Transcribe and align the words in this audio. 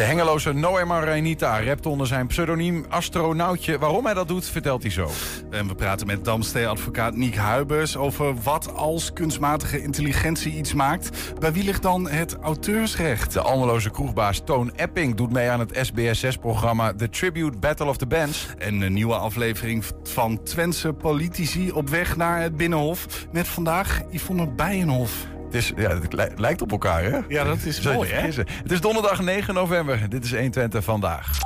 De 0.00 0.06
hengeloze 0.06 0.52
Noema 0.52 0.98
Reinita 0.98 1.62
rapt 1.62 1.86
onder 1.86 2.06
zijn 2.06 2.26
pseudoniem 2.26 2.84
Astronautje. 2.88 3.78
Waarom 3.78 4.04
hij 4.04 4.14
dat 4.14 4.28
doet, 4.28 4.44
vertelt 4.44 4.82
hij 4.82 4.90
zo. 4.90 5.10
En 5.50 5.68
we 5.68 5.74
praten 5.74 6.06
met 6.06 6.24
Damstee-advocaat 6.24 7.16
Niek 7.16 7.36
Huibers 7.36 7.96
over 7.96 8.34
wat 8.42 8.74
als 8.74 9.12
kunstmatige 9.12 9.82
intelligentie 9.82 10.52
iets 10.52 10.74
maakt. 10.74 11.32
Bij 11.38 11.52
wie 11.52 11.64
ligt 11.64 11.82
dan 11.82 12.08
het 12.08 12.36
auteursrecht? 12.42 13.32
De 13.32 13.40
almeloze 13.40 13.90
kroegbaas 13.90 14.42
Toon 14.44 14.72
Epping 14.76 15.14
doet 15.14 15.32
mee 15.32 15.50
aan 15.50 15.60
het 15.60 15.90
SBS6-programma 15.92 16.94
The 16.94 17.08
Tribute 17.08 17.58
Battle 17.58 17.86
of 17.86 17.96
the 17.96 18.06
Bands. 18.06 18.46
En 18.58 18.80
een 18.80 18.92
nieuwe 18.92 19.16
aflevering 19.16 19.84
van 20.02 20.42
Twentse 20.42 20.92
politici 20.92 21.70
op 21.70 21.88
weg 21.88 22.16
naar 22.16 22.42
het 22.42 22.56
Binnenhof. 22.56 23.06
Met 23.32 23.48
vandaag 23.48 24.00
Yvonne 24.10 24.46
Bijenhof. 24.46 25.26
Het, 25.50 25.58
is, 25.58 25.72
ja, 25.76 26.00
het 26.00 26.38
lijkt 26.38 26.62
op 26.62 26.70
elkaar, 26.70 27.02
hè? 27.02 27.18
Ja, 27.28 27.44
dat 27.44 27.64
is 27.64 27.80
mooi, 27.80 28.10
hè? 28.10 28.20
Het 28.20 28.70
is 28.72 28.80
donderdag 28.80 29.20
9 29.20 29.54
november. 29.54 30.08
Dit 30.08 30.24
is 30.24 30.30
120 30.30 30.84
vandaag. 30.84 31.38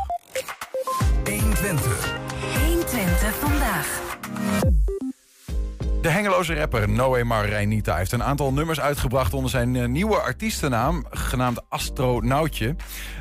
120. 1.24 2.18
120 2.66 3.34
vandaag. 3.34 4.02
De 6.02 6.08
hengeloze 6.08 6.54
rapper 6.54 6.88
Noemar 6.88 7.48
Reinita 7.48 7.96
heeft 7.96 8.12
een 8.12 8.22
aantal 8.22 8.52
nummers 8.52 8.80
uitgebracht 8.80 9.34
onder 9.34 9.50
zijn 9.50 9.76
eh, 9.76 9.86
nieuwe 9.86 10.16
artiestennaam, 10.16 11.04
genaamd 11.10 11.60
Astronautje. 11.68 12.76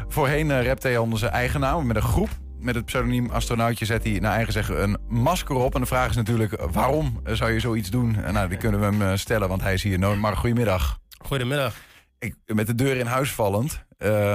Voorheen 0.08 0.50
uh, 0.50 0.66
rapte 0.66 0.88
hij 0.88 0.98
onder 0.98 1.20
zijn 1.20 1.32
eigen 1.32 1.60
naam 1.60 1.88
met 1.88 1.96
een 1.96 2.02
groep. 2.02 2.30
Met 2.64 2.76
het 2.76 2.86
pseudoniem 2.86 3.30
Astronautje 3.30 3.86
zet 3.86 4.04
hij 4.04 4.20
naar 4.20 4.34
eigen 4.34 4.54
zeggen 4.54 4.84
een 4.84 4.98
masker 5.08 5.56
op. 5.56 5.76
En 5.76 5.82
de 5.82 5.88
vraag 5.88 6.10
is 6.10 6.16
natuurlijk, 6.16 6.62
waarom 6.72 7.22
zou 7.26 7.52
je 7.52 7.60
zoiets 7.60 7.90
doen? 7.90 8.12
nou, 8.32 8.50
die 8.50 8.58
kunnen 8.58 8.80
we 8.80 8.86
hem 8.86 9.02
eh, 9.02 9.16
stellen, 9.16 9.48
want 9.48 9.62
hij 9.62 9.74
is 9.74 9.84
hier. 9.84 10.00
Noemar, 10.00 10.38
goedemiddag. 10.38 11.00
Goedemiddag. 11.26 11.76
Ik, 12.20 12.36
met 12.46 12.68
de 12.68 12.76
deur 12.76 12.98
in 12.98 13.06
huis 13.06 13.32
vallend. 13.32 13.86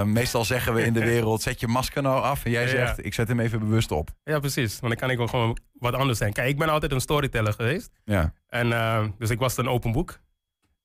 meestal 0.05 0.45
zeggen 0.45 0.75
we 0.75 0.85
in 0.85 0.93
de 0.93 1.05
wereld, 1.15 1.43
zet 1.43 1.61
je 1.61 1.67
masker 1.67 2.03
nou 2.03 2.23
af. 2.23 2.45
En 2.45 2.51
jij 2.51 2.69
zegt, 2.69 3.05
ik 3.05 3.15
zet 3.15 3.29
hem 3.29 3.41
even 3.41 3.59
bewust 3.59 3.91
op. 3.91 4.11
Ja, 4.25 4.39
precies. 4.39 4.81
Want 4.81 4.93
dan 4.93 5.01
kan 5.01 5.11
ik 5.11 5.17
wel 5.17 5.27
gewoon 5.27 5.59
wat 5.73 5.95
anders 5.95 6.19
zijn. 6.19 6.33
Kijk, 6.33 6.49
ik 6.49 6.59
ben 6.59 6.69
altijd 6.69 6.93
een 6.93 7.01
storyteller 7.01 7.53
geweest. 7.53 7.91
Ja. 8.05 8.33
En, 8.47 8.67
uh, 8.67 9.05
dus 9.19 9.31
ik 9.31 9.39
was 9.39 9.57
een 9.57 9.69
open 9.69 9.93
boek. 9.93 10.19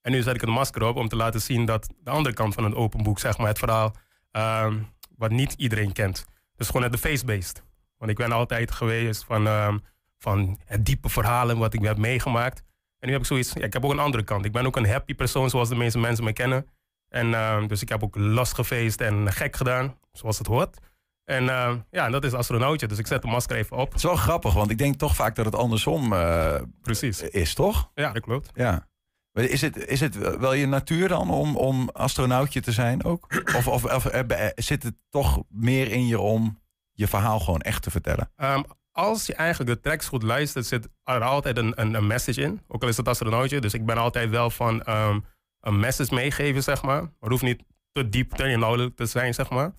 En 0.02 0.12
nu 0.12 0.22
zet 0.22 0.36
ik 0.36 0.42
een 0.42 0.50
masker 0.50 0.84
op 0.84 0.96
om 0.96 1.08
te 1.08 1.16
laten 1.16 1.42
zien 1.42 1.66
dat 1.66 1.90
de 2.04 2.10
andere 2.10 2.36
kant 2.36 2.54
van 2.54 2.64
een 2.64 2.76
open 2.76 3.04
boek, 3.04 3.20
zeg 3.20 3.38
maar, 3.38 3.48
het 3.48 3.60
verhaal 3.60 3.96
uh, 4.32 4.74
wat 5.18 5.32
niet 5.32 5.54
iedereen 5.58 5.92
kent. 5.92 6.26
Dus 6.56 6.68
gewoon 6.70 6.92
de 6.92 6.98
face-based. 6.98 7.64
Want 7.98 8.12
ik 8.12 8.18
ben 8.18 8.32
altijd 8.32 8.72
geweest 8.72 9.24
van, 9.24 9.48
uh, 9.48 9.74
van 10.18 10.60
het 10.66 10.86
diepe 10.86 11.10
verhalen 11.10 11.58
wat 11.58 11.74
ik 11.74 11.82
heb 11.82 11.98
meegemaakt. 11.98 12.64
En 13.00 13.08
nu 13.08 13.12
heb 13.12 13.22
ik 13.22 13.28
zoiets, 13.28 13.54
ja, 13.54 13.62
ik 13.62 13.74
heb 13.74 13.86
ook 13.86 13.92
een 13.92 14.00
andere 14.00 14.24
kant. 14.24 14.46
Ik 14.46 14.52
ben 14.52 14.66
ook 14.66 14.76
een 14.76 14.90
happy 14.90 15.14
persoon 15.14 15.50
zoals 15.50 15.70
de 15.70 15.76
meeste 15.76 16.00
mensen 16.00 16.24
me 16.24 16.34
kennen. 16.34 16.68
En 17.10 17.34
ehm, 17.34 17.68
dus 17.68 17.82
ik 17.82 17.90
heb 17.90 18.04
ook 18.04 18.16
last 18.16 18.54
gefeest 18.54 19.02
en 19.02 19.32
gek 19.32 19.56
gedaan, 19.56 19.98
zoals 20.12 20.38
het 20.38 20.48
hoort. 20.48 20.78
En 21.24 21.44
uh, 21.44 21.74
ja, 21.90 22.10
dat 22.10 22.24
is 22.24 22.34
astronautje. 22.34 22.88
Dus 22.88 22.98
ik 22.98 23.08
zet 23.08 23.22
de 23.22 23.28
masker 23.28 23.58
even 23.58 23.78
op. 23.78 23.88
Het 23.88 23.98
is 23.98 24.04
wel 24.04 24.16
grappig, 24.16 24.54
want 24.54 24.72
ik 24.72 24.78
denk 24.78 24.96
toch 24.96 25.16
vaak 25.16 25.36
dat 25.36 25.46
het 25.46 25.56
andersom 25.56 26.14
uh, 26.14 26.56
Precies. 26.82 27.22
is, 27.22 27.54
toch? 27.54 27.92
Ja, 27.94 28.12
dat 28.12 28.22
klopt. 28.22 28.52
Ja. 28.54 28.88
Is 29.34 29.62
het, 29.62 29.88
is 29.88 30.00
het 30.00 30.38
wel 30.38 30.54
je 30.54 30.68
natuur 30.68 31.08
dan 31.08 31.30
om, 31.30 31.56
om 31.58 31.90
astronautje 31.90 32.62
te 32.62 32.72
zijn 32.72 33.04
ook? 33.04 33.28
Of, 33.56 33.68
of, 33.68 33.86
of 33.86 34.08
zit 34.56 34.84
het 34.84 34.96
toch 35.10 35.44
meer 35.50 35.92
in 35.92 36.08
je 36.08 36.20
om 36.20 36.62
je 36.92 37.08
verhaal 37.08 37.40
gewoon 37.40 37.62
echt 37.62 37.84
te 37.84 37.92
vertellen? 37.92 38.32
Um, 38.38 38.64
als 38.92 39.26
je 39.26 39.36
eigenlijk 39.36 39.70
de 39.70 39.80
tracks 39.80 40.08
goed 40.08 40.24
luistert, 40.24 40.66
zit 40.66 40.90
er 41.04 41.24
altijd 41.24 41.58
een, 41.58 41.82
een, 41.82 41.94
een, 41.94 42.08
message 42.08 42.42
in. 42.42 42.62
Ook 42.68 42.82
al 42.82 42.88
is 42.88 42.98
het 42.98 43.08
astronautje. 43.08 43.62
Dus 43.62 43.74
ik 43.74 43.86
ben 43.86 43.98
altijd 43.98 44.30
wel 44.30 44.50
van 44.50 44.90
um, 44.90 45.26
een 45.60 45.80
message 45.80 46.14
meegeven, 46.14 46.64
zeg 46.64 46.82
maar. 46.82 47.02
Maar 47.02 47.12
het 47.20 47.30
hoeft 47.30 47.44
niet 47.44 47.64
te 47.92 48.10
diep, 48.10 48.32
te 48.32 48.50
inhoudelijk 48.50 48.96
te 48.96 49.06
zijn, 49.06 49.34
zeg 49.34 49.50
maar. 49.50 49.72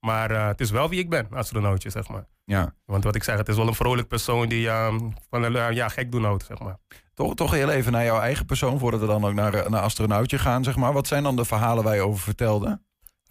Maar 0.00 0.30
uh, 0.30 0.46
het 0.46 0.60
is 0.60 0.70
wel 0.70 0.88
wie 0.88 0.98
ik 0.98 1.10
ben, 1.10 1.26
astronautje, 1.30 1.90
zeg 1.90 2.08
maar. 2.08 2.26
Ja. 2.44 2.74
Want 2.84 3.04
wat 3.04 3.14
ik 3.14 3.22
zeg, 3.22 3.36
het 3.36 3.48
is 3.48 3.56
wel 3.56 3.66
een 3.66 3.74
vrolijk 3.74 4.08
persoon 4.08 4.48
die 4.48 4.66
uh, 4.66 4.94
van 5.30 5.56
uh, 5.56 5.70
ja, 5.70 5.88
gek 5.88 6.12
doen 6.12 6.24
houdt, 6.24 6.44
zeg 6.44 6.58
maar. 6.58 6.78
Toch, 7.20 7.34
toch 7.34 7.50
heel 7.50 7.70
even 7.70 7.92
naar 7.92 8.04
jouw 8.04 8.20
eigen 8.20 8.46
persoon, 8.46 8.78
voordat 8.78 9.00
we 9.00 9.06
dan 9.06 9.24
ook 9.24 9.34
naar, 9.34 9.70
naar 9.70 9.80
astronautje 9.80 10.38
gaan, 10.38 10.64
zeg 10.64 10.76
maar. 10.76 10.92
Wat 10.92 11.06
zijn 11.06 11.22
dan 11.22 11.36
de 11.36 11.44
verhalen 11.44 11.84
waar 11.84 11.94
je 11.94 12.00
over 12.00 12.20
vertelde? 12.20 12.82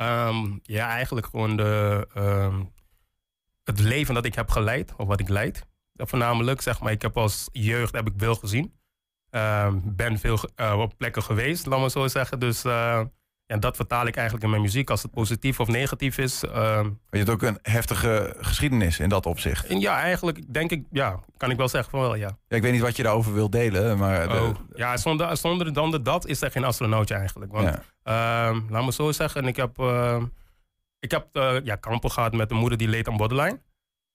Um, 0.02 0.60
ja, 0.64 0.88
eigenlijk 0.88 1.28
gewoon 1.28 1.58
de, 1.58 2.08
um, 2.18 2.74
het 3.64 3.80
leven 3.80 4.14
dat 4.14 4.26
ik 4.26 4.36
heb 4.36 4.50
geleid, 4.50 4.94
of 4.98 5.08
wat 5.08 5.20
ik 5.20 5.30
leid. 5.30 5.66
Voornamelijk, 5.94 6.62
zeg 6.62 6.80
maar, 6.80 6.92
ik 6.92 7.02
heb 7.02 7.18
als 7.18 7.50
jeugd 7.52 7.94
heb 7.94 8.08
ik 8.08 8.14
veel 8.18 8.36
gezien. 8.36 8.80
Um, 9.30 9.96
ben 9.96 10.20
veel 10.20 10.40
op 10.78 10.94
plekken 10.98 11.24
geweest, 11.24 11.66
laat 11.66 11.80
maar 11.80 11.90
zo 11.90 12.08
zeggen. 12.08 12.40
Dus 12.40 12.62
en 13.50 13.60
dat 13.60 13.76
vertaal 13.76 14.08
ik 14.08 14.16
eigenlijk 14.16 14.46
in 14.46 14.50
mijn 14.50 14.62
muziek. 14.62 14.90
Als 14.90 15.02
het 15.02 15.12
positief 15.12 15.60
of 15.60 15.68
negatief 15.68 16.18
is. 16.18 16.44
Uh, 16.44 16.86
je 17.10 17.18
hebt 17.18 17.30
ook 17.30 17.42
een 17.42 17.60
heftige 17.62 18.36
geschiedenis 18.40 19.00
in 19.00 19.10
dat 19.10 19.26
opzicht. 19.26 19.66
En 19.66 19.80
ja, 19.80 20.00
eigenlijk 20.00 20.54
denk 20.54 20.72
ik, 20.72 20.84
ja, 20.92 21.20
kan 21.38 21.52
ik 21.52 21.58
wel 21.58 21.68
zeggen 21.68 21.92
van 21.92 22.00
wel, 22.00 22.16
ja. 22.16 22.38
ja 22.48 22.56
ik 22.56 22.62
weet 22.62 22.72
niet 22.72 22.82
wat 22.82 22.96
je 22.96 23.04
daarover 23.04 23.34
wilt 23.34 23.52
delen, 23.52 23.98
maar... 23.98 24.28
De... 24.28 24.34
Oh, 24.34 24.50
ja, 24.74 24.98
zonder, 24.98 25.38
zonder 25.38 25.74
dan 25.74 25.92
de 25.92 26.02
dat 26.02 26.28
is 26.28 26.42
er 26.42 26.52
geen 26.52 26.64
astronautje 26.64 27.16
eigenlijk. 27.16 27.52
Want, 27.52 27.80
ja. 28.04 28.52
uh, 28.52 28.58
laat 28.70 28.86
me 28.86 28.92
zo 28.92 29.12
zeggen, 29.12 29.48
ik 29.48 29.56
heb, 29.56 29.80
uh, 29.80 30.24
ik 31.00 31.12
heb 31.12 31.28
uh, 31.34 31.56
ja, 31.64 31.76
kampen 31.76 32.12
gehad 32.12 32.34
met 32.34 32.52
een 32.52 32.58
moeder 32.58 32.78
die 32.78 32.88
leed 32.88 33.08
aan 33.08 33.18
borderline. 33.18 33.62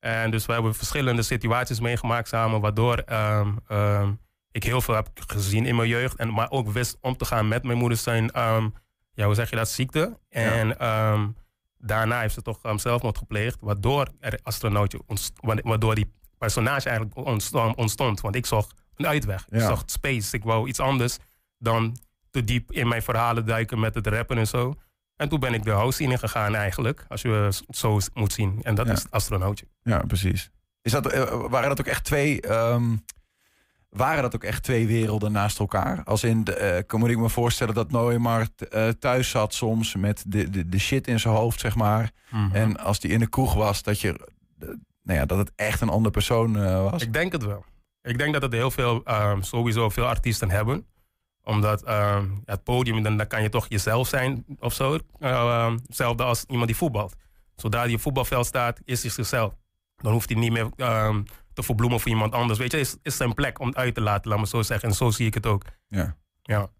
En 0.00 0.30
dus 0.30 0.46
we 0.46 0.52
hebben 0.52 0.74
verschillende 0.74 1.22
situaties 1.22 1.80
meegemaakt 1.80 2.28
samen, 2.28 2.60
waardoor 2.60 2.96
ehm, 2.98 4.12
ik 4.50 4.64
heel 4.64 4.80
veel 4.80 4.94
heb 4.94 5.08
gezien 5.26 5.66
in 5.66 5.76
mijn 5.76 5.88
jeugd. 5.88 6.16
En, 6.16 6.32
maar 6.32 6.50
ook 6.50 6.68
wist 6.68 6.98
om 7.00 7.16
te 7.16 7.24
gaan 7.24 7.48
met 7.48 7.62
mijn 7.62 7.78
moeder 7.78 7.98
zijn 7.98 8.32
ja, 9.14 9.26
hoe 9.26 9.34
zeg 9.34 9.50
je 9.50 9.56
dat, 9.56 9.68
ziekte. 9.68 10.18
En 10.28 10.68
ja. 10.68 11.12
um, 11.12 11.36
daarna 11.78 12.20
heeft 12.20 12.34
ze 12.34 12.42
toch 12.42 12.58
um, 12.62 12.78
zelfmoord 12.78 13.18
gepleegd, 13.18 13.56
waardoor 13.60 14.08
er 14.20 14.38
astronautje, 14.42 15.00
waardoor 15.62 15.94
die 15.94 16.12
personage 16.38 16.88
eigenlijk 16.88 17.26
ontstond. 17.26 17.76
ontstond 17.76 18.20
want 18.20 18.34
ik 18.34 18.46
zocht 18.46 18.74
een 18.96 19.06
uitweg. 19.06 19.46
Ja. 19.48 19.56
Ik 19.56 19.62
zocht 19.62 19.90
space. 19.90 20.36
Ik 20.36 20.44
wou 20.44 20.68
iets 20.68 20.80
anders 20.80 21.18
dan 21.58 21.96
te 22.30 22.44
diep 22.44 22.72
in 22.72 22.88
mijn 22.88 23.02
verhalen 23.02 23.46
duiken 23.46 23.80
met 23.80 23.94
het 23.94 24.06
rappen 24.06 24.38
en 24.38 24.46
zo. 24.46 24.74
En 25.16 25.28
toen 25.28 25.40
ben 25.40 25.54
ik 25.54 25.64
de 25.64 25.70
house 25.70 26.02
in 26.02 26.18
gegaan 26.18 26.54
eigenlijk, 26.54 27.04
als 27.08 27.22
je 27.22 27.28
het 27.28 27.64
zo 27.68 27.98
moet 28.14 28.32
zien. 28.32 28.60
En 28.62 28.74
dat 28.74 28.86
ja. 28.86 28.92
is 28.92 29.06
astronautje. 29.10 29.66
Ja, 29.82 29.98
precies. 29.98 30.50
Is 30.82 30.92
dat, 30.92 31.14
uh, 31.14 31.46
waren 31.48 31.68
dat 31.68 31.80
ook 31.80 31.86
echt 31.86 32.04
twee... 32.04 32.52
Um 32.52 33.04
waren 33.94 34.22
dat 34.22 34.34
ook 34.34 34.44
echt 34.44 34.62
twee 34.62 34.86
werelden 34.86 35.32
naast 35.32 35.58
elkaar? 35.58 36.04
Als 36.04 36.24
in, 36.24 36.46
uh, 36.60 36.76
kan 36.86 37.08
ik 37.08 37.18
me 37.18 37.28
voorstellen 37.28 37.74
dat 37.74 37.90
Noemar 37.90 38.46
uh, 38.74 38.88
thuis 38.88 39.30
zat 39.30 39.54
soms 39.54 39.94
met 39.94 40.24
de, 40.26 40.50
de, 40.50 40.68
de 40.68 40.78
shit 40.78 41.06
in 41.06 41.20
zijn 41.20 41.34
hoofd, 41.34 41.60
zeg 41.60 41.74
maar. 41.74 42.10
Mm 42.30 42.44
-hmm. 42.44 42.54
En 42.54 42.76
als 42.78 43.00
die 43.00 43.10
in 43.10 43.18
de 43.18 43.28
kroeg 43.28 43.54
was, 43.54 43.82
dat, 43.82 44.00
je, 44.00 44.08
uh, 44.62 44.68
nou 45.02 45.18
ja, 45.18 45.26
dat 45.26 45.38
het 45.38 45.52
echt 45.56 45.80
een 45.80 45.88
andere 45.88 46.10
persoon 46.10 46.56
eh, 46.56 46.90
was? 46.90 47.02
Ik 47.02 47.12
denk 47.12 47.32
het 47.32 47.44
wel. 47.44 47.64
Ik 48.02 48.18
denk 48.18 48.32
dat 48.32 48.42
het 48.42 48.52
heel 48.52 48.70
veel, 48.70 49.02
um, 49.08 49.42
sowieso 49.42 49.88
veel 49.88 50.06
artiesten 50.06 50.50
hebben. 50.50 50.86
Omdat 51.42 51.88
um, 51.88 52.42
het 52.44 52.62
podium, 52.62 53.02
dan, 53.02 53.16
dan 53.16 53.26
kan 53.26 53.42
je 53.42 53.48
toch 53.48 53.66
jezelf 53.68 54.08
zijn 54.08 54.44
of 54.58 54.72
zo. 54.72 54.98
Um, 55.20 55.80
hetzelfde 55.86 56.22
als 56.22 56.44
iemand 56.48 56.66
die 56.66 56.76
voetbalt. 56.76 57.14
Zodra 57.56 57.92
op 57.92 58.00
voetbalveld 58.00 58.46
staat, 58.46 58.80
is 58.84 59.02
hij 59.02 59.10
zichzelf. 59.10 59.54
Dan 59.96 60.12
hoeft 60.12 60.28
hij 60.28 60.38
niet 60.38 60.52
meer 60.52 60.68
te 61.54 61.62
verbloemen 61.62 62.00
voor 62.00 62.10
iemand 62.10 62.32
anders. 62.32 62.58
Weet 62.58 62.72
je, 62.72 62.78
is, 62.78 62.96
is 63.02 63.16
zijn 63.16 63.34
plek 63.34 63.58
om 63.60 63.74
uit 63.74 63.94
te 63.94 64.00
laten, 64.00 64.30
laat 64.30 64.38
me 64.38 64.46
zo 64.46 64.62
zeggen. 64.62 64.88
En 64.88 64.94
zo 64.94 65.10
zie 65.10 65.26
ik 65.26 65.34
het 65.34 65.46
ook. 65.46 65.64
Ja. 65.88 66.16
ja. 66.42 66.70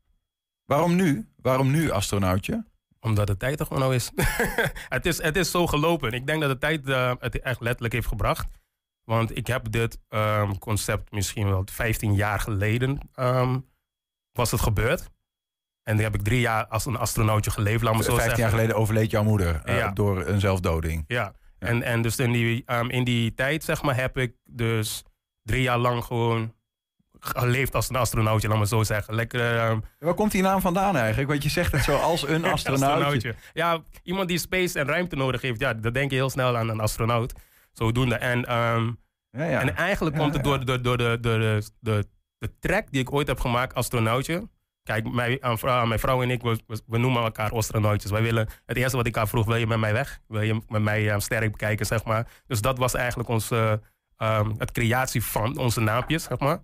Waarom 0.64 0.94
nu? 0.94 1.28
Waarom 1.36 1.70
nu 1.70 1.90
astronautje? 1.90 2.64
Omdat 3.00 3.26
de 3.26 3.36
tijd 3.36 3.60
er 3.60 3.66
gewoon 3.66 3.82
nou 3.82 3.94
is. 3.94 4.10
het 4.88 5.06
is. 5.06 5.22
Het 5.22 5.36
is 5.36 5.50
zo 5.50 5.66
gelopen. 5.66 6.12
Ik 6.12 6.26
denk 6.26 6.40
dat 6.40 6.50
de 6.50 6.58
tijd 6.58 6.88
uh, 6.88 7.12
het 7.18 7.40
echt 7.40 7.60
letterlijk 7.60 7.94
heeft 7.94 8.06
gebracht. 8.06 8.46
Want 9.04 9.36
ik 9.36 9.46
heb 9.46 9.70
dit 9.70 9.98
um, 10.08 10.58
concept 10.58 11.12
misschien 11.12 11.48
wel 11.48 11.62
15 11.64 12.14
jaar 12.14 12.40
geleden 12.40 12.98
um, 13.14 13.66
was 14.32 14.50
het 14.50 14.60
gebeurd. 14.60 15.10
En 15.82 15.94
dan 15.94 16.04
heb 16.04 16.14
ik 16.14 16.22
drie 16.22 16.40
jaar 16.40 16.66
als 16.66 16.86
een 16.86 16.96
astronautje 16.96 17.50
geleefd, 17.50 17.82
laat 17.82 17.96
me 17.96 18.02
zo 18.02 18.14
15 18.14 18.24
zeggen. 18.24 18.42
jaar 18.42 18.50
geleden 18.50 18.76
overleed 18.76 19.10
jouw 19.10 19.22
moeder 19.22 19.62
uh, 19.64 19.76
ja. 19.76 19.90
door 19.90 20.26
een 20.26 20.40
zelfdoding. 20.40 21.04
Ja, 21.06 21.34
en, 21.64 21.82
en 21.82 22.02
dus 22.02 22.16
in 22.16 22.32
die, 22.32 22.62
um, 22.66 22.90
in 22.90 23.04
die 23.04 23.34
tijd, 23.34 23.64
zeg 23.64 23.82
maar, 23.82 23.96
heb 23.96 24.18
ik 24.18 24.34
dus 24.44 25.02
drie 25.42 25.62
jaar 25.62 25.78
lang 25.78 26.04
gewoon 26.04 26.54
geleefd 27.20 27.74
als 27.74 27.88
een 27.88 27.96
astronautje, 27.96 28.48
laat 28.48 28.56
maar 28.56 28.66
zo 28.66 28.82
zeggen. 28.82 29.14
Lekker, 29.14 29.70
um, 29.70 29.82
Waar 29.98 30.14
komt 30.14 30.32
die 30.32 30.42
naam 30.42 30.60
vandaan 30.60 30.96
eigenlijk? 30.96 31.28
Want 31.28 31.42
je 31.42 31.48
zegt 31.48 31.72
het 31.72 31.84
zo 31.84 31.96
als 31.96 32.28
een 32.28 32.44
astronautje. 32.52 32.86
astronautje. 32.86 33.34
Ja, 33.52 33.82
iemand 34.02 34.28
die 34.28 34.38
space 34.38 34.78
en 34.78 34.86
ruimte 34.86 35.16
nodig 35.16 35.42
heeft, 35.42 35.60
ja, 35.60 35.74
dan 35.74 35.92
denk 35.92 36.10
je 36.10 36.16
heel 36.16 36.30
snel 36.30 36.56
aan 36.56 36.68
een 36.68 36.80
astronaut. 36.80 37.32
Zodoende. 37.72 38.14
En, 38.14 38.38
um, 38.56 38.98
ja, 39.30 39.44
ja. 39.44 39.60
en 39.60 39.76
eigenlijk 39.76 40.16
komt 40.16 40.34
het 40.34 40.44
door, 40.44 40.64
door, 40.64 40.82
door, 40.82 40.96
de, 40.96 41.18
door 41.20 41.38
de, 41.38 41.62
de, 41.80 42.04
de 42.38 42.58
track 42.58 42.90
die 42.90 43.00
ik 43.00 43.12
ooit 43.12 43.26
heb 43.26 43.40
gemaakt, 43.40 43.74
astronautje. 43.74 44.48
Kijk, 44.84 45.12
mijn, 45.12 45.38
uh, 45.42 45.84
mijn 45.84 46.00
vrouw 46.00 46.22
en 46.22 46.30
ik, 46.30 46.42
we, 46.42 46.98
noemen 46.98 47.22
elkaar 47.22 47.50
astronautjes. 47.50 48.10
Wij 48.10 48.22
willen, 48.22 48.48
het 48.66 48.76
eerste 48.76 48.96
wat 48.96 49.06
ik 49.06 49.14
haar 49.14 49.28
vroeg, 49.28 49.46
wil 49.46 49.56
je 49.56 49.66
met 49.66 49.78
mij 49.78 49.92
weg? 49.92 50.20
Wil 50.28 50.40
je 50.40 50.60
met 50.68 50.82
mij 50.82 51.02
uh, 51.02 51.18
sterk 51.18 51.50
bekijken, 51.50 51.86
zeg 51.86 52.04
maar. 52.04 52.26
Dus 52.46 52.60
dat 52.60 52.78
was 52.78 52.94
eigenlijk 52.94 53.28
onze, 53.28 53.80
um, 54.18 54.54
het 54.58 54.72
creatie 54.72 55.24
van 55.24 55.58
onze 55.58 55.80
naampjes, 55.80 56.22
zeg 56.22 56.38
maar. 56.38 56.62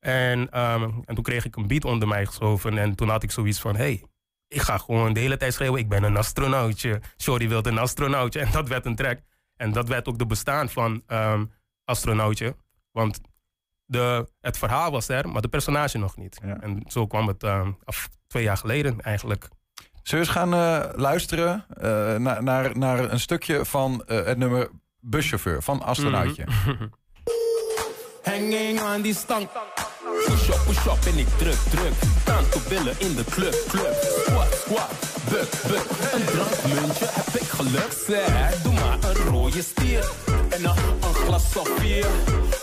En, 0.00 0.38
um, 0.38 1.02
en 1.04 1.14
toen 1.14 1.22
kreeg 1.24 1.44
ik 1.44 1.56
een 1.56 1.66
beat 1.66 1.84
onder 1.84 2.08
mij 2.08 2.26
geschoven. 2.26 2.78
En 2.78 2.94
toen 2.94 3.08
had 3.08 3.22
ik 3.22 3.30
zoiets 3.30 3.60
van, 3.60 3.76
hey, 3.76 4.04
ik 4.48 4.60
ga 4.60 4.78
gewoon 4.78 5.12
de 5.12 5.20
hele 5.20 5.36
tijd 5.36 5.54
schreeuwen, 5.54 5.80
ik 5.80 5.88
ben 5.88 6.02
een 6.02 6.16
astronautje. 6.16 7.00
Shorty 7.18 7.48
wil 7.48 7.66
een 7.66 7.78
astronautje. 7.78 8.40
En 8.44 8.50
dat 8.52 8.68
werd 8.68 8.86
een 8.86 8.96
track. 8.96 9.20
En 9.56 9.72
dat 9.72 9.88
werd 9.88 10.08
ook 10.08 10.18
de 10.18 10.26
bestaan 10.26 10.68
van 10.68 11.02
um, 11.06 11.52
astronautje. 11.84 12.56
Want 12.92 13.20
de, 13.88 14.28
het 14.40 14.58
verhaal 14.58 14.90
was 14.90 15.08
er, 15.08 15.28
maar 15.28 15.42
de 15.42 15.48
personage 15.48 15.98
nog 15.98 16.16
niet. 16.16 16.40
En 16.60 16.82
zo 16.86 17.06
kwam 17.06 17.28
het 17.28 17.42
um, 17.42 17.78
af 17.84 18.08
twee 18.26 18.42
jaar 18.42 18.56
geleden 18.56 19.00
eigenlijk. 19.00 19.48
Zullen 20.02 20.26
we 20.26 20.30
eens 20.30 20.38
gaan 20.38 20.54
uh, 20.54 20.98
luisteren 21.00 21.64
uh, 21.82 21.84
naar, 22.16 22.42
naar, 22.42 22.78
naar 22.78 23.12
een 23.12 23.20
stukje 23.20 23.64
van 23.64 24.04
uh, 24.06 24.24
het 24.24 24.38
nummer 24.38 24.70
Buschauffeur 25.00 25.62
van 25.62 25.82
Astronautje. 25.82 26.44
Mm 26.46 26.76
-hmm. 26.76 26.90
Hanging 28.32 28.80
aan 28.80 29.02
die 29.02 29.14
stang. 29.14 29.48
Push 30.26 30.48
up, 30.48 30.60
push 30.66 30.86
up 30.86 31.12
en 31.12 31.18
ik 31.18 31.28
druk, 31.28 31.58
druk. 31.70 31.92
Tanto 32.24 32.60
billen 32.68 32.94
in 32.98 33.14
de 33.14 33.24
club, 33.24 33.64
club. 33.68 33.94
Squat, 34.26 34.54
squat, 34.54 34.90
buk, 35.28 35.50
buk. 35.66 35.86
Een 36.12 36.24
drankmuntje 36.24 37.06
heb 37.08 37.40
ik 37.40 37.48
geluk, 37.48 37.92
zeg. 38.06 38.62
Doe 38.62 38.72
maar 38.72 38.98
een 39.02 39.14
rode 39.14 39.62
stier. 39.62 40.10
En 40.48 40.64
een, 40.64 40.76
een 41.00 41.14
glas. 41.14 41.46
Vodka 41.46 42.57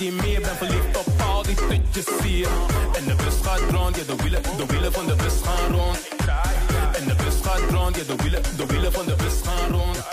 als 0.00 0.08
Vladimir. 0.08 0.40
Ben 0.40 0.56
verliefd 0.56 0.96
op 0.96 1.20
al 1.20 1.42
die 1.42 1.54
tutjes 1.54 2.22
hier. 2.22 2.48
En 2.96 3.04
de 3.04 3.14
bus 3.16 3.40
gaat 3.42 3.70
rond, 3.70 3.96
ja 3.96 4.04
de 4.04 4.16
wielen, 4.22 4.42
de 4.42 4.66
wielen 4.66 4.92
van 4.92 5.06
de 5.06 5.16
bus 5.16 5.40
gaan 5.42 5.72
rond. 5.72 6.08
En 6.92 7.06
de 7.06 7.14
bus 7.14 7.40
gaat 7.42 7.70
rond, 7.70 7.96
ja 7.96 8.04
de 8.04 8.16
wielen, 8.22 8.42
de 8.42 8.66
wielen 8.66 8.92
van 8.92 9.06
de 9.06 9.16
bus 9.16 9.40
gaan 9.42 9.70
rond. 9.70 10.08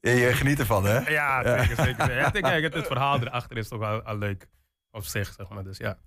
Je 0.00 0.32
geniet 0.32 0.58
ervan, 0.58 0.84
hè? 0.84 1.10
Ja, 1.10 1.58
zeker. 1.58 1.84
zeker. 1.84 2.12
Ja, 2.20 2.30
kijk, 2.30 2.62
het, 2.62 2.74
het 2.74 2.86
verhaal 2.86 3.20
erachter 3.20 3.56
is 3.56 3.68
toch 3.68 3.78
wel, 3.78 4.02
wel 4.02 4.18
leuk 4.18 4.48
op 4.90 5.04
zich, 5.04 5.32
zeg 5.36 5.48
maar. 5.48 5.64
Dus 5.64 5.78
ja. 5.78 5.98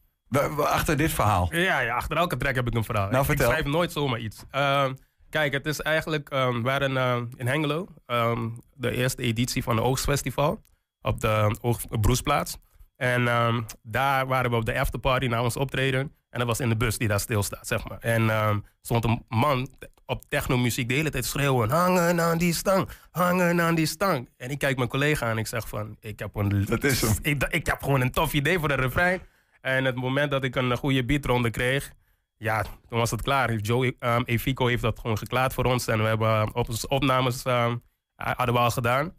Achter 0.57 0.97
dit 0.97 1.11
verhaal? 1.11 1.55
Ja, 1.55 1.79
ja, 1.79 1.95
achter 1.95 2.17
elke 2.17 2.37
track 2.37 2.55
heb 2.55 2.67
ik 2.67 2.73
een 2.73 2.83
verhaal. 2.83 3.09
Nou, 3.09 3.19
ik, 3.19 3.25
vertel. 3.25 3.45
ik 3.45 3.51
schrijf 3.51 3.73
nooit 3.73 3.91
zomaar 3.91 4.19
iets. 4.19 4.43
Uh, 4.51 4.89
kijk, 5.29 5.53
het 5.53 5.65
is 5.65 5.81
eigenlijk... 5.81 6.33
Um, 6.33 6.53
we 6.53 6.61
waren 6.61 6.91
uh, 6.91 7.21
in 7.35 7.47
Hengelo. 7.47 7.87
Um, 8.05 8.61
de 8.73 8.91
eerste 8.91 9.21
editie 9.21 9.63
van 9.63 9.75
de 9.75 9.81
Oogstfestival. 9.81 10.61
Op 11.01 11.19
de 11.19 11.57
Broesplaats. 12.01 12.57
En 12.95 13.27
um, 13.27 13.65
daar 13.81 14.27
waren 14.27 14.51
we 14.51 14.57
op 14.57 14.65
de 14.65 14.79
afterparty 14.79 15.25
na 15.25 15.43
ons 15.43 15.57
optreden. 15.57 16.11
En 16.29 16.39
dat 16.39 16.47
was 16.47 16.59
in 16.59 16.69
de 16.69 16.77
bus 16.77 16.97
die 16.97 17.07
daar 17.07 17.19
stilstaat, 17.19 17.67
zeg 17.67 17.89
maar. 17.89 17.97
En 17.99 18.29
um, 18.29 18.65
stond 18.81 19.03
een 19.03 19.25
man 19.27 19.69
op 20.05 20.23
technomuziek 20.29 20.89
de 20.89 20.93
hele 20.93 21.09
tijd 21.09 21.25
schreeuwen. 21.25 21.69
Hangen 21.69 22.21
aan 22.21 22.37
die 22.37 22.53
stang, 22.53 22.89
hangen 23.11 23.61
aan 23.61 23.75
die 23.75 23.85
stang. 23.85 24.29
En 24.37 24.49
ik 24.49 24.59
kijk 24.59 24.77
mijn 24.77 24.89
collega 24.89 25.25
aan 25.25 25.31
en 25.31 25.37
ik 25.37 25.47
zeg 25.47 25.67
van... 25.67 25.97
Ik 25.99 26.19
heb, 26.19 26.35
een, 26.35 26.65
dat 26.65 26.83
is 26.83 27.01
hem. 27.01 27.15
Ik, 27.21 27.43
ik 27.43 27.65
heb 27.65 27.83
gewoon 27.83 28.01
een 28.01 28.11
tof 28.11 28.33
idee 28.33 28.59
voor 28.59 28.67
de 28.67 28.73
refrein. 28.73 29.21
En 29.61 29.85
het 29.85 29.95
moment 29.95 30.31
dat 30.31 30.43
ik 30.43 30.55
een 30.55 30.77
goede 30.77 31.05
beatronde 31.05 31.49
kreeg... 31.49 31.91
Ja, 32.39 32.61
toen 32.61 32.99
was 32.99 33.11
het 33.11 33.21
klaar. 33.21 33.53
Joe 33.53 33.95
um, 33.99 34.23
Efico 34.23 34.67
heeft 34.67 34.81
dat 34.81 34.99
gewoon 34.99 35.17
geklaard 35.17 35.53
voor 35.53 35.65
ons. 35.65 35.87
En 35.87 35.97
we 36.01 36.07
hebben 36.07 36.55
op 36.55 36.69
opnames 36.87 37.45
um, 37.45 37.83
hadden 38.15 38.55
we 38.55 38.59
al 38.59 38.71
gedaan. 38.71 39.13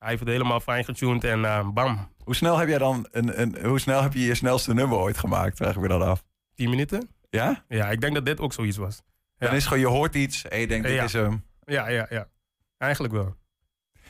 Hij 0.00 0.08
heeft 0.08 0.20
het 0.20 0.30
helemaal 0.30 0.60
fijn 0.60 0.84
getuned 0.84 1.24
en 1.24 1.40
uh, 1.40 1.68
bam. 1.68 2.08
Hoe 2.24 2.34
snel 2.34 2.58
heb 2.58 2.68
jij 2.68 2.78
dan 2.78 3.06
een, 3.10 3.40
een, 3.40 3.66
hoe 3.66 3.78
snel 3.78 4.02
heb 4.02 4.12
je 4.12 4.20
je 4.20 4.34
snelste 4.34 4.74
nummer 4.74 4.98
ooit 4.98 5.18
gemaakt? 5.18 5.56
Vraag 5.56 5.74
ik 5.74 5.80
me 5.80 5.88
dan 5.88 6.02
af. 6.02 6.24
10 6.54 6.70
minuten. 6.70 7.08
Ja? 7.30 7.64
Ja, 7.68 7.90
ik 7.90 8.00
denk 8.00 8.14
dat 8.14 8.26
dit 8.26 8.40
ook 8.40 8.52
zoiets 8.52 8.76
was. 8.76 9.02
Ja. 9.36 9.46
Dan 9.46 9.56
is 9.56 9.64
gewoon, 9.64 9.78
je 9.78 9.86
hoort 9.86 10.14
iets 10.14 10.48
en 10.48 10.60
je 10.60 10.66
denkt, 10.66 10.86
dit 10.86 10.96
ja. 10.96 11.04
is 11.04 11.12
hem. 11.12 11.44
Ja, 11.64 11.88
ja, 11.88 12.06
ja. 12.10 12.28
Eigenlijk 12.78 13.14
wel. 13.14 13.36
Het 13.94 14.04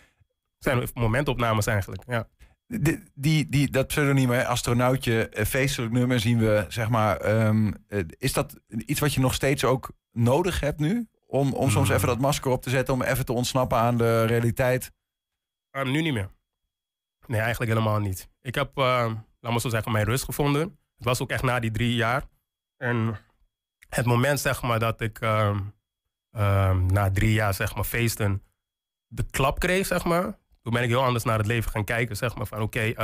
zijn 0.59 0.89
momentopnames 0.95 1.67
eigenlijk, 1.67 2.03
ja. 2.07 2.29
Die, 2.67 3.03
die, 3.15 3.49
die, 3.49 3.71
dat 3.71 3.87
pseudoniem, 3.87 4.31
astronautje, 4.31 5.31
feestelijk 5.47 5.93
nummer 5.93 6.21
zien 6.21 6.39
we, 6.39 6.65
zeg 6.69 6.89
maar. 6.89 7.47
Um, 7.47 7.75
is 8.19 8.33
dat 8.33 8.61
iets 8.69 9.01
wat 9.01 9.15
je 9.15 9.21
nog 9.21 9.35
steeds 9.35 9.65
ook 9.65 9.91
nodig 10.13 10.61
hebt 10.61 10.79
nu? 10.79 11.09
Om, 11.27 11.53
om 11.53 11.71
soms 11.71 11.89
even 11.89 12.09
dat 12.09 12.19
masker 12.19 12.51
op 12.51 12.63
te 12.63 12.71
zetten, 12.71 12.95
om 12.95 13.03
even 13.03 13.25
te 13.25 13.33
ontsnappen 13.33 13.79
aan 13.79 13.97
de 13.97 14.25
realiteit? 14.25 14.93
Um, 15.73 15.91
nu 15.91 16.03
niet 16.03 16.13
meer. 16.13 16.31
Nee, 17.27 17.41
eigenlijk 17.41 17.73
helemaal 17.73 17.99
niet. 17.99 18.31
Ik 18.41 18.55
heb, 18.55 18.79
uh, 18.79 18.85
laat 19.41 19.53
maar 19.53 19.61
zo 19.61 19.69
zeggen, 19.69 19.93
mijn 19.93 20.05
rust 20.05 20.25
gevonden. 20.25 20.63
Het 20.97 21.05
was 21.05 21.21
ook 21.21 21.31
echt 21.31 21.43
na 21.43 21.61
die 21.61 21.71
drie 21.71 21.95
jaar. 21.95 22.25
En 22.77 23.19
het 23.89 24.07
moment, 24.07 24.41
zeg 24.41 24.63
maar, 24.63 24.79
dat 24.79 25.01
ik 25.01 25.21
um, 25.21 25.73
na 26.87 27.11
drie 27.13 27.33
jaar, 27.33 27.55
zeg 27.55 27.75
maar, 27.75 27.85
feesten 27.85 28.43
de 29.07 29.25
klap 29.31 29.59
kreeg, 29.59 29.87
zeg 29.87 30.05
maar. 30.05 30.39
Toen 30.63 30.73
ben 30.73 30.83
ik 30.83 30.89
heel 30.89 31.05
anders 31.05 31.25
naar 31.25 31.39
het 31.39 31.47
leven 31.47 31.71
gaan 31.71 31.85
kijken, 31.85 32.17
zeg 32.17 32.35
maar. 32.35 32.47
Van 32.47 32.61
oké, 32.63 32.95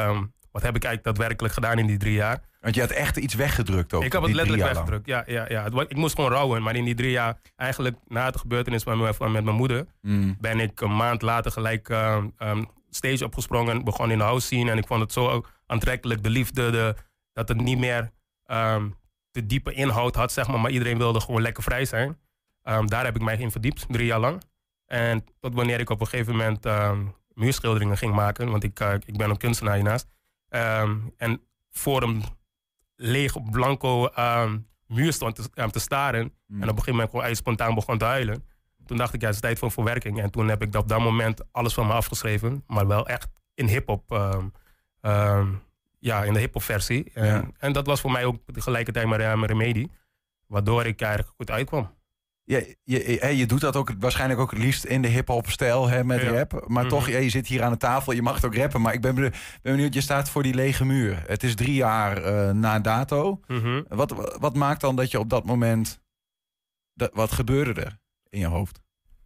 wat 0.57 0.65
heb 0.65 0.77
ik 0.77 0.85
eigenlijk 0.85 1.17
daadwerkelijk 1.17 1.55
gedaan 1.55 1.79
in 1.79 1.87
die 1.87 1.97
drie 1.97 2.15
jaar? 2.15 2.41
Want 2.61 2.75
je 2.75 2.81
had 2.81 2.91
echt 2.91 3.17
iets 3.17 3.35
weggedrukt 3.35 3.95
ook. 3.95 4.05
Ik 4.05 4.13
heb 4.13 4.23
het 4.23 4.33
letterlijk 4.33 4.73
weggedrukt, 4.73 5.07
ja, 5.07 5.25
ja, 5.27 5.47
ja. 5.49 5.65
Ik 5.89 5.97
moest 5.97 6.15
gewoon 6.15 6.31
rouwen. 6.31 6.63
Maar 6.63 6.77
in 6.77 6.85
die 6.85 6.95
drie 6.95 7.11
jaar, 7.11 7.41
eigenlijk 7.57 7.97
na 8.07 8.31
de 8.31 8.39
gebeurtenis 8.39 8.85
met, 8.85 8.97
met, 8.97 9.19
met 9.19 9.45
mijn 9.45 9.57
moeder... 9.57 9.87
Mm. 10.01 10.37
ben 10.41 10.61
ik 10.61 10.81
een 10.81 10.97
maand 10.97 11.23
later 11.23 11.51
gelijk 11.51 11.87
stage 12.91 13.25
opgesprongen. 13.25 13.85
Begon 13.85 14.11
in 14.11 14.19
de 14.19 14.25
house 14.25 14.47
scene. 14.47 14.71
En 14.71 14.79
ik 14.79 14.87
vond 14.87 15.01
het 15.01 15.13
zo 15.13 15.45
aantrekkelijk. 15.67 16.23
De 16.23 16.31
liefde, 16.31 16.71
de, 16.71 16.95
dat 17.33 17.49
het 17.49 17.61
niet 17.61 17.79
meer 17.79 18.11
de 19.31 19.47
diepe 19.47 19.73
inhoud 19.73 20.15
had, 20.15 20.33
zeg 20.33 20.49
maar. 20.49 20.61
Maar 20.61 20.71
iedereen 20.71 20.99
wilde 20.99 21.21
gewoon 21.21 21.43
lekker 21.43 21.63
vrij 21.63 21.85
zijn. 21.85 22.19
Um, 22.69 22.89
daar 22.89 23.05
heb 23.05 23.17
ik 23.17 23.23
mij 23.23 23.37
in 23.37 23.51
verdiept, 23.51 23.87
drie 23.89 24.07
jaar 24.07 24.21
lang. 24.21 24.43
En 24.87 25.25
tot 25.41 25.55
wanneer 25.55 25.81
ik 25.81 25.91
op 25.91 26.01
een 26.01 26.07
gegeven 26.07 26.37
moment 26.37 26.67
um, 26.67 27.15
muurschilderingen 27.35 27.97
ging 27.97 28.15
maken. 28.15 28.51
Want 28.51 28.65
ik, 28.65 28.81
uh, 28.81 28.95
ik 29.05 29.17
ben 29.17 29.31
een 29.31 29.37
kunstenaar 29.37 29.75
hiernaast. 29.75 30.15
Um, 30.51 31.13
en 31.17 31.43
voor 31.71 32.03
een 32.03 32.23
leeg 32.97 33.51
blanco 33.51 34.11
muur 34.87 35.13
stond 35.13 35.35
te, 35.35 35.71
te 35.71 35.79
staren. 35.79 36.33
Mm. 36.47 36.63
En 36.63 36.69
op 36.69 36.77
een 36.77 36.83
gegeven 36.83 36.93
moment 36.93 37.11
gewoon 37.11 37.37
spontaan 37.37 37.75
begon 37.75 37.99
te 37.99 38.05
huilen. 38.05 38.45
Toen 38.87 38.97
dacht 38.97 39.15
ik, 39.15 39.21
ja, 39.21 39.27
het 39.27 39.35
is 39.35 39.41
tijd 39.41 39.59
voor 39.59 39.71
verwerking. 39.71 40.21
En 40.21 40.31
toen 40.31 40.49
heb 40.49 40.63
ik 40.63 40.75
op 40.75 40.89
dat 40.89 40.99
moment 41.01 41.53
alles 41.53 41.75
van 41.75 41.87
me 41.87 41.93
afgeschreven. 41.93 42.65
Maar 42.67 42.87
wel 42.87 43.09
echt 43.09 43.29
in 43.55 43.67
hip-hop 43.67 44.11
ja, 45.99 46.25
in 46.25 46.33
de 46.33 46.39
hip-hop 46.39 46.63
versie. 46.63 47.13
En, 47.13 47.73
dat 47.73 47.87
was 47.87 48.01
voor 48.01 48.11
mij 48.11 48.25
ook 48.25 48.37
tegelijkertijd 48.53 49.07
mijn, 49.09 49.21
mijn 49.21 49.47
remedie. 49.51 49.91
Waardoor 50.47 50.85
ik 50.85 51.01
eigenlijk 51.01 51.33
goed 51.37 51.51
uitkwam. 51.51 51.96
Ja, 52.49 52.61
je, 52.83 53.37
je 53.37 53.47
doet 53.47 53.61
dat 53.61 53.77
ook 53.77 53.93
waarschijnlijk 53.99 54.41
ook 54.41 54.51
het 54.51 54.61
liefst 54.61 54.85
in 54.85 55.03
de 55.03 55.09
hip-hop 55.09 55.51
stijl 55.51 55.89
hè, 55.89 56.05
met 56.05 56.21
ja. 56.21 56.31
rap. 56.31 56.53
Maar 56.53 56.63
mm-hmm. 56.69 56.89
toch, 56.89 57.09
je 57.09 57.31
zit 57.31 57.47
hier 57.47 57.63
aan 57.63 57.73
de 57.73 57.79
tafel, 57.79 58.13
je 58.13 58.23
mag 58.23 58.35
het 58.35 58.45
ook 58.45 58.55
rappen. 58.55 58.81
Maar 58.81 58.93
ik 58.93 59.01
ben 59.01 59.15
benieuwd, 59.15 59.37
ben 59.63 59.73
benieuwd 59.73 59.95
je 59.95 60.01
staat 60.01 60.31
voor 60.31 60.43
die 60.43 60.55
lege 60.55 60.85
muur. 60.85 61.23
Het 61.27 61.43
is 61.43 61.55
drie 61.55 61.75
jaar 61.75 62.25
uh, 62.25 62.51
na 62.51 62.81
dato. 62.81 63.41
Mm-hmm. 63.47 63.85
Wat, 63.89 64.37
wat 64.39 64.55
maakt 64.55 64.81
dan 64.81 64.97
dat 64.97 65.11
je 65.11 65.19
op 65.19 65.31
dat 65.31 65.45
moment. 65.45 66.01
Dat, 66.95 67.11
wat 67.15 67.33
gebeurde 67.33 67.83
er 67.83 67.99
in 68.29 68.39
je 68.39 68.47
hoofd? 68.47 68.81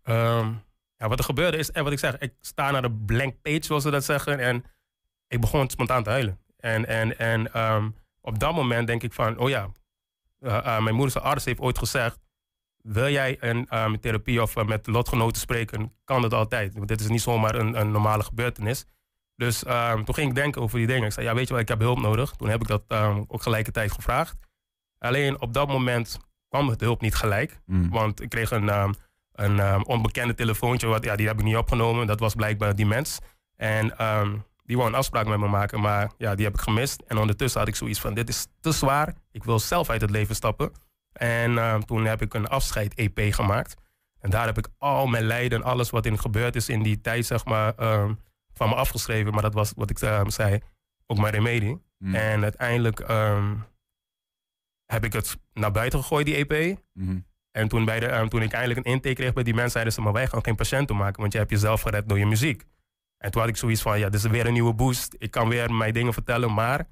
Um, 0.04 0.62
ja, 0.96 1.08
wat 1.08 1.18
er 1.18 1.24
gebeurde 1.24 1.56
is, 1.56 1.70
en 1.70 1.84
wat 1.84 1.92
ik 1.92 1.98
zeg, 1.98 2.18
ik 2.18 2.34
sta 2.40 2.70
naar 2.70 2.82
de 2.82 2.92
blank 2.92 3.42
page, 3.42 3.64
zoals 3.64 3.82
ze 3.82 3.90
dat 3.90 4.04
zeggen. 4.04 4.38
En 4.38 4.64
ik 5.28 5.40
begon 5.40 5.70
spontaan 5.70 6.02
te 6.02 6.10
huilen. 6.10 6.38
En, 6.56 6.86
en, 6.86 7.18
en 7.18 7.60
um, 7.60 7.94
op 8.20 8.38
dat 8.38 8.54
moment 8.54 8.86
denk 8.86 9.02
ik 9.02 9.12
van, 9.12 9.38
oh 9.38 9.48
ja, 9.48 9.68
uh, 10.40 10.52
uh, 10.52 10.82
mijn 10.82 10.94
moederse 10.94 11.20
arts 11.20 11.44
heeft 11.44 11.60
ooit 11.60 11.78
gezegd, 11.78 12.18
wil 12.82 13.08
jij 13.08 13.36
een 13.40 13.78
um, 13.78 14.00
therapie 14.00 14.42
of 14.42 14.56
uh, 14.56 14.64
met 14.64 14.86
lotgenoten 14.86 15.40
spreken, 15.40 15.92
kan 16.04 16.22
dat 16.22 16.34
altijd. 16.34 16.74
Want 16.74 16.88
dit 16.88 17.00
is 17.00 17.08
niet 17.08 17.20
zomaar 17.20 17.54
een, 17.54 17.80
een 17.80 17.90
normale 17.90 18.22
gebeurtenis. 18.22 18.84
Dus 19.36 19.66
um, 19.66 20.04
toen 20.04 20.14
ging 20.14 20.28
ik 20.28 20.34
denken 20.34 20.62
over 20.62 20.78
die 20.78 20.86
dingen. 20.86 21.06
Ik 21.06 21.12
zei, 21.12 21.26
ja 21.26 21.34
weet 21.34 21.46
je 21.46 21.52
wat, 21.52 21.62
ik 21.62 21.68
heb 21.68 21.80
hulp 21.80 22.00
nodig. 22.00 22.30
Toen 22.30 22.48
heb 22.48 22.60
ik 22.60 22.66
dat 22.66 22.82
ook 23.26 23.42
gelijkertijd 23.42 23.92
gevraagd. 23.92 24.36
Alleen 24.98 25.40
op 25.40 25.52
dat 25.52 25.68
moment 25.68 26.18
kwam 26.48 26.68
het 26.68 26.80
hulp 26.80 27.00
niet 27.00 27.14
gelijk. 27.14 27.60
Mm. 27.66 27.90
Want 27.90 28.22
ik 28.22 28.28
kreeg 28.28 28.50
een, 28.50 28.96
een 29.32 29.86
onbekende 29.86 30.34
telefoontje, 30.34 30.86
wat, 30.86 31.04
ja, 31.04 31.16
die 31.16 31.26
heb 31.26 31.38
ik 31.38 31.44
niet 31.44 31.56
opgenomen. 31.56 32.06
Dat 32.06 32.20
was 32.20 32.34
blijkbaar 32.34 32.74
die 32.76 32.86
mens. 32.86 33.18
En 33.56 33.94
die 34.64 34.76
wou 34.76 34.88
een 34.88 34.94
afspraak 34.94 35.26
met 35.26 35.38
me 35.38 35.48
maken, 35.48 35.80
maar 35.80 36.10
ja, 36.18 36.34
die 36.34 36.44
heb 36.44 36.54
ik 36.54 36.60
gemist. 36.60 37.02
En 37.06 37.18
ondertussen 37.18 37.60
had 37.60 37.68
ik 37.68 37.76
zoiets 37.76 38.00
van, 38.00 38.14
dit 38.14 38.28
is 38.28 38.46
te 38.60 38.72
zwaar. 38.72 39.14
Ik 39.32 39.44
wil 39.44 39.58
zelf 39.58 39.90
uit 39.90 40.00
het 40.00 40.10
leven 40.10 40.34
stappen. 40.34 40.72
En 41.20 41.52
uh, 41.52 41.74
toen 41.74 42.04
heb 42.04 42.22
ik 42.22 42.34
een 42.34 42.48
afscheid-EP 42.48 43.32
gemaakt. 43.32 43.76
En 44.20 44.30
daar 44.30 44.46
heb 44.46 44.58
ik 44.58 44.68
al 44.78 45.06
mijn 45.06 45.24
lijden, 45.24 45.62
alles 45.62 45.90
wat 45.90 46.06
in 46.06 46.18
gebeurd 46.18 46.56
is 46.56 46.68
in 46.68 46.82
die 46.82 47.00
tijd, 47.00 47.26
zeg 47.26 47.44
maar, 47.44 47.74
uh, 47.80 48.10
van 48.52 48.68
me 48.68 48.74
afgeschreven. 48.74 49.32
Maar 49.32 49.42
dat 49.42 49.54
was, 49.54 49.72
wat 49.76 49.90
ik 49.90 50.00
uh, 50.00 50.20
zei, 50.26 50.60
ook 51.06 51.18
mijn 51.18 51.32
remedie. 51.32 51.82
Mm. 51.98 52.14
En 52.14 52.42
uiteindelijk 52.42 53.00
ehm, 53.00 53.54
heb 54.86 55.04
ik 55.04 55.12
het 55.12 55.38
naar 55.52 55.70
buiten 55.70 55.98
gegooid, 55.98 56.26
die 56.26 56.46
EP. 56.46 56.78
Mm. 56.92 57.26
En 57.50 57.68
toen, 57.68 57.84
bij 57.84 58.00
de, 58.00 58.26
toen 58.28 58.42
ik 58.42 58.52
eindelijk 58.52 58.86
een 58.86 58.92
intake 58.92 59.14
kreeg 59.14 59.32
bij 59.32 59.42
die 59.42 59.54
mensen, 59.54 59.72
zeiden 59.72 59.92
ze, 59.92 60.00
maar 60.00 60.12
wij 60.12 60.26
gaan 60.26 60.44
geen 60.44 60.56
patiënten 60.56 60.96
maken, 60.96 61.20
want 61.20 61.32
je 61.32 61.38
hebt 61.38 61.50
jezelf 61.50 61.80
gered 61.80 62.08
door 62.08 62.18
je 62.18 62.26
muziek. 62.26 62.64
En 63.18 63.30
toen 63.30 63.40
had 63.40 63.50
ik 63.50 63.56
zoiets 63.56 63.82
van, 63.82 63.98
ja, 63.98 64.08
dit 64.08 64.24
is 64.24 64.30
weer 64.30 64.46
een 64.46 64.52
nieuwe 64.52 64.74
boost. 64.74 65.14
Ik 65.18 65.30
kan 65.30 65.48
weer 65.48 65.72
mijn 65.72 65.92
dingen 65.92 66.12
vertellen, 66.12 66.54
maar 66.54 66.88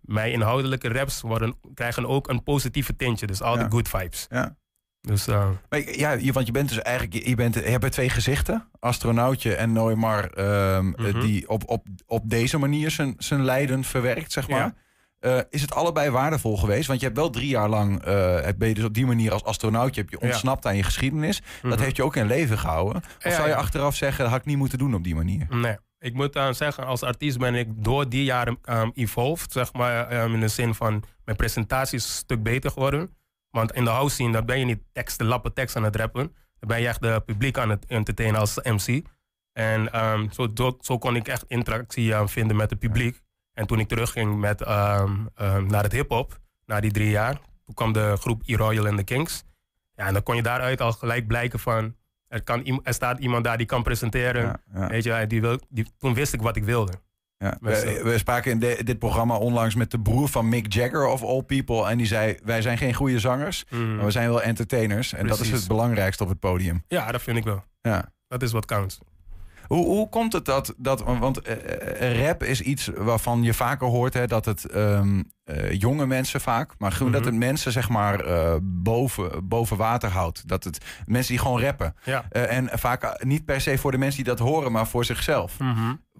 mijn 0.00 0.32
inhoudelijke 0.32 0.88
raps 0.88 1.20
worden, 1.20 1.54
krijgen 1.74 2.06
ook 2.06 2.28
een 2.28 2.42
positieve 2.42 2.96
tintje. 2.96 3.26
Dus 3.26 3.42
al 3.42 3.56
ja. 3.58 3.64
de 3.64 3.70
good 3.70 3.88
vibes. 3.88 4.26
Ja. 4.28 4.56
Dus, 5.00 5.28
uh, 5.28 5.48
maar 5.68 5.90
ja, 5.98 6.32
want 6.32 6.46
je 6.46 6.52
bent 6.52 6.68
dus 6.68 6.78
eigenlijk, 6.82 7.26
je, 7.26 7.34
bent, 7.34 7.54
je 7.54 7.60
hebt 7.60 7.92
twee 7.92 8.08
gezichten. 8.10 8.68
Astronautje 8.78 9.54
en 9.54 9.72
Noemar, 9.72 10.38
um, 10.74 10.94
die 11.20 11.48
op, 11.48 11.62
op, 11.68 11.86
op 12.06 12.30
deze 12.30 12.58
manier 12.58 12.90
zijn, 12.90 13.14
zijn 13.18 13.44
lijden 13.44 13.84
verwerkt, 13.84 14.32
zeg 14.32 14.48
maar. 14.48 14.74
Eh, 15.20 15.38
is 15.50 15.60
het 15.60 15.74
allebei 15.74 16.10
waardevol 16.10 16.56
geweest? 16.56 16.86
Want 16.86 17.00
je 17.00 17.06
hebt 17.06 17.18
wel 17.18 17.30
drie 17.30 17.48
jaar 17.48 17.68
lang, 17.68 18.06
uh, 18.06 18.06
ben 18.58 18.68
je 18.68 18.74
dus 18.74 18.84
op 18.84 18.94
die 18.94 19.06
manier 19.06 19.32
als 19.32 19.44
astronautje, 19.44 20.00
heb 20.00 20.10
je 20.10 20.20
ontsnapt 20.20 20.66
aan 20.66 20.76
je 20.76 20.82
geschiedenis. 20.82 21.42
Dat 21.62 21.72
Mhm. 21.72 21.82
heeft 21.82 21.96
je 21.96 22.04
ook 22.04 22.16
in 22.16 22.26
leven 22.26 22.58
gehouden. 22.58 23.02
Of 23.02 23.24
Ja, 23.24 23.30
zou 23.30 23.42
je 23.42 23.48
ja. 23.54 23.58
achteraf 23.58 23.96
zeggen, 23.96 24.22
dat 24.22 24.30
had 24.32 24.40
ik 24.40 24.46
niet 24.46 24.56
moeten 24.56 24.78
doen 24.78 24.94
op 24.94 25.04
die 25.04 25.14
manier? 25.14 25.46
Nee. 25.50 25.76
Ik 26.00 26.14
moet 26.14 26.36
uh, 26.36 26.52
zeggen, 26.52 26.86
als 26.86 27.02
artiest 27.02 27.38
ben 27.38 27.54
ik 27.54 27.68
door 27.84 28.08
die 28.08 28.24
jaren 28.24 28.58
um, 28.64 28.90
evolved. 28.94 29.52
Zeg 29.52 29.72
maar, 29.72 30.22
um, 30.22 30.34
in 30.34 30.40
de 30.40 30.48
zin 30.48 30.74
van 30.74 31.04
mijn 31.24 31.36
presentatie 31.36 31.98
is 31.98 32.04
een 32.04 32.10
stuk 32.10 32.42
beter 32.42 32.70
geworden. 32.70 33.16
Want 33.50 33.72
in 33.72 33.84
de 33.84 33.90
house 33.90 34.14
scene, 34.14 34.32
dan 34.32 34.44
ben 34.44 34.58
je 34.58 34.64
niet 34.64 34.82
teksten, 34.92 35.26
lappen 35.26 35.52
tekst 35.52 35.76
aan 35.76 35.84
het 35.84 35.96
rappen. 35.96 36.34
Dan 36.58 36.68
ben 36.68 36.80
je 36.80 36.86
echt 36.88 37.02
de 37.02 37.22
publiek 37.26 37.58
aan 37.58 37.70
het 37.70 37.86
entertainen 37.86 38.40
als 38.40 38.56
MC. 38.62 39.06
En 39.52 40.04
um, 40.04 40.32
zo, 40.32 40.76
zo, 40.80 40.98
kon 40.98 41.16
ik 41.16 41.28
echt 41.28 41.44
interactie 41.48 42.14
vinden 42.14 42.56
met 42.56 42.70
het 42.70 42.78
publiek. 42.78 43.20
En 43.52 43.66
toen 43.66 43.78
ik 43.78 43.88
terugging 43.88 44.38
met, 44.38 44.60
naar 44.60 45.82
het 45.82 45.92
hip-hop, 45.92 46.38
na 46.66 46.80
die 46.80 46.90
drie 46.90 47.10
jaar, 47.10 47.40
toen 47.64 47.74
kwam 47.74 47.92
de 47.92 48.16
groep 48.18 48.42
E-Royal 48.46 48.86
en 48.86 48.96
de 48.96 49.04
Kings. 49.04 49.44
Ja, 49.94 50.06
en 50.06 50.12
dan 50.12 50.22
kon 50.22 50.36
je 50.36 50.42
daaruit 50.42 50.80
al 50.80 50.92
gelijk 50.92 51.26
blijken 51.26 51.58
van. 51.58 51.94
Er, 52.30 52.42
kan, 52.42 52.80
er 52.82 52.94
staat 52.94 53.18
iemand 53.18 53.44
daar 53.44 53.56
die 53.56 53.66
kan 53.66 53.82
presenteren. 53.82 54.60
Weet 54.88 55.04
je, 55.04 55.24
die 55.26 55.40
wil, 55.40 55.58
die, 55.68 55.86
toen 55.98 56.14
wist 56.14 56.32
ik 56.32 56.42
wat 56.42 56.56
ik 56.56 56.64
wilde. 56.64 56.92
Ja. 57.36 57.56
We, 57.60 58.00
we 58.04 58.18
spraken 58.18 58.50
in 58.50 58.58
de- 58.58 58.80
dit 58.84 58.98
programma 58.98 59.36
onlangs 59.36 59.74
met 59.74 59.90
de 59.90 60.00
broer 60.00 60.28
van 60.28 60.48
Mick 60.48 60.72
Jagger 60.72 61.06
of 61.06 61.22
All 61.22 61.42
People. 61.42 61.86
En 61.88 61.98
die 61.98 62.06
zei, 62.06 62.36
wij 62.44 62.62
zijn 62.62 62.78
geen 62.78 62.94
goede 62.94 63.18
zangers, 63.18 63.64
Mm. 63.70 63.96
maar 63.96 64.04
we 64.04 64.10
zijn 64.10 64.28
wel 64.28 64.42
entertainers. 64.42 65.12
En 65.12 65.26
dat 65.26 65.40
is 65.40 65.50
het 65.50 65.68
belangrijkste 65.68 66.22
op 66.22 66.28
het 66.28 66.38
podium. 66.40 66.84
Ja, 66.88 67.12
dat 67.12 67.22
vind 67.22 67.36
ik 67.36 67.44
wel. 67.44 67.64
Ja. 67.80 68.12
Dat 68.28 68.42
is 68.42 68.52
wat 68.52 68.66
counts. 68.66 68.98
Hoe, 69.70 69.84
hoe 69.86 70.08
komt 70.08 70.32
het 70.32 70.44
dat, 70.44 70.74
dat 70.76 71.02
want 71.02 71.40
eh, 71.40 72.10
eh, 72.10 72.26
rap 72.26 72.42
is 72.42 72.60
iets 72.60 72.90
waarvan 72.96 73.42
je 73.42 73.54
vaker 73.54 73.86
hoort 73.86 74.14
hè, 74.14 74.26
dat 74.26 74.44
het 74.44 74.64
ehm, 74.64 75.22
eh, 75.44 75.72
jonge 75.72 76.06
mensen 76.06 76.40
vaak, 76.40 76.74
maar 76.78 76.92
gewoon 76.92 77.12
dat 77.12 77.20
Mhm. 77.20 77.30
het 77.30 77.38
mensen 77.38 77.72
zeg 77.72 77.88
maar 77.88 78.24
boven, 78.62 79.48
boven 79.48 79.76
water 79.76 80.10
houdt. 80.10 80.48
Dat 80.48 80.64
het 80.64 80.84
mensen 81.06 81.32
die 81.34 81.42
gewoon 81.42 81.60
rappen. 81.60 81.94
Ja. 82.04 82.28
En 82.30 82.68
vaak 82.78 83.24
niet 83.24 83.44
per 83.44 83.60
se 83.60 83.78
voor 83.78 83.90
de 83.90 83.98
mensen 83.98 84.24
die 84.24 84.34
dat 84.34 84.46
horen, 84.48 84.72
maar 84.72 84.86
voor 84.86 85.04
zichzelf. 85.04 85.56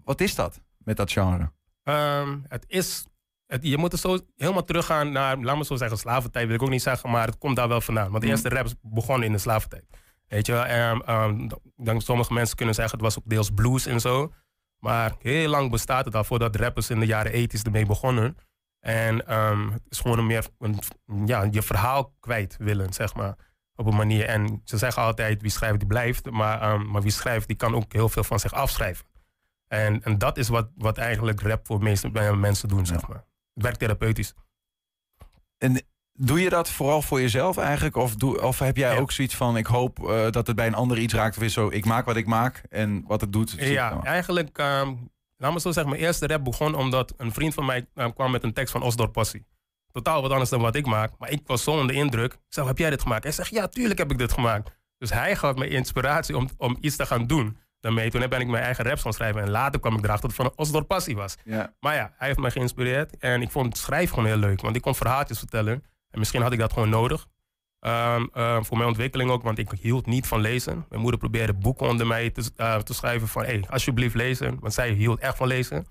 Wat 0.05 0.21
is 0.21 0.35
dat 0.35 0.61
met 0.79 0.97
dat 0.97 1.13
genre? 1.13 1.51
Ehm, 1.83 2.37
het 2.49 2.65
is. 2.69 3.05
Het, 3.47 3.63
je 3.67 3.77
moet 3.79 3.93
er 3.93 3.99
zo 3.99 4.19
helemaal 4.37 4.65
teruggaan 4.65 5.13
naar, 5.13 5.37
laat 5.39 5.57
me 5.57 5.65
zo 5.65 5.77
zeggen, 5.77 5.99
slaventijd 5.99 6.47
wil 6.47 6.55
ik 6.55 6.63
ook 6.63 6.69
niet 6.71 6.83
zeggen, 6.83 7.11
maar 7.11 7.27
het 7.27 7.39
komt 7.39 7.57
daar 7.57 7.69
wel 7.69 7.81
vandaan. 7.81 8.11
Want 8.11 8.23
de 8.23 8.27
Mhm. 8.29 8.31
eerste 8.31 8.49
rap 8.49 8.67
begon 8.83 9.23
in 9.23 9.33
de 9.33 9.39
slaventijd. 9.39 9.85
Weet 10.31 10.47
je, 10.47 10.53
wel? 10.53 10.65
en, 10.65 11.03
ehm, 11.05 11.49
dan 11.77 12.01
sommige 12.01 12.33
mensen 12.33 12.57
kunnen 12.57 12.75
zeggen 12.75 12.95
het 12.95 13.05
was 13.05 13.19
ook 13.19 13.29
deels 13.29 13.51
blues 13.51 13.87
en 13.87 14.01
zo. 14.01 14.33
Maar 14.79 15.15
heel 15.19 15.49
lang 15.49 15.71
bestaat 15.71 16.05
het 16.05 16.15
al 16.15 16.25
voordat 16.25 16.57
rappers 16.57 16.91
in 16.91 17.01
de 17.01 17.07
jaren 17.07 17.33
80 17.33 17.63
ermee 17.63 17.87
begonnen. 17.87 18.37
En 18.81 19.27
ehm, 19.27 19.71
het 19.71 19.83
is 19.89 19.99
gewoon 19.99 20.19
een 20.19 20.27
meer 20.27 20.47
een, 20.59 20.81
ja, 21.27 21.49
je 21.51 21.63
verhaal 21.63 22.15
kwijt 22.21 22.57
willen, 22.59 22.93
zeg 22.93 23.15
maar. 23.15 23.37
Op 23.75 23.87
een 23.87 23.97
manier. 23.97 24.25
En 24.25 24.61
ze 24.65 24.79
zeggen 24.79 25.03
altijd 25.03 25.43
wie 25.43 25.51
schrijft 25.51 25.79
die 25.79 25.89
blijft. 25.89 26.31
Maar, 26.31 26.61
ehm, 26.61 26.91
maar 26.91 27.03
wie 27.03 27.13
schrijft 27.13 27.47
die 27.47 27.57
kan 27.57 27.75
ook 27.75 27.93
heel 27.93 28.09
veel 28.09 28.25
van 28.25 28.41
zich 28.41 28.53
afschrijven. 28.53 29.07
En, 29.67 30.03
en 30.03 30.19
dat 30.19 30.39
is 30.39 30.49
wat, 30.49 30.71
wat 30.75 30.99
eigenlijk 30.99 31.41
rap 31.41 31.67
voor 31.67 31.79
de 31.79 31.85
meeste 31.85 32.11
eh, 32.13 32.37
mensen 32.37 32.69
doen, 32.69 32.87
zeg 32.87 33.09
maar. 33.09 33.25
Het 33.55 33.63
werkt 33.63 33.79
therapeutisch. 33.79 34.35
En 35.59 35.83
doe 36.23 36.41
je 36.41 36.49
dat 36.51 36.71
vooral 36.71 37.03
voor 37.03 37.21
jezelf 37.21 37.57
eigenlijk? 37.57 37.97
Of, 37.97 38.15
doe, 38.15 38.43
of 38.43 38.59
heb 38.59 38.77
jij 38.77 38.95
Ja. 38.95 39.01
ook 39.01 39.13
zoiets 39.13 39.35
van: 39.37 39.57
ik 39.57 39.67
hoop 39.67 40.09
eh, 40.09 40.31
dat 40.31 40.47
het 40.47 40.57
bij 40.57 40.67
een 40.67 40.75
ander 40.75 40.99
iets 40.99 41.15
raakt? 41.15 41.37
Of 41.37 41.43
is 41.43 41.53
zo, 41.53 41.69
ik 41.69 41.85
maak 41.85 42.05
wat 42.05 42.17
ik 42.17 42.27
maak 42.27 42.63
en 42.69 43.05
wat 43.07 43.21
het 43.21 43.33
doet. 43.33 43.55
Ja, 43.59 44.03
eigenlijk, 44.03 44.59
ehm, 44.59 44.95
laat 45.37 45.53
me 45.53 45.61
zo 45.61 45.71
zeggen, 45.73 45.93
mijn 45.93 46.05
eerste 46.05 46.27
rap 46.27 46.45
begon 46.45 46.75
omdat 46.75 47.15
een 47.17 47.33
vriend 47.33 47.55
van 47.55 47.65
mij 47.65 47.87
eh, 47.95 48.07
kwam 48.15 48.31
met 48.31 48.43
een 48.45 48.53
tekst 48.53 48.73
van 48.73 48.83
Osdorp 48.83 49.13
Passie. 49.13 49.47
Totaal 49.93 50.23
wat 50.23 50.31
anders 50.31 50.51
dan 50.51 50.61
wat 50.61 50.75
ik 50.75 50.87
maak. 50.87 51.13
Maar 51.19 51.31
ik 51.31 51.41
was 51.47 51.63
zo 51.63 51.71
onder 51.71 51.87
de 51.87 51.93
indruk. 51.93 52.33
Ik 52.33 52.39
zei, 52.49 52.67
heb 52.67 52.79
jij 52.79 52.91
dit 52.91 53.03
gemaakt? 53.03 53.23
Hij 53.23 53.33
zegt, 53.33 53.51
ja, 53.51 53.69
tuurlijk 53.69 53.99
heb 53.99 54.11
ik 54.11 54.19
dit 54.19 54.33
gemaakt. 54.33 54.71
Dus 54.99 55.11
hij 55.11 55.37
gaf 55.37 55.55
me 55.55 55.69
inspiratie 55.69 56.37
om, 56.37 56.49
om 56.57 56.77
iets 56.81 56.97
te 56.97 57.07
gaan 57.07 57.27
doen 57.27 57.57
daarmee. 57.81 58.11
Toen 58.11 58.29
ben 58.29 58.41
ik 58.41 58.47
mijn 58.49 58.65
eigen 58.65 58.85
raps 58.85 59.03
gaan 59.03 59.13
schrijven. 59.13 59.43
En 59.43 59.51
later 59.51 59.81
kwam 59.81 59.97
ik 59.97 60.05
erachter 60.05 60.29
dat 60.29 60.37
het 60.37 60.47
van 60.47 60.57
Osdorp 60.65 60.87
Passie 60.87 61.17
was. 61.17 61.37
Ja. 61.45 61.75
Maar 61.81 61.95
ja, 61.95 62.13
hij 62.17 62.27
heeft 62.27 62.39
mij 62.39 62.51
geïnspireerd. 62.51 63.17
En 63.19 63.43
ik 63.43 63.51
vond 63.51 63.67
het 63.67 63.77
schrijven 63.79 64.09
gewoon 64.15 64.29
heel 64.29 64.37
leuk. 64.39 64.61
Want 64.61 64.77
ik 64.77 64.83
kon 64.83 64.95
verhaaltjes 64.95 65.39
vertellen. 65.39 65.85
En 66.11 66.19
misschien 66.19 66.43
had 66.43 66.53
ik 66.53 66.59
dat 66.59 66.73
gewoon 66.73 66.89
nodig. 66.89 67.29
Ehm, 67.81 68.27
ehm, 68.33 68.63
voor 68.63 68.77
mijn 68.77 68.89
ontwikkeling 68.89 69.31
ook, 69.31 69.43
want 69.43 69.59
ik 69.59 69.71
hield 69.81 70.07
niet 70.07 70.27
van 70.27 70.41
lezen. 70.41 70.87
Mijn 70.89 71.01
moeder 71.01 71.21
probeerde 71.21 71.55
boeken 71.55 71.87
onder 71.89 72.07
mij 72.07 72.31
te, 72.31 72.51
eh, 72.57 72.77
te 72.77 72.95
schrijven 72.95 73.29
van... 73.29 73.45
Hey, 73.45 73.65
alsjeblieft 73.69 74.15
lezen. 74.15 74.61
Want 74.61 74.75
zij 74.75 74.91
hield 74.91 75.19
echt 75.19 75.37
van 75.37 75.47
lezen. 75.47 75.87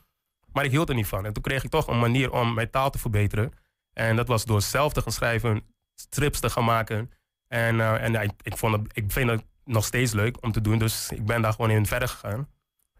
Maar 0.54 0.66
ik 0.66 0.72
hield 0.72 0.90
er 0.90 0.96
niet 0.96 1.08
van. 1.08 1.26
En 1.26 1.34
toen 1.34 1.44
kreeg 1.44 1.64
ik 1.64 1.70
toch 1.70 1.88
een 1.88 2.00
manier 2.00 2.32
om 2.32 2.54
mijn 2.54 2.70
taal 2.70 2.90
te 2.90 3.00
verbeteren. 3.00 3.52
En 3.94 4.16
dat 4.16 4.28
was 4.28 4.46
door 4.46 4.62
zelf 4.62 4.94
te 4.94 5.02
gaan 5.02 5.12
schrijven, 5.12 5.64
strips 5.96 6.40
te 6.40 6.50
gaan 6.50 6.66
maken. 6.66 7.12
En, 7.48 7.80
eh, 7.80 8.04
en 8.04 8.16
ik, 8.16 8.32
ik, 8.42 8.58
vond 8.58 8.76
het, 8.76 8.98
ik 8.98 9.12
vind 9.12 9.30
het 9.30 9.46
nog 9.64 9.86
steeds 9.86 10.12
leuk 10.12 10.44
om 10.44 10.52
te 10.52 10.62
doen. 10.62 10.80
Dus 10.80 11.12
ik 11.12 11.26
ben 11.26 11.42
daar 11.42 11.54
gewoon 11.54 11.72
in 11.72 11.86
verder 11.86 12.08
gegaan. 12.08 12.48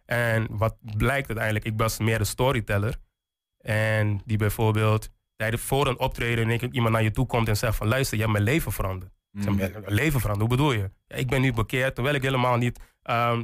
En 0.06 0.48
wat 0.50 0.76
blijkt 0.98 1.28
uiteindelijk, 1.28 1.66
ik 1.66 1.74
was 1.78 2.00
meer 2.00 2.20
een 2.20 2.26
storyteller. 2.26 2.96
En 3.58 4.22
die 4.26 4.38
bijvoorbeeld 4.38 5.10
tijdens 5.40 5.62
voor 5.62 5.88
een 5.88 6.00
optreden 6.00 6.50
één 6.50 6.58
keer 6.58 6.70
iemand 6.72 6.94
naar 6.94 7.04
je 7.04 7.12
toe 7.12 7.26
komt 7.26 7.48
en 7.48 7.58
zegt 7.58 7.76
van 7.76 7.88
luister, 7.88 8.18
je 8.18 8.22
hebt 8.24 8.34
mijn 8.34 8.46
leven 8.46 8.72
veranderd. 8.72 9.12
Ik 9.32 9.42
zeg, 9.42 9.52
Mm. 9.52 9.58
"Mijn 9.58 9.84
leven 9.88 10.20
veranderd, 10.20 10.50
hoe 10.50 10.58
bedoel 10.58 10.72
je? 10.74 10.92
Ja, 11.08 11.16
ik 11.16 11.28
ben 11.28 11.42
nu 11.42 11.54
bekeerd, 11.54 11.96
terwijl 11.96 12.16
ik 12.16 12.22
helemaal 12.22 12.58
niet 12.58 12.80
ehm 13.04 13.44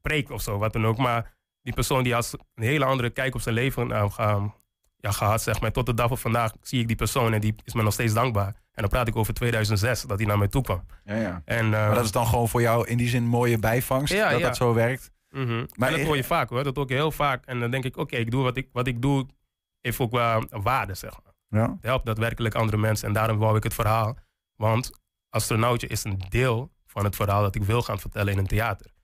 preek 0.00 0.30
of 0.30 0.42
zo, 0.42 0.58
wat 0.58 0.72
dan 0.72 0.86
ook. 0.86 0.96
Maar 0.96 1.36
die 1.62 1.74
persoon 1.74 2.02
die 2.02 2.12
had 2.14 2.36
een 2.54 2.64
hele 2.64 2.84
andere 2.84 3.10
kijk 3.10 3.34
op 3.34 3.40
zijn 3.40 3.54
leven 3.54 4.12
ge- 4.12 4.50
ja, 4.96 5.10
gehad, 5.10 5.42
zeg 5.42 5.60
maar. 5.60 5.72
Tot 5.72 5.86
de 5.86 5.94
dag 5.94 6.08
van 6.08 6.18
vandaag 6.18 6.52
zie 6.60 6.80
ik 6.80 6.86
die 6.86 6.96
persoon 6.96 7.32
en 7.32 7.40
die 7.40 7.54
is 7.64 7.74
me 7.74 7.82
nog 7.82 7.92
steeds 7.92 8.14
dankbaar. 8.14 8.46
En 8.46 8.82
dan 8.82 8.88
praat 8.88 9.08
ik 9.08 9.16
over 9.16 9.34
2006, 9.34 10.02
dat 10.02 10.18
hij 10.18 10.26
naar 10.26 10.38
mij 10.38 10.48
toe 10.48 10.62
kwam. 10.62 10.86
Ja, 11.04 11.14
ja. 11.14 11.42
En, 11.44 11.64
eh, 11.64 11.70
Maar 11.70 11.94
dat 11.94 12.04
is 12.04 12.12
dan 12.12 12.26
gewoon 12.26 12.48
voor 12.48 12.60
jou 12.60 12.86
in 12.88 12.96
die 12.96 13.08
zin 13.08 13.22
een 13.22 13.28
mooie 13.28 13.58
bijvangst 13.58 14.12
Ja, 14.14 14.30
dat 14.30 14.40
dat 14.40 14.56
zo 14.56 14.74
werkt. 14.74 15.12
Mhm. 15.30 15.46
Maar 15.56 15.66
Maar 15.76 15.90
dat 15.90 15.98
ik- 15.98 16.06
hoor 16.06 16.16
je 16.16 16.24
vaak 16.24 16.48
hoor, 16.48 16.64
dat 16.64 16.74
hoor 16.76 16.84
ik 16.84 16.90
heel 16.90 17.10
vaak. 17.12 17.44
En 17.46 17.60
dan 17.60 17.70
denk 17.70 17.84
ik, 17.84 17.96
oké, 17.96 18.16
ik 18.16 18.30
doe 18.30 18.42
wat 18.42 18.56
ik, 18.56 18.68
wat 18.72 18.86
ik 18.86 19.02
doe, 19.02 19.26
heeft 19.86 20.00
ook 20.00 20.18
waarde, 20.62 20.94
zeg 20.94 21.12
maar. 21.24 21.60
Ja. 21.60 21.70
Het 21.70 21.84
helpt 21.84 22.06
daadwerkelijk 22.06 22.54
andere 22.54 22.76
mensen 22.76 23.08
en 23.08 23.14
daarom 23.14 23.38
wou 23.38 23.56
ik 23.56 23.62
het 23.62 23.74
verhaal. 23.74 24.16
Want 24.54 24.90
astronautje 25.28 25.86
is 25.86 26.04
een 26.04 26.20
deel 26.28 26.72
van 26.86 27.04
het 27.04 27.16
verhaal 27.16 27.42
dat 27.42 27.54
ik 27.54 27.62
wil 27.62 27.82
gaan 27.82 27.98
vertellen 27.98 28.32
in 28.32 28.38
een 28.38 28.46
theater. 28.46 28.94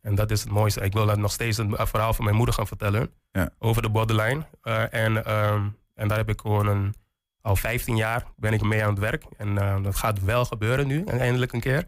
En 0.00 0.14
dat 0.14 0.30
is 0.30 0.40
het 0.40 0.50
mooiste. 0.50 0.80
Ik 0.80 0.92
wil 0.92 1.06
dat 1.06 1.18
nog 1.18 1.32
steeds 1.32 1.58
een 1.58 1.76
verhaal 1.76 2.14
van 2.14 2.24
mijn 2.24 2.36
moeder 2.36 2.54
gaan 2.54 2.66
vertellen. 2.66 3.10
Ja. 3.32 3.50
Over 3.58 3.82
de 3.82 3.90
borderline. 3.90 4.46
Eh, 4.62 4.94
en, 4.94 5.24
ehm, 5.24 5.68
en 5.94 6.08
daar 6.08 6.18
heb 6.18 6.28
ik 6.28 6.40
gewoon 6.40 6.66
een, 6.66 6.94
al 7.40 7.56
15 7.56 7.96
jaar 7.96 8.24
ben 8.36 8.52
ik 8.52 8.62
mee 8.62 8.82
aan 8.82 8.90
het 8.90 8.98
werk. 8.98 9.24
En 9.36 9.58
eh, 9.58 9.82
dat 9.82 9.96
gaat 9.96 10.24
wel 10.24 10.44
gebeuren 10.44 10.86
nu, 10.86 11.04
eindelijk 11.04 11.52
een 11.52 11.60
keer. 11.60 11.84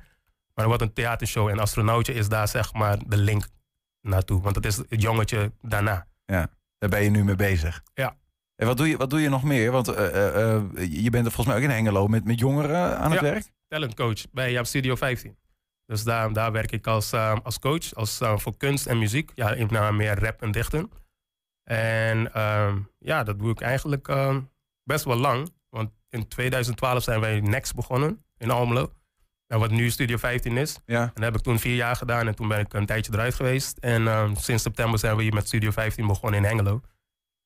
Maar 0.54 0.64
er 0.64 0.66
wordt 0.66 0.82
een 0.82 0.92
theatershow 0.92 1.48
en 1.48 1.58
astronautje 1.58 2.14
is 2.14 2.28
daar 2.28 2.48
zeg 2.48 2.72
maar 2.72 2.98
de 3.06 3.16
link 3.16 3.48
naartoe. 4.00 4.42
Want 4.42 4.54
dat 4.54 4.64
is 4.64 4.76
het 4.76 5.02
jongetje 5.02 5.52
daarna. 5.62 6.06
Daar 6.78 6.90
ben 6.90 7.02
je 7.02 7.10
nu 7.10 7.24
mee 7.24 7.34
bezig. 7.36 7.82
Ja. 7.94 8.16
En 8.56 8.66
wat 8.66 8.76
doe 8.76 8.88
je, 8.88 8.96
wat 8.96 9.10
doe 9.10 9.20
je 9.20 9.28
nog 9.28 9.42
meer? 9.42 9.70
Want 9.70 9.88
eh, 9.88 10.06
eh, 10.06 10.54
eh, 10.56 10.62
je 11.02 11.10
bent 11.10 11.26
er 11.26 11.32
volgens 11.32 11.46
mij 11.46 11.56
ook 11.56 11.62
in 11.70 11.76
Hengelo 11.76 12.06
met, 12.08 12.24
met 12.24 12.38
jongeren 12.38 12.98
aan 12.98 13.10
het 13.10 13.20
Ja. 13.20 13.26
werk. 13.30 13.44
talentcoach 13.68 14.30
bij 14.32 14.52
Jaap 14.52 14.66
Studio 14.66 14.94
15. 14.94 15.36
Dus 15.86 16.04
daar, 16.04 16.32
daar 16.32 16.52
werk 16.52 16.72
ik 16.72 16.86
als, 16.86 17.12
eh, 17.12 17.36
als 17.42 17.58
coach, 17.58 17.94
als, 17.94 18.20
eh, 18.20 18.38
voor 18.38 18.56
kunst 18.56 18.86
en 18.86 18.98
muziek. 18.98 19.30
Ja, 19.34 19.54
naar 19.68 19.94
meer 19.94 20.18
rap 20.18 20.42
en 20.42 20.50
dichten. 20.52 20.90
En 21.64 22.32
ehm, 22.32 22.78
ja, 22.98 23.22
dat 23.22 23.38
doe 23.38 23.50
ik 23.50 23.60
eigenlijk 23.60 24.08
ehm, 24.08 24.40
best 24.82 25.04
wel 25.04 25.16
lang. 25.16 25.50
Want 25.68 25.90
in 26.08 26.28
2012 26.28 27.02
zijn 27.02 27.20
wij 27.20 27.40
Next 27.40 27.74
begonnen 27.74 28.24
in 28.38 28.50
Almelo. 28.50 28.92
En 29.46 29.58
wat 29.58 29.70
nu 29.70 29.90
Studio 29.90 30.16
15 30.16 30.56
is. 30.56 30.78
Ja. 30.86 31.00
En 31.00 31.10
dat 31.14 31.24
heb 31.24 31.34
ik 31.36 31.42
toen 31.42 31.58
vier 31.58 31.74
jaar 31.74 31.96
gedaan 31.96 32.26
en 32.26 32.34
toen 32.34 32.48
ben 32.48 32.58
ik 32.58 32.74
een 32.74 32.86
tijdje 32.86 33.12
eruit 33.12 33.34
geweest. 33.34 33.78
En 33.78 34.08
ehm, 34.08 34.34
sinds 34.34 34.62
september 34.62 34.98
zijn 34.98 35.16
we 35.16 35.22
hier 35.22 35.34
met 35.34 35.46
Studio 35.46 35.70
15 35.70 36.06
begonnen 36.06 36.40
in 36.40 36.46
Hengelo. 36.46 36.80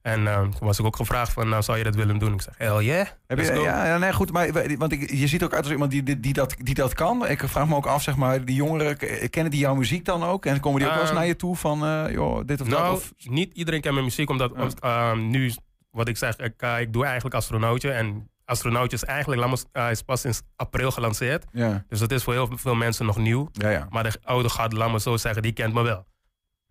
En 0.02 0.26
ehm, 0.26 0.50
toen 0.50 0.66
was 0.66 0.78
ik 0.78 0.84
ook 0.84 0.96
gevraagd 0.96 1.32
van, 1.32 1.48
nou, 1.48 1.62
zou 1.62 1.78
je 1.78 1.84
dat 1.84 1.94
willen 1.94 2.18
doen? 2.18 2.32
Ik 2.32 2.40
zeg, 2.40 2.54
hell 2.58 2.84
yeah, 2.84 3.06
Heb 3.26 3.38
je, 3.38 3.44
ja, 3.44 3.86
ja, 3.86 3.98
nee, 3.98 4.12
goed. 4.12 4.32
Maar, 4.32 4.76
want 4.78 4.92
ik, 4.92 5.10
je 5.10 5.26
ziet 5.26 5.42
ook 5.44 5.52
uit 5.52 5.62
als 5.62 5.72
iemand 5.72 5.90
die, 5.90 6.02
die, 6.02 6.20
die, 6.20 6.32
dat, 6.32 6.54
die 6.58 6.74
dat 6.74 6.92
kan. 6.92 7.28
Ik 7.28 7.42
vraag 7.48 7.68
me 7.68 7.74
ook 7.74 7.86
af, 7.86 8.02
zeg 8.02 8.16
maar, 8.16 8.44
die 8.44 8.54
jongeren, 8.54 8.96
kennen 9.30 9.50
die 9.50 9.60
jouw 9.60 9.74
muziek 9.74 10.04
dan 10.04 10.24
ook? 10.24 10.46
En 10.46 10.60
komen 10.60 10.78
die 10.78 10.88
ook 10.88 10.94
wel 10.94 11.02
eens 11.02 11.10
Ehm, 11.10 11.18
naar 11.18 11.28
je 11.28 11.36
toe 11.36 11.56
van, 11.56 11.84
eh, 11.84 12.12
joh, 12.12 12.46
dit 12.46 12.60
of 12.60 12.68
dat? 12.68 12.78
Nou, 12.78 12.94
Of, 12.94 13.12
niet 13.18 13.54
iedereen 13.54 13.80
kent 13.80 13.94
mijn 13.94 14.06
muziek, 14.06 14.30
omdat 14.30 14.82
nu, 15.16 15.52
wat 15.90 16.08
ik 16.08 16.16
zeg, 16.16 16.36
ik, 16.36 16.54
eh, 16.56 16.80
ik 16.80 16.92
doe 16.92 17.04
eigenlijk 17.04 17.34
astronautje. 17.34 17.90
En 17.90 18.30
astronautje 18.50 18.96
is 18.96 19.04
eigenlijk 19.04 19.40
laat 19.40 19.64
maar, 19.72 19.84
eh, 19.84 19.90
is 19.90 20.02
pas 20.02 20.20
sinds 20.20 20.42
april 20.56 20.90
gelanceerd. 20.90 21.44
ja, 21.52 21.84
Dus 21.88 21.98
dat 21.98 22.10
is 22.10 22.22
voor 22.22 22.32
heel 22.32 22.50
veel 22.54 22.74
mensen 22.74 23.06
nog 23.06 23.16
nieuw. 23.16 23.48
ja, 23.52 23.70
ja. 23.70 23.86
Maar 23.90 24.02
de 24.02 24.12
oude 24.24 24.48
gaat, 24.48 24.72
laat 24.72 24.90
maar 24.90 25.00
zo 25.00 25.16
zeggen, 25.16 25.42
die 25.42 25.52
kent 25.52 25.74
me 25.74 25.82
wel. 25.82 26.08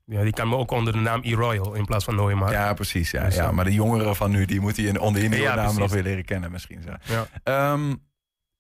Ja, 0.06 0.24
die 0.24 0.34
kan 0.34 0.50
me 0.50 0.56
ook 0.56 0.72
onder 0.72 0.94
de 0.94 1.00
naam 1.00 1.22
E-Royal 1.24 1.74
in 1.74 1.86
plaats 1.86 2.06
van 2.06 2.16
Nooimaar. 2.16 2.52
Ja, 2.52 2.74
precies. 2.74 3.12
Ja, 3.12 3.24
Dus, 3.26 3.36
ja. 3.36 3.44
eh, 3.48 3.52
Maar 3.52 3.66
de 3.66 3.74
jongeren 3.74 4.16
van 4.16 4.32
nu, 4.32 4.46
die 4.46 4.60
moeten 4.62 4.84
je 4.84 5.02
onder 5.02 5.22
Ja, 5.42 5.56
naam 5.56 5.78
nog 5.78 5.92
weer 5.92 6.04
leren 6.04 6.26
kennen 6.26 6.52
misschien. 6.52 6.82
Zo. 6.82 6.92
Ja. 7.14 7.28
Ehm, 7.44 7.94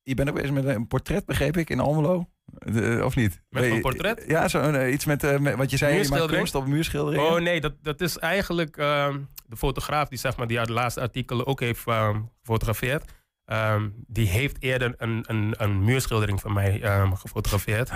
je 0.09 0.15
bent 0.15 0.29
ook 0.29 0.35
bezig 0.35 0.51
met 0.51 0.65
een 0.65 0.87
portret, 0.87 1.25
begreep 1.25 1.57
ik, 1.57 1.69
in 1.69 1.79
Almelo. 1.79 2.29
De- 2.45 3.01
of 3.05 3.15
niet? 3.15 3.41
Met 3.49 3.63
een 3.63 3.81
portret? 3.81 4.23
Ja, 4.27 4.47
zo, 4.47 4.61
eh, 4.61 4.93
iets 4.93 5.05
met, 5.05 5.23
eh, 5.23 5.37
met 5.37 5.55
wat 5.55 5.71
je 5.71 5.77
zei. 5.77 5.97
Je 5.97 6.09
maakt 6.09 6.25
kunst 6.25 6.55
op 6.55 6.67
muurschildering. 6.67 7.23
Oh 7.23 7.39
nee, 7.39 7.61
dat, 7.61 7.73
dat 7.81 8.01
is 8.01 8.17
eigenlijk 8.17 8.77
ehm, 8.77 9.17
de 9.47 9.57
fotograaf 9.57 10.07
die, 10.07 10.17
zeg 10.17 10.37
maar, 10.37 10.47
die 10.47 10.59
uit 10.59 10.67
de 10.67 10.73
laatste 10.73 11.01
artikelen 11.01 11.47
ook 11.47 11.59
heeft 11.59 11.87
ehm, 11.87 12.21
gefotografeerd. 12.41 13.11
Ehm, 13.45 13.89
die 14.07 14.27
heeft 14.27 14.57
eerder 14.59 14.93
een, 14.97 15.23
een, 15.27 15.53
een 15.57 15.83
muurschildering 15.83 16.41
van 16.41 16.53
mij 16.53 16.81
ehm, 16.81 17.13
gefotografeerd. 17.13 17.91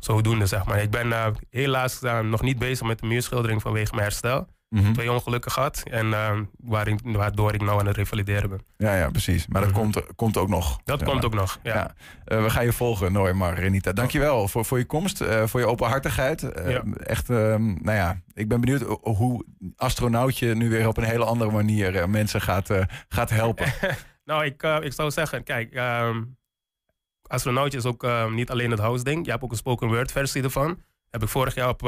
Zodoende, 0.00 0.46
zeg 0.46 0.64
maar. 0.64 0.82
Ik 0.82 0.90
ben 0.90 1.12
eh, 1.12 1.26
helaas 1.50 2.02
eh, 2.02 2.20
nog 2.20 2.42
niet 2.42 2.58
bezig 2.58 2.86
met 2.86 2.98
de 2.98 3.06
muurschildering 3.06 3.62
vanwege 3.62 3.90
mijn 3.90 4.02
herstel. 4.02 4.46
Mhm. 4.70 4.92
Twee 4.92 5.12
ongelukken 5.12 5.50
gehad. 5.50 5.82
En 5.90 6.12
ehm, 6.14 6.44
waarin, 6.58 7.00
waardoor 7.02 7.54
ik 7.54 7.60
nou 7.62 7.80
aan 7.80 7.86
het 7.86 7.96
revalideren 7.96 8.48
ben. 8.50 8.60
Ja, 8.76 8.94
ja, 8.96 9.10
precies. 9.10 9.46
Maar 9.46 9.60
dat 9.62 9.70
Mhm. 9.70 9.80
komt, 9.80 10.14
komt 10.16 10.36
ook 10.36 10.48
nog. 10.48 10.80
Dat 10.84 11.02
komt 11.02 11.14
maar. 11.16 11.24
ook 11.24 11.34
nog. 11.34 11.58
Ja. 11.62 11.74
Ja. 11.74 11.94
Eh, 12.24 12.42
we 12.42 12.50
gaan 12.50 12.64
je 12.64 12.72
volgen, 12.72 13.12
Noormar 13.12 13.54
Renita. 13.58 13.92
Dankjewel 13.92 14.48
voor, 14.48 14.64
voor 14.64 14.78
je 14.78 14.84
komst, 14.84 15.20
eh, 15.20 15.46
voor 15.46 15.60
je 15.60 15.66
openhartigheid. 15.66 16.42
Eh, 16.52 16.70
Ja. 16.70 16.82
Echt, 16.96 17.30
ehm, 17.30 17.62
nou 17.66 17.96
ja, 17.96 18.20
ik 18.32 18.48
ben 18.48 18.60
benieuwd 18.60 18.80
ho- 18.82 19.00
hoe 19.02 19.44
astronautje 19.76 20.54
nu 20.54 20.70
weer 20.70 20.88
op 20.88 20.96
een 20.96 21.04
hele 21.04 21.24
andere 21.24 21.50
manier 21.50 22.10
mensen 22.10 22.40
gaat, 22.40 22.68
gaat 23.08 23.30
helpen. 23.30 23.66
Nou, 24.24 24.44
ik, 24.44 24.62
ik 24.80 24.92
zou 24.92 25.10
zeggen, 25.10 25.44
kijk, 25.44 25.72
ehm 25.72 26.22
astronautje 27.26 27.78
is 27.78 27.84
ook 27.84 28.06
niet 28.30 28.50
alleen 28.50 28.70
het 28.70 28.80
house 28.80 29.04
ding. 29.04 29.24
Je 29.24 29.30
hebt 29.30 29.42
ook 29.42 29.50
een 29.50 29.56
spoken 29.56 29.88
word 29.88 30.12
versie 30.12 30.42
ervan. 30.42 30.82
Heb 31.10 31.22
ik 31.22 31.28
vorig 31.28 31.54
jaar 31.54 31.68
op 31.68 31.82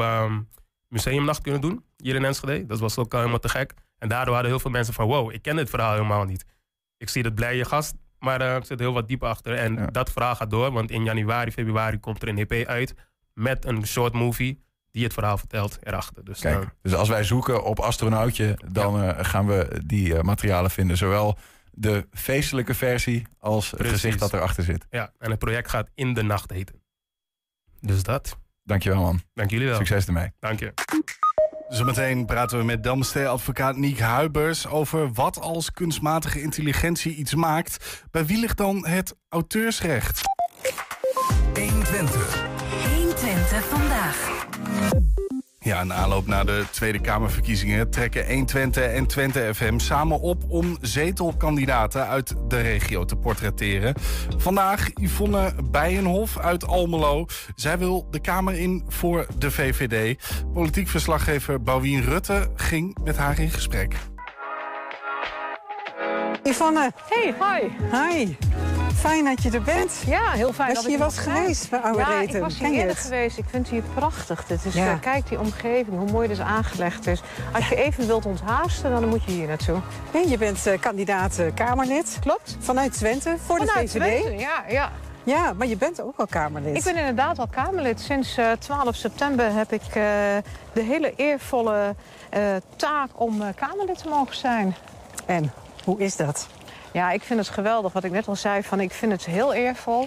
museumnacht 0.93 1.41
kunnen 1.41 1.61
doen, 1.61 1.83
hier 1.97 2.15
in 2.15 2.25
Enschede. 2.25 2.65
Dat 2.65 2.79
was 2.79 2.97
ook 2.97 3.11
eh, 3.13 3.19
helemaal 3.19 3.39
te 3.39 3.49
gek. 3.49 3.73
En 3.97 4.09
daardoor 4.09 4.33
hadden 4.33 4.51
heel 4.51 4.59
veel 4.61 4.71
mensen 4.71 4.93
van, 4.93 5.07
wow, 5.07 5.31
ik 5.31 5.41
ken 5.41 5.55
dit 5.55 5.69
verhaal 5.69 5.93
helemaal 5.93 6.23
niet. 6.25 6.45
Ik 6.97 7.09
zie 7.09 7.23
het 7.23 7.35
blije 7.35 7.65
gast, 7.65 7.95
maar 8.19 8.41
eh, 8.41 8.55
er 8.55 8.65
zit 8.65 8.79
heel 8.79 8.93
wat 8.93 9.07
dieper 9.07 9.27
achter. 9.27 9.53
En 9.53 9.73
Ja. 9.73 9.85
dat 9.85 10.11
verhaal 10.11 10.35
gaat 10.35 10.49
door, 10.49 10.71
want 10.71 10.91
in 10.91 11.03
januari, 11.03 11.51
februari 11.51 11.99
komt 11.99 12.21
er 12.21 12.27
een 12.27 12.37
EP 12.47 12.67
uit 12.67 12.93
met 13.33 13.65
een 13.65 13.85
short 13.87 14.13
movie 14.13 14.61
die 14.91 15.03
het 15.03 15.13
verhaal 15.13 15.37
vertelt 15.37 15.77
erachter. 15.83 16.23
Dus 16.25 16.41
eh, 16.43 16.59
dus 16.81 16.93
als 16.93 17.09
wij 17.09 17.23
zoeken 17.23 17.63
op 17.63 17.79
astronautje, 17.79 18.57
dan 18.67 19.01
eh, 19.03 19.25
gaan 19.25 19.45
we 19.47 19.81
die 19.85 20.15
eh, 20.15 20.21
materialen 20.21 20.71
vinden. 20.71 20.97
Zowel 20.97 21.37
de 21.71 22.07
feestelijke 22.11 22.73
versie 22.73 23.27
als 23.39 23.71
het 23.71 23.87
gezicht 23.87 24.19
dat 24.19 24.33
erachter 24.33 24.63
zit. 24.63 24.85
ja, 24.89 25.11
en 25.17 25.29
het 25.29 25.39
project 25.39 25.69
gaat 25.69 25.89
In 25.95 26.13
de 26.13 26.23
Nacht 26.23 26.51
heten. 26.51 26.81
Dus 27.79 28.03
dat. 28.03 28.37
Dankjewel 28.63 29.01
man. 29.01 29.21
Dank 29.33 29.49
jullie 29.49 29.67
wel. 29.67 29.77
Succes 29.77 30.05
ermee. 30.05 30.31
Dank 30.39 30.59
je. 30.59 30.73
Zometeen 31.67 32.25
praten 32.25 32.57
we 32.57 32.63
met 32.63 32.83
Damstee-advocaat 32.83 33.75
Niek 33.75 33.99
Huibers 33.99 34.67
over 34.67 35.13
wat 35.13 35.39
als 35.39 35.71
kunstmatige 35.71 36.41
intelligentie 36.41 37.15
iets 37.15 37.35
maakt. 37.35 38.03
Bij 38.11 38.25
wie 38.25 38.39
ligt 38.39 38.57
dan 38.57 38.87
het 38.87 39.15
auteursrecht? 39.29 40.21
120 41.53 43.65
vandaag. 43.65 44.31
Ja, 45.63 45.81
in 45.81 45.93
aanloop 45.93 46.27
naar 46.27 46.45
de 46.45 46.65
Tweede 46.71 47.01
Kamerverkiezingen 47.01 47.89
trekken 47.89 48.25
120 48.27 48.83
en 48.83 49.07
Twente 49.07 49.51
FM 49.53 49.77
samen 49.77 50.19
op 50.19 50.43
om 50.47 50.77
zetelkandidaten 50.81 52.07
uit 52.07 52.35
de 52.47 52.61
regio 52.61 53.05
te 53.05 53.15
portretteren. 53.15 53.93
Vandaag 54.37 54.89
Yvonne 54.93 55.53
Bijenhof 55.71 56.37
uit 56.37 56.67
Almelo. 56.67 57.25
Zij 57.55 57.77
wil 57.77 58.07
de 58.11 58.19
Kamer 58.19 58.59
in 58.59 58.83
voor 58.87 59.27
de 59.37 59.51
VVD. 59.51 60.17
Politiek 60.53 60.87
verslaggever 60.87 61.61
Bouwien 61.61 62.03
Rutte 62.03 62.51
ging 62.55 62.97
met 63.03 63.17
haar 63.17 63.39
in 63.39 63.49
gesprek. 63.49 63.95
Yvonne, 66.43 66.91
Hey, 67.09 67.33
hi. 67.39 67.69
hi. 67.91 68.35
Fijn 68.95 69.25
dat 69.25 69.43
je 69.43 69.51
er 69.51 69.61
bent. 69.61 70.01
Ja, 70.05 70.31
heel 70.31 70.53
fijn 70.53 70.67
Was 70.67 70.75
dat 70.75 70.83
je 70.83 70.89
hier 70.89 70.99
was 70.99 71.17
geweest 71.17 71.69
bij 71.69 71.79
Oude 71.79 71.99
Ja, 71.99 72.07
Reten? 72.19 72.35
ik 72.35 72.41
was 72.41 72.57
hier 72.59 72.69
Ken 72.69 72.77
eerder 72.79 72.95
geweest. 72.95 73.37
Ik 73.37 73.45
vind 73.49 73.63
het 73.65 73.73
hier 73.73 73.83
prachtig. 73.93 74.45
Dit 74.45 74.65
is, 74.65 74.73
Ja. 74.73 74.91
eh, 74.91 74.99
kijk 75.01 75.27
die 75.29 75.39
omgeving, 75.39 75.97
hoe 75.97 76.11
mooi 76.11 76.27
dit 76.27 76.39
aangelegd 76.39 77.07
is. 77.07 77.21
Als 77.53 77.69
je 77.69 77.75
even 77.75 78.07
wilt 78.07 78.25
onthaasten, 78.25 78.91
dan 78.91 79.07
moet 79.07 79.23
je 79.23 79.31
hier 79.31 79.47
naartoe. 79.47 79.79
Nee, 80.13 80.29
je 80.29 80.37
bent 80.37 80.67
eh, 80.67 80.79
kandidaat 80.79 81.37
eh, 81.37 81.45
Kamerlid. 81.53 82.17
Klopt. 82.21 82.57
Vanuit 82.59 82.93
Twente 82.93 83.35
voor 83.45 83.59
de 83.59 83.65
Vanuit 83.65 83.91
VVD. 83.91 84.21
Twente, 84.21 84.39
Ja, 84.43 84.63
ja. 84.67 84.91
Ja, 85.23 85.53
maar 85.53 85.67
je 85.67 85.77
bent 85.77 86.01
ook 86.01 86.17
al 86.17 86.27
Kamerlid. 86.27 86.77
Ik 86.77 86.83
ben 86.83 86.95
inderdaad 86.95 87.39
al 87.39 87.47
Kamerlid. 87.47 87.99
Sinds 88.01 88.37
eh, 88.37 88.51
12 88.51 88.95
september 88.95 89.53
heb 89.53 89.71
ik 89.71 89.93
de 90.73 90.81
hele 90.81 91.13
eervolle 91.15 91.95
taak 92.75 93.09
om 93.13 93.41
Kamerlid 93.55 93.97
te 93.97 94.09
mogen 94.09 94.35
zijn. 94.35 94.75
En 95.25 95.51
hoe 95.83 95.99
is 95.99 96.15
dat? 96.15 96.47
Ja, 96.91 97.11
ik 97.11 97.23
vind 97.23 97.39
het 97.39 97.49
geweldig. 97.49 97.93
Wat 97.93 98.03
ik 98.03 98.11
net 98.11 98.27
al 98.27 98.35
zei, 98.35 98.63
van, 98.63 98.79
ik 98.79 98.91
vind 98.91 99.11
het 99.11 99.25
heel 99.25 99.53
eervol. 99.53 100.05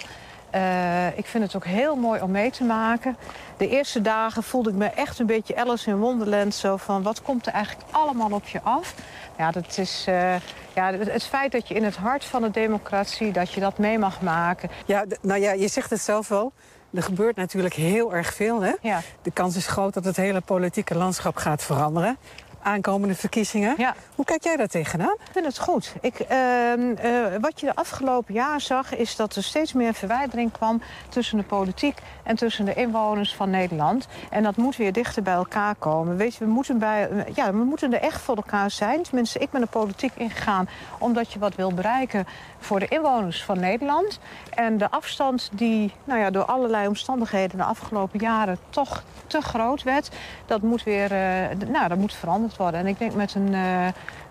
Eh, 0.50 1.18
ik 1.18 1.26
vind 1.26 1.44
het 1.44 1.56
ook 1.56 1.64
heel 1.64 1.96
mooi 1.96 2.20
om 2.20 2.30
mee 2.30 2.50
te 2.50 2.64
maken. 2.64 3.16
De 3.56 3.68
eerste 3.68 4.00
dagen 4.00 4.42
voelde 4.42 4.70
ik 4.70 4.76
me 4.76 4.86
echt 4.86 5.18
een 5.18 5.26
beetje 5.26 5.56
Alice 5.56 5.90
in 5.90 5.96
Wonderland. 5.96 6.54
Zo 6.54 6.76
van, 6.76 7.02
wat 7.02 7.22
komt 7.22 7.46
er 7.46 7.52
eigenlijk 7.52 7.86
allemaal 7.90 8.30
op 8.30 8.46
je 8.46 8.60
af? 8.62 8.94
Ja, 9.38 9.50
dat 9.50 9.78
is, 9.78 10.04
eh, 10.06 10.34
ja, 10.74 10.92
het, 10.92 11.24
feit 11.24 11.52
dat 11.52 11.68
je 11.68 11.74
in 11.74 11.84
het 11.84 11.96
hart 11.96 12.24
van 12.24 12.42
de 12.42 12.50
democratie... 12.50 13.32
dat 13.32 13.52
je 13.52 13.60
dat 13.60 13.78
mee 13.78 13.98
mag 13.98 14.20
maken. 14.20 14.70
Ja, 14.86 15.04
nou 15.20 15.40
ja, 15.40 15.52
je 15.52 15.68
zegt 15.68 15.90
het 15.90 16.00
zelf 16.00 16.28
wel. 16.28 16.52
Er 16.92 17.02
gebeurt 17.02 17.36
natuurlijk 17.36 17.74
heel 17.74 18.14
erg 18.14 18.34
veel. 18.34 18.60
Hè? 18.60 18.72
Ja, 18.80 19.00
De 19.22 19.30
kans 19.30 19.56
is 19.56 19.66
groot 19.66 19.94
dat 19.94 20.04
het 20.04 20.16
hele 20.16 20.40
politieke 20.40 20.94
landschap 20.94 21.36
gaat 21.36 21.62
veranderen. 21.62 22.16
Aankomende 22.66 23.14
verkiezingen. 23.14 23.74
ja. 23.78 23.94
Hoe 24.14 24.24
kijk 24.24 24.44
jij 24.44 24.56
daar 24.56 24.66
tegenaan? 24.66 25.14
Ik 25.24 25.32
vind 25.32 25.46
het 25.46 25.58
goed. 25.58 25.94
Ik, 26.00 26.18
ehm, 26.18 26.94
eh, 26.96 27.12
wat 27.40 27.60
je 27.60 27.66
de 27.66 27.74
afgelopen 27.74 28.34
jaar 28.34 28.60
zag, 28.60 28.96
is 28.96 29.16
dat 29.16 29.36
er 29.36 29.42
steeds 29.42 29.72
meer 29.72 29.94
verwijdering 29.94 30.52
kwam 30.52 30.82
tussen 31.08 31.38
de 31.38 31.44
politiek 31.44 31.98
en 32.22 32.36
tussen 32.36 32.64
de 32.64 32.74
inwoners 32.74 33.34
van 33.34 33.50
Nederland. 33.50 34.06
En 34.30 34.42
dat 34.42 34.56
moet 34.56 34.76
weer 34.76 34.92
dichter 34.92 35.22
bij 35.22 35.34
elkaar 35.34 35.74
komen. 35.74 36.16
Weet 36.16 36.34
je, 36.34 36.44
we 36.44 36.50
moeten, 36.50 36.78
bij, 36.78 37.08
ja, 37.34 37.52
we 37.52 37.64
moeten 37.64 37.92
er 37.92 38.00
echt 38.00 38.20
voor 38.20 38.36
elkaar 38.36 38.70
zijn. 38.70 39.02
Tenminste, 39.02 39.38
ik 39.38 39.50
ben 39.50 39.60
de 39.60 39.66
politiek 39.66 40.12
ingegaan 40.14 40.68
omdat 40.98 41.32
je 41.32 41.38
wat 41.38 41.54
wil 41.54 41.74
bereiken 41.74 42.26
voor 42.66 42.80
de 42.80 42.88
inwoners 42.88 43.44
van 43.44 43.60
Nederland. 43.60 44.18
En 44.50 44.78
de 44.78 44.90
afstand 44.90 45.50
die 45.52 45.92
nou 46.04 46.20
ja, 46.20 46.30
door 46.30 46.44
allerlei 46.44 46.86
omstandigheden 46.86 47.58
de 47.58 47.64
afgelopen 47.64 48.20
jaren 48.20 48.58
toch 48.70 49.02
te 49.26 49.40
groot 49.40 49.82
werd, 49.82 50.10
dat 50.46 50.62
moet 50.62 50.82
weer 50.82 51.12
eh, 51.12 51.68
nou, 51.68 51.88
dat 51.88 51.98
moet 51.98 52.14
veranderd 52.14 52.56
worden. 52.56 52.80
En 52.80 52.86
ik 52.86 52.98
denk 52.98 53.14
met 53.14 53.34
een. 53.34 53.54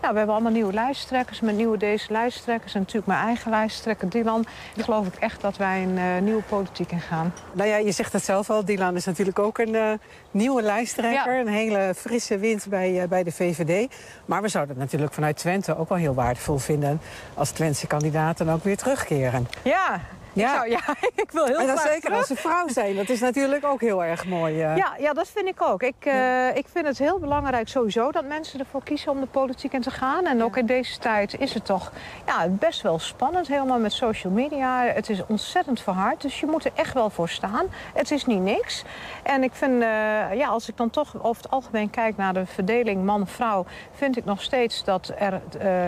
Nou, 0.05 0.17
we 0.17 0.23
hebben 0.23 0.41
allemaal 0.41 0.61
nieuwe 0.61 0.73
lijsttrekkers, 0.73 1.39
met 1.39 1.55
nieuwe 1.55 1.77
deze 1.77 2.11
lijsttrekkers 2.11 2.73
en 2.73 2.79
natuurlijk 2.79 3.07
mijn 3.07 3.25
eigen 3.25 3.51
lijsttrekker 3.51 4.09
Dylan. 4.09 4.45
Ik 4.75 4.83
geloof 4.83 5.07
ik 5.07 5.15
echt 5.15 5.41
dat 5.41 5.57
wij 5.57 5.83
een 5.83 5.97
eh, 5.97 6.21
nieuwe 6.21 6.41
politiek 6.41 6.91
ingaan. 6.91 7.33
Nou 7.53 7.69
ja, 7.69 7.77
je 7.77 7.91
zegt 7.91 8.13
het 8.13 8.23
zelf 8.23 8.49
al. 8.49 8.65
Dylan 8.65 8.95
is 8.95 9.05
natuurlijk 9.05 9.39
ook 9.39 9.57
een 9.57 9.75
eh, 9.75 9.91
nieuwe 10.31 10.61
lijsttrekker. 10.61 11.33
Ja. 11.33 11.39
Een 11.39 11.47
hele 11.47 11.93
frisse 11.95 12.37
wind 12.37 12.65
bij, 12.69 13.01
eh, 13.01 13.07
bij 13.07 13.23
de 13.23 13.31
VVD. 13.31 13.93
Maar 14.25 14.41
we 14.41 14.47
zouden 14.47 14.75
het 14.75 14.83
natuurlijk 14.83 15.13
vanuit 15.13 15.37
Twente 15.37 15.77
ook 15.77 15.89
wel 15.89 15.97
heel 15.97 16.13
waardevol 16.13 16.57
vinden... 16.57 17.01
als 17.33 17.49
Twentse 17.49 17.87
kandidaten 17.87 18.49
ook 18.49 18.63
weer 18.63 18.77
terugkeren. 18.77 19.47
Ja, 19.61 20.01
Ja. 20.35 20.63
Ik, 20.65 20.71
zou, 20.71 20.71
ja, 20.77 20.95
ik 21.15 21.31
wil 21.31 21.45
heel 21.45 21.59
en 21.59 21.67
graag 21.67 21.81
zeker 21.81 22.01
terug. 22.01 22.17
als 22.17 22.27
ze 22.27 22.35
vrouw 22.35 22.67
zijn. 22.67 22.95
Dat 22.95 23.09
is 23.09 23.19
natuurlijk 23.19 23.65
ook 23.65 23.81
heel 23.81 24.03
erg 24.03 24.25
mooi. 24.25 24.61
eh. 24.61 24.77
Ja, 24.77 24.93
ja, 24.99 25.13
dat 25.13 25.27
vind 25.27 25.47
ik 25.47 25.61
ook. 25.61 25.83
Ik, 25.83 25.95
eh, 25.99 26.55
ik 26.55 26.65
vind 26.71 26.85
het 26.87 26.97
heel 26.97 27.19
belangrijk 27.19 27.67
sowieso 27.67 28.11
dat 28.11 28.25
mensen 28.25 28.59
ervoor 28.59 28.83
kiezen 28.83 29.11
om 29.11 29.19
de 29.19 29.25
politiek 29.25 29.73
in 29.73 29.81
te 29.81 29.91
gaan. 29.91 30.25
En 30.25 30.43
ook 30.43 30.57
in 30.57 30.65
deze 30.65 30.99
tijd 30.99 31.39
is 31.39 31.53
het 31.53 31.65
toch 31.65 31.91
ja, 32.25 32.47
best 32.47 32.81
wel 32.81 32.99
spannend, 32.99 33.47
helemaal 33.47 33.79
met 33.79 33.93
social 33.93 34.33
media. 34.33 34.83
Het 34.83 35.09
is 35.09 35.25
ontzettend 35.27 35.81
verhard, 35.81 36.21
dus 36.21 36.39
je 36.39 36.45
moet 36.45 36.65
er 36.65 36.71
echt 36.75 36.93
wel 36.93 37.09
voor 37.09 37.29
staan. 37.29 37.65
Het 37.93 38.11
is 38.11 38.25
niet 38.25 38.41
niks. 38.41 38.83
En 39.23 39.43
ik 39.43 39.51
vind, 39.53 39.81
eh, 39.81 39.87
ja, 40.33 40.47
als 40.47 40.69
ik 40.69 40.77
dan 40.77 40.89
toch 40.89 41.23
over 41.23 41.43
het 41.43 41.51
algemeen 41.51 41.89
kijk 41.89 42.17
naar 42.17 42.33
de 42.33 42.45
verdeling 42.45 43.03
man-vrouw... 43.03 43.65
vind 43.91 44.17
ik 44.17 44.25
nog 44.25 44.41
steeds 44.41 44.83
dat 44.83 45.11
er 45.17 45.41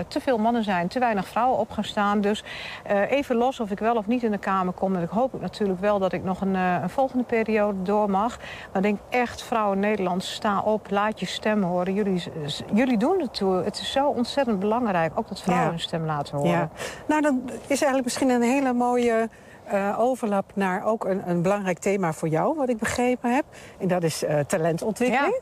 te 0.08 0.20
veel 0.20 0.38
mannen 0.38 0.64
zijn, 0.64 0.88
te 0.88 1.00
weinig 1.00 1.28
vrouwen 1.28 1.60
op 1.60 1.72
gaan 1.72 1.84
staan. 1.84 2.22
Dus 2.22 2.44
even 3.10 3.36
los 3.36 3.60
of 3.60 3.72
ik 3.72 3.80
wel 3.80 3.96
of 3.96 4.08
niet 4.08 4.24
in 4.24 4.32
de 4.32 4.37
Kamer 4.40 4.74
kom. 4.74 4.96
En 4.96 5.02
ik 5.02 5.10
hoop 5.10 5.42
natuurlijk 5.42 5.80
wel 5.80 6.00
dat 6.00 6.14
ik 6.14 6.24
nog 6.24 6.42
een, 6.42 6.56
eh, 6.56 6.76
een 6.82 6.90
volgende 6.90 7.24
periode 7.24 7.82
door 7.82 8.10
mag. 8.10 8.38
Maar 8.38 8.76
ik 8.76 8.82
denk 8.82 9.00
echt, 9.10 9.42
vrouwen 9.44 9.80
Nederland, 9.80 10.24
sta 10.24 10.62
op, 10.62 10.90
laat 10.90 11.20
je 11.20 11.26
stem 11.26 11.64
horen. 11.64 11.94
Jullie, 11.94 12.24
jullie 12.74 12.98
doen 12.98 13.20
het 13.22 13.34
toe. 13.34 13.56
Het 13.56 13.80
is 13.80 13.92
zo 13.92 14.08
ontzettend 14.08 14.60
belangrijk, 14.60 15.12
ook 15.16 15.28
dat 15.28 15.42
vrouwen 15.42 15.66
Ja. 15.66 15.72
hun 15.72 15.82
stem 15.82 16.06
laten 16.06 16.36
horen. 16.38 16.52
Ja. 16.52 16.70
Nou, 17.08 17.22
dan 17.22 17.42
is 17.62 17.68
eigenlijk 17.68 18.04
misschien 18.04 18.30
een 18.30 18.42
hele 18.42 18.74
mooie 18.74 19.30
eh, 19.66 19.96
overlap 20.00 20.52
naar 20.56 20.84
ook 20.86 21.06
een, 21.06 21.30
een 21.30 21.42
belangrijk 21.42 21.80
thema 21.80 22.14
voor 22.14 22.28
jou, 22.28 22.56
wat 22.56 22.70
ik 22.70 22.78
begrepen 22.78 23.36
heb. 23.36 23.46
En 23.80 23.88
dat 23.88 24.04
is 24.04 24.24
eh, 24.24 24.40
talentontwikkeling. 24.40 25.40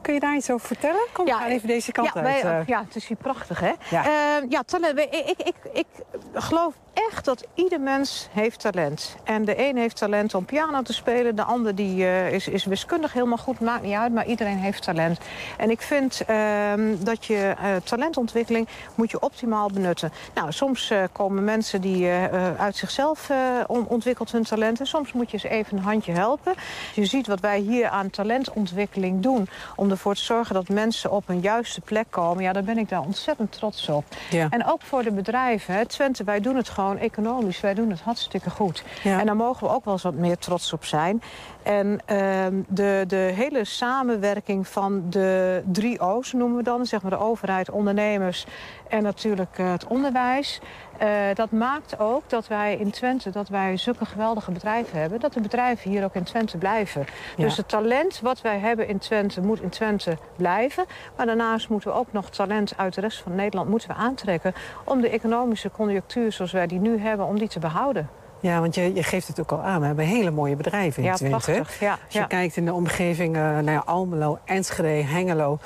Kun 0.00 0.14
je 0.14 0.20
daar 0.20 0.36
iets 0.36 0.50
over 0.50 0.66
vertellen? 0.66 1.06
Kom, 1.12 1.26
Ja, 1.26 1.34
we 1.36 1.40
gaan 1.42 1.50
even 1.50 1.68
deze 1.68 1.92
kant 1.92 2.10
ja, 2.14 2.22
uit. 2.22 2.42
wij- 2.42 2.62
ja, 2.66 2.82
het 2.84 2.96
is 2.96 3.06
hier 3.06 3.16
prachtig, 3.16 3.60
hè? 3.60 3.72
Ja. 3.90 4.02
Ja, 4.04 4.40
ja 4.48 4.62
talent, 4.62 4.98
ik, 4.98 5.14
ik, 5.14 5.38
ik, 5.38 5.54
ik 5.72 5.86
geloof 6.32 6.74
echt 6.94 7.24
dat 7.24 7.46
ieder 7.54 7.80
mens 7.80 8.28
heeft 8.32 8.60
talent. 8.60 9.16
En 9.24 9.44
de 9.44 9.68
een 9.68 9.76
heeft 9.76 9.96
talent 9.96 10.34
om 10.34 10.44
piano 10.44 10.82
te 10.82 10.92
spelen. 10.92 11.36
De 11.36 11.42
ander 11.42 11.74
die, 11.74 11.96
uh, 11.96 12.32
is, 12.32 12.48
is 12.48 12.64
wiskundig 12.64 13.12
helemaal 13.12 13.38
goed. 13.38 13.60
Maakt 13.60 13.82
niet 13.82 13.94
uit, 13.94 14.12
maar 14.12 14.26
iedereen 14.26 14.58
heeft 14.58 14.82
talent. 14.82 15.18
En 15.56 15.70
ik 15.70 15.80
vind 15.80 16.22
uh, 16.30 16.72
dat 16.98 17.24
je 17.24 17.54
uh, 17.62 17.76
talentontwikkeling 17.84 18.68
moet 18.94 19.10
je 19.10 19.20
optimaal 19.20 19.70
benutten. 19.70 20.12
Nou, 20.34 20.52
soms 20.52 20.90
uh, 20.90 21.02
komen 21.12 21.44
mensen 21.44 21.80
die 21.80 22.08
uit 22.56 22.76
zichzelf 22.76 23.30
on 23.66 23.86
ontwikkelt 23.86 24.32
hun 24.32 24.42
talent. 24.42 24.80
En 24.80 24.86
soms 24.86 25.12
moet 25.12 25.30
je 25.30 25.38
ze 25.38 25.48
even 25.48 25.76
een 25.76 25.82
handje 25.82 26.12
helpen. 26.12 26.54
Je 26.94 27.04
ziet 27.04 27.26
wat 27.26 27.40
wij 27.40 27.58
hier 27.58 27.88
aan 27.88 28.10
talentontwikkeling 28.10 29.22
doen. 29.22 29.48
Om 29.76 29.90
ervoor 29.90 30.14
te 30.14 30.22
zorgen 30.22 30.54
dat 30.54 30.68
mensen 30.68 31.10
op 31.10 31.28
een 31.28 31.40
juiste 31.40 31.80
plek 31.80 32.06
komen. 32.10 32.42
Ja, 32.42 32.52
daar 32.52 32.64
ben 32.64 32.78
ik 32.78 32.88
daar 32.88 33.00
ontzettend 33.00 33.52
trots 33.52 33.88
op. 33.88 34.04
Ja. 34.30 34.46
En 34.50 34.66
ook 34.66 34.82
voor 34.82 35.02
de 35.02 35.12
bedrijven. 35.12 35.74
Hè. 35.74 35.86
Twente, 35.86 36.24
wij 36.24 36.40
doen 36.40 36.56
het 36.56 36.68
gewoon 36.68 36.78
economisch. 36.88 37.60
Wij 37.60 37.74
doen 37.74 37.90
het 37.90 38.00
hartstikke 38.00 38.50
goed. 38.50 38.84
Ja. 39.02 39.20
En 39.20 39.26
daar 39.26 39.36
mogen 39.36 39.66
we 39.66 39.72
ook 39.72 39.84
wel 39.84 39.94
eens 39.94 40.02
wat 40.02 40.14
meer 40.14 40.38
trots 40.38 40.72
op 40.72 40.84
zijn. 40.84 41.22
En 41.62 41.86
uh, 41.86 42.46
de, 42.68 43.04
de 43.06 43.30
hele 43.34 43.64
samenwerking 43.64 44.68
van 44.68 45.02
de 45.10 45.62
drie 45.72 46.00
O's 46.00 46.32
noemen 46.32 46.56
we 46.56 46.62
dan. 46.62 46.86
Zeg 46.86 47.02
maar 47.02 47.10
de 47.10 47.18
overheid, 47.18 47.70
ondernemers 47.70 48.46
en 48.88 49.02
natuurlijk 49.02 49.58
uh, 49.58 49.70
het 49.70 49.86
onderwijs. 49.86 50.60
Uh, 51.02 51.08
dat 51.34 51.50
maakt 51.50 51.98
ook 51.98 52.22
dat 52.26 52.48
wij 52.48 52.76
in 52.76 52.90
Twente 52.90 53.30
dat 53.30 53.48
wij 53.48 53.76
zulke 53.76 54.04
geweldige 54.04 54.50
bedrijven 54.50 55.00
hebben. 55.00 55.20
Dat 55.20 55.32
de 55.32 55.40
bedrijven 55.40 55.90
hier 55.90 56.04
ook 56.04 56.14
in 56.14 56.22
Twente 56.22 56.58
blijven. 56.58 57.06
Ja. 57.36 57.44
Dus 57.44 57.56
het 57.56 57.68
talent 57.68 58.20
wat 58.20 58.40
wij 58.40 58.58
hebben 58.58 58.88
in 58.88 58.98
Twente 58.98 59.40
moet 59.40 59.60
in 59.60 59.68
Twente 59.68 60.16
blijven. 60.36 60.84
Maar 61.16 61.26
daarnaast 61.26 61.68
moeten 61.68 61.90
we 61.90 61.96
ook 61.96 62.12
nog 62.12 62.30
talent 62.30 62.72
uit 62.76 62.94
de 62.94 63.00
rest 63.00 63.18
van 63.18 63.34
Nederland 63.34 63.68
moeten 63.68 63.88
we 63.88 63.94
aantrekken. 63.94 64.54
Om 64.84 65.00
de 65.00 65.08
economische 65.08 65.70
conjunctuur 65.70 66.32
zoals 66.32 66.52
wij 66.52 66.66
die 66.66 66.80
nu 66.80 66.98
hebben, 66.98 67.26
om 67.26 67.38
die 67.38 67.48
te 67.48 67.58
behouden. 67.58 68.08
Ja, 68.40 68.60
want 68.60 68.74
je, 68.74 68.94
je 68.94 69.02
geeft 69.02 69.28
het 69.28 69.40
ook 69.40 69.52
al 69.52 69.62
aan. 69.62 69.80
We 69.80 69.86
hebben 69.86 70.04
hele 70.04 70.30
mooie 70.30 70.56
bedrijven 70.56 71.02
in 71.02 71.08
ja, 71.08 71.14
Twente. 71.14 71.50
Prachtig, 71.50 71.80
ja, 71.80 71.90
Als 71.90 72.12
je 72.12 72.18
ja. 72.18 72.26
kijkt 72.26 72.56
in 72.56 72.64
de 72.64 72.72
omgeving 72.72 73.36
uh, 73.36 73.42
naar 73.42 73.72
ja, 73.72 73.82
Almelo, 73.84 74.38
Enschede, 74.44 74.88
Hengelo... 74.88 75.58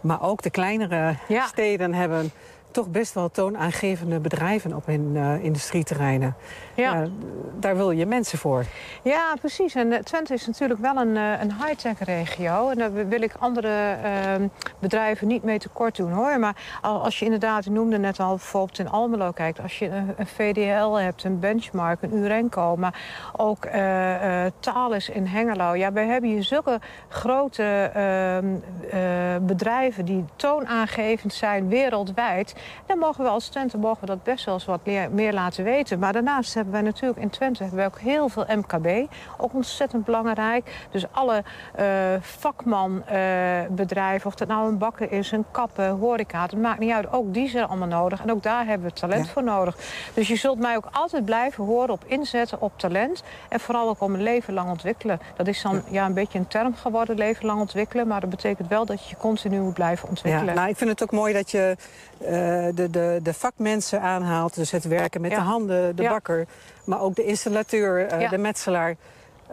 maar 0.00 0.22
ook 0.22 0.42
de 0.42 0.50
kleinere 0.50 1.16
steden 1.46 1.94
hebben 1.94 2.30
toch 2.70 2.88
best 2.88 3.14
wel 3.14 3.28
toonaangevende 3.28 4.20
bedrijven 4.20 4.74
op 4.74 4.86
hun 4.86 5.14
uh, 5.14 5.44
industrieterreinen. 5.44 6.36
Ja. 6.74 7.00
Uh, 7.02 7.08
daar 7.54 7.76
wil 7.76 7.90
je 7.90 8.06
mensen 8.06 8.38
voor. 8.38 8.64
Ja, 9.02 9.34
precies. 9.40 9.74
En 9.74 9.92
uh, 9.92 9.98
Twente 9.98 10.34
is 10.34 10.46
natuurlijk 10.46 10.80
wel 10.80 10.96
een, 10.96 11.16
een 11.16 11.52
high-tech 11.52 11.98
regio. 11.98 12.68
En 12.68 12.78
daar 12.78 13.08
wil 13.08 13.22
ik 13.22 13.32
andere 13.38 13.96
ehm, 14.02 14.46
bedrijven 14.78 15.26
niet 15.26 15.42
mee 15.42 15.58
tekort 15.58 15.96
doen 15.96 16.12
hoor. 16.12 16.38
Maar 16.38 16.56
als 16.82 17.18
je 17.18 17.24
inderdaad, 17.24 17.64
je 17.64 17.70
noemde 17.70 17.98
net 17.98 18.20
al 18.20 18.28
bijvoorbeeld 18.28 18.78
in 18.78 18.88
Almelo 18.88 19.30
kijkt. 19.30 19.60
Als 19.60 19.78
je 19.78 19.88
een, 19.88 20.14
een 20.16 20.26
VDL 20.26 20.92
hebt, 20.92 21.24
een 21.24 21.38
Benchmark, 21.38 22.02
een 22.02 22.14
Urenco. 22.14 22.76
Maar 22.76 23.00
ook 23.36 23.66
Thales 24.60 25.08
in 25.08 25.26
Hengelo. 25.26 25.74
Ja, 25.74 25.92
wij 25.92 26.06
hebben 26.06 26.30
hier 26.30 26.44
zulke 26.44 26.80
grote 27.08 27.90
ehm, 27.94 29.46
bedrijven 29.46 30.04
die 30.04 30.24
toonaangevend 30.36 31.32
zijn 31.32 31.68
wereldwijd. 31.68 32.54
Dan 32.86 32.98
mogen 32.98 33.24
we 33.24 33.30
als 33.30 33.48
Twente 33.48 33.78
mogen 33.78 34.00
we 34.00 34.06
dat 34.06 34.22
best 34.22 34.44
wel 34.44 34.54
eens 34.54 34.64
wat 34.64 34.84
meer 35.10 35.32
laten 35.32 35.64
weten. 35.64 35.98
Maar 35.98 36.12
daarnaast 36.12 36.54
hebben 36.54 36.72
wij 36.72 36.82
natuurlijk 36.82 37.20
in 37.20 37.30
Twente 37.30 37.62
hebben 37.62 37.78
wij 37.78 37.86
ook 37.86 37.98
heel 37.98 38.28
veel 38.28 38.44
MKB. 38.48 39.12
Ook 39.36 39.54
ontzettend 39.54 40.04
belangrijk. 40.04 40.86
Dus 40.90 41.04
alle 41.10 41.44
uh, 41.78 41.86
vakmanbedrijven, 42.20 44.20
uh, 44.20 44.26
of 44.26 44.34
dat 44.34 44.48
nou 44.48 44.68
een 44.68 44.78
bakker 44.78 45.12
is, 45.12 45.32
een 45.32 45.44
kappen, 45.50 45.90
horeca, 45.90 46.42
het 46.42 46.56
maakt 46.56 46.78
niet 46.78 46.92
uit. 46.92 47.12
Ook 47.12 47.34
die 47.34 47.48
zijn 47.48 47.66
allemaal 47.66 47.88
nodig. 47.88 48.22
En 48.22 48.30
ook 48.30 48.42
daar 48.42 48.66
hebben 48.66 48.88
we 48.88 48.94
talent 48.94 49.26
ja. 49.26 49.32
voor 49.32 49.42
nodig. 49.42 49.76
Dus 50.14 50.28
je 50.28 50.36
zult 50.36 50.58
mij 50.58 50.76
ook 50.76 50.88
altijd 50.92 51.24
blijven 51.24 51.64
horen 51.64 51.90
op 51.90 52.04
inzetten 52.06 52.60
op 52.60 52.72
talent. 52.76 53.22
En 53.48 53.60
vooral 53.60 53.88
ook 53.88 54.00
om 54.00 54.14
een 54.14 54.22
leven 54.22 54.54
lang 54.54 54.70
ontwikkelen. 54.70 55.20
Dat 55.36 55.46
is 55.46 55.62
dan 55.62 55.74
ja. 55.74 55.82
ja 55.90 56.06
een 56.06 56.14
beetje 56.14 56.38
een 56.38 56.48
term 56.48 56.74
geworden, 56.74 57.16
leven 57.16 57.46
lang 57.46 57.60
ontwikkelen. 57.60 58.06
Maar 58.06 58.20
dat 58.20 58.30
betekent 58.30 58.68
wel 58.68 58.84
dat 58.84 59.02
je 59.02 59.08
je 59.08 59.16
continu 59.16 59.60
moet 59.60 59.74
blijven 59.74 60.08
ontwikkelen. 60.08 60.54
Ja, 60.54 60.60
nou, 60.60 60.68
ik 60.68 60.76
vind 60.76 60.90
het 60.90 61.02
ook 61.02 61.10
mooi 61.10 61.32
dat 61.32 61.50
je 61.50 61.76
uh, 62.20 62.47
de, 62.74 62.90
de, 62.90 63.20
de 63.22 63.34
vakmensen 63.34 64.00
aanhaalt. 64.00 64.54
Dus 64.54 64.70
het 64.70 64.84
werken 64.84 65.20
met 65.20 65.30
ja. 65.30 65.36
de 65.36 65.42
handen, 65.42 65.96
de 65.96 66.02
ja. 66.02 66.10
bakker. 66.10 66.46
Maar 66.84 67.00
ook 67.00 67.14
de 67.14 67.24
installateur, 67.24 68.20
ja. 68.20 68.28
de 68.28 68.38
metselaar. 68.38 68.96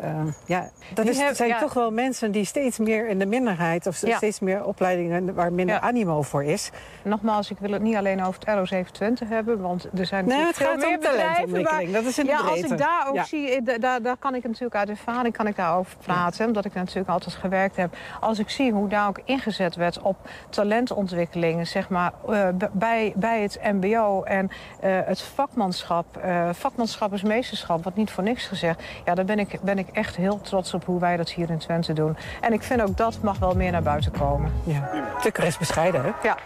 Uh, 0.03 0.21
ja, 0.45 0.69
dat 0.93 1.07
is, 1.07 1.17
heb, 1.17 1.35
zijn 1.35 1.49
ja. 1.49 1.59
toch 1.59 1.73
wel 1.73 1.91
mensen 1.91 2.31
die 2.31 2.45
steeds 2.45 2.77
meer 2.77 3.07
in 3.07 3.19
de 3.19 3.25
minderheid... 3.25 3.87
of 3.87 4.01
ja. 4.01 4.17
steeds 4.17 4.39
meer 4.39 4.65
opleidingen 4.65 5.33
waar 5.33 5.53
minder 5.53 5.75
ja. 5.75 5.81
animo 5.81 6.21
voor 6.21 6.43
is. 6.43 6.71
Nogmaals, 7.03 7.51
ik 7.51 7.57
wil 7.59 7.71
het 7.71 7.81
niet 7.81 7.95
alleen 7.95 8.23
over 8.23 8.39
het 8.45 8.87
RO7 8.87 8.91
Twente 8.91 9.25
hebben... 9.25 9.61
want 9.61 9.87
er 9.97 10.05
zijn 10.05 10.25
nee, 10.25 10.45
het 10.45 10.57
gaat 10.57 10.77
meer 10.77 10.87
om 10.87 10.99
talentontwikkeling. 10.99 11.91
Dat 11.91 12.03
is 12.03 12.19
in 12.19 12.25
de 12.25 12.31
ja, 12.31 12.41
breedte. 12.41 12.61
als 12.61 12.71
ik 12.71 12.77
daar 12.77 13.07
ook 13.07 13.25
zie, 13.25 13.61
daar, 13.79 14.01
daar 14.01 14.17
kan 14.17 14.35
ik 14.35 14.43
natuurlijk 14.43 14.75
uit 14.75 14.89
ervaring 14.89 15.33
kan 15.33 15.47
ik 15.47 15.55
daarover 15.55 15.97
praten... 15.97 16.47
omdat 16.47 16.65
ik 16.65 16.73
natuurlijk 16.73 17.09
altijd 17.09 17.35
gewerkt 17.35 17.75
heb. 17.75 17.95
Als 18.19 18.39
ik 18.39 18.49
zie 18.49 18.71
hoe 18.71 18.87
daar 18.87 19.07
ook 19.07 19.19
ingezet 19.25 19.75
werd 19.75 20.01
op 20.01 20.17
talentontwikkeling... 20.49 21.67
zeg 21.67 21.89
maar, 21.89 22.13
uh, 22.29 22.47
bij, 22.71 23.13
bij 23.15 23.41
het 23.41 23.59
mbo 23.63 24.23
en 24.23 24.49
uh, 24.83 24.99
het 25.05 25.21
vakmanschap... 25.21 26.05
Vakmanschap 26.51 27.13
is 27.13 27.23
meesterschap, 27.23 27.83
wat 27.83 27.95
niet 27.95 28.11
voor 28.11 28.23
niks 28.23 28.47
gezegd... 28.47 28.83
ja, 29.05 29.15
daar 29.15 29.25
ben 29.25 29.39
ik, 29.39 29.59
ben 29.61 29.77
ik 29.77 29.84
ik 29.87 29.95
echt 29.95 30.15
heel 30.15 30.41
trots 30.41 30.73
op 30.73 30.85
hoe 30.85 30.99
wij 30.99 31.17
dat 31.17 31.29
hier 31.29 31.49
in 31.49 31.57
Twente 31.57 31.93
doen. 31.93 32.17
En 32.41 32.53
ik 32.53 32.63
vind 32.63 32.81
ook 32.81 32.97
dat 32.97 33.17
mag 33.21 33.37
wel 33.39 33.55
meer 33.55 33.71
naar 33.71 33.83
buiten 33.83 34.11
komen. 34.11 34.51
Ja. 34.63 34.89
Tukker 35.21 35.43
is 35.43 35.57
bescheiden, 35.57 36.01
hè? 36.03 36.11
Ja. 36.23 36.37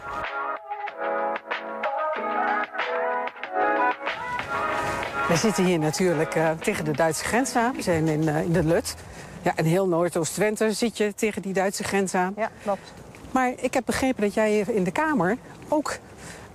We 5.27 5.35
zitten 5.35 5.63
hier 5.63 5.79
natuurlijk 5.79 6.35
uh, 6.35 6.49
tegen 6.61 6.85
de 6.85 6.91
Duitse 6.91 7.23
grens 7.23 7.55
aan. 7.55 7.75
We 7.75 7.81
zijn 7.81 8.07
in, 8.07 8.21
uh, 8.21 8.41
in 8.41 8.51
de 8.51 8.63
Lut. 8.63 8.95
Ja, 9.41 9.51
en 9.55 9.65
heel 9.65 9.87
Noordoost-Twente 9.87 10.73
zit 10.73 10.97
je 10.97 11.13
tegen 11.15 11.41
die 11.41 11.53
Duitse 11.53 11.83
grens 11.83 12.15
aan. 12.15 12.33
Ja, 12.37 12.49
klopt. 12.63 12.93
Maar 13.31 13.51
ik 13.55 13.73
heb 13.73 13.85
begrepen 13.85 14.21
dat 14.21 14.33
jij 14.33 14.59
in 14.59 14.83
de 14.83 14.91
Kamer 14.91 15.37
ook 15.67 15.97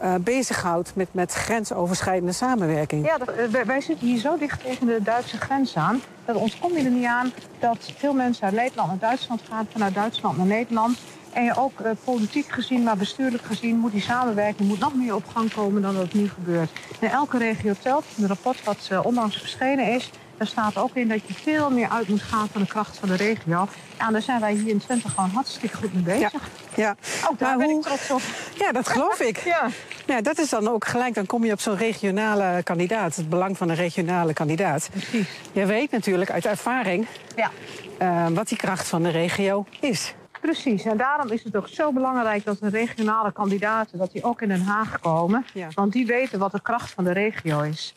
uh, 0.03 0.15
bezighoudt 0.21 0.93
met, 0.95 1.09
met 1.11 1.33
grensoverschrijdende 1.33 2.33
samenwerking. 2.33 3.07
Ja, 3.07 3.19
dat, 3.19 3.31
wij 3.67 3.81
zitten 3.81 4.07
hier 4.07 4.19
zo 4.19 4.39
dicht 4.39 4.65
tegen 4.65 4.87
de 4.87 5.03
Duitse 5.03 5.37
grens 5.37 5.77
aan. 5.77 6.01
Dat 6.25 6.37
ons 6.37 6.59
komt 6.59 6.77
er 6.77 6.91
niet 6.91 7.07
aan 7.07 7.33
dat 7.59 7.93
veel 7.97 8.13
mensen 8.13 8.45
uit 8.45 8.55
Nederland 8.55 8.89
naar 8.89 8.99
Duitsland 8.99 9.41
gaan, 9.49 9.67
vanuit 9.71 9.95
Duitsland 9.95 10.37
naar 10.37 10.47
Nederland. 10.47 10.99
En 11.33 11.45
je 11.45 11.57
ook 11.57 11.81
uh, 11.81 11.91
politiek 12.05 12.49
gezien, 12.49 12.83
maar 12.83 12.97
bestuurlijk 12.97 13.43
gezien, 13.43 13.79
moet 13.79 13.93
die 13.93 14.01
samenwerking 14.01 14.69
moet 14.69 14.79
nog 14.79 14.95
meer 14.95 15.15
op 15.15 15.29
gang 15.35 15.53
komen 15.53 15.83
dan 15.83 15.95
dat 15.95 16.13
nu 16.13 16.29
gebeurt. 16.29 16.71
En 17.01 17.11
elke 17.11 17.39
regio 17.39 17.73
telt. 17.83 18.05
Een 18.19 18.27
rapport 18.27 18.65
wat 18.65 18.89
uh, 18.93 19.05
onlangs 19.05 19.37
verschenen 19.37 19.93
is, 19.95 20.11
daar 20.37 20.47
staat 20.47 20.77
ook 20.77 20.95
in 20.95 21.09
dat 21.09 21.21
je 21.27 21.35
veel 21.35 21.71
meer 21.71 21.89
uit 21.89 22.09
moet 22.09 22.23
gaan 22.23 22.49
van 22.49 22.61
de 22.61 22.67
kracht 22.67 22.99
van 22.99 23.09
de 23.09 23.17
regio. 23.17 23.69
Ja, 23.99 24.11
daar 24.11 24.23
zijn 24.23 24.41
wij 24.41 24.53
hier 24.53 24.69
in 24.69 24.79
Twente 24.79 25.09
gewoon 25.09 25.31
hartstikke 25.31 25.77
goed 25.77 25.95
mee 25.95 26.03
bezig. 26.03 26.33
Ja, 26.33 26.41
ja. 26.75 26.97
Ook 27.31 27.39
daar 27.39 27.49
maar 27.49 27.59
ben 27.59 27.69
hoe... 27.69 27.79
ik 27.79 27.85
trots 27.85 28.11
op. 28.11 28.21
Ja, 28.59 28.73
dat 28.73 28.89
geloof 28.89 29.21
ik. 29.21 29.37
ja. 29.55 29.69
ja, 30.07 30.21
dat 30.21 30.39
is 30.39 30.49
dan 30.49 30.69
ook 30.69 30.87
gelijk, 30.87 31.15
dan 31.15 31.27
kom 31.27 31.45
je 31.45 31.53
op 31.53 31.61
zo'n 31.61 31.77
regionale 31.77 32.63
kandidaat. 32.63 33.17
Het 33.17 33.29
belang 33.29 33.57
van 33.57 33.69
een 33.69 33.77
regionale 33.77 34.33
kandidaat. 34.33 34.89
Precies. 34.91 35.29
Je 35.53 35.67
weet 35.67 35.91
natuurlijk 35.91 36.31
uit 36.31 36.47
ervaring 36.47 37.07
ja. 37.37 37.51
uh, 37.99 38.27
wat 38.37 38.49
die 38.49 38.59
kracht 38.59 38.89
van 38.89 39.03
de 39.03 39.11
regio 39.11 39.67
is. 39.81 40.15
Precies, 40.41 40.85
en 40.85 40.97
daarom 40.97 41.31
is 41.31 41.45
het 41.45 41.57
ook 41.57 41.69
zo 41.69 41.93
belangrijk 41.93 42.45
dat 42.45 42.59
de 42.61 42.69
regionale 42.69 43.33
kandidaten... 43.33 43.99
dat 43.99 44.13
die 44.13 44.25
ook 44.25 44.43
in 44.43 44.49
Den 44.49 44.63
Haag 44.63 45.01
komen. 45.01 45.45
Ja. 45.55 45.69
Want 45.75 45.93
die 45.93 46.07
weten 46.07 46.39
wat 46.39 46.53
de 46.53 46.63
kracht 46.63 46.91
van 46.91 47.05
de 47.05 47.13
regio 47.13 47.61
is. 47.61 47.95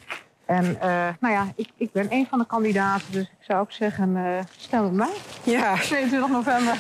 En 0.48 0.66
uh, 0.66 1.08
nou 1.20 1.34
ja, 1.34 1.48
ik, 1.56 1.70
ik 1.78 1.92
ben 1.92 2.08
een 2.10 2.28
van 2.30 2.40
de 2.40 2.46
kandidaten, 2.46 3.12
dus 3.12 3.22
ik 3.22 3.46
zou 3.46 3.60
ook 3.60 3.72
zeggen, 3.72 4.10
uh, 4.10 4.40
stem 4.58 4.86
op 4.86 4.92
mij. 4.92 5.14
Ja. 5.44 5.76
22 5.76 6.30
november. 6.30 6.78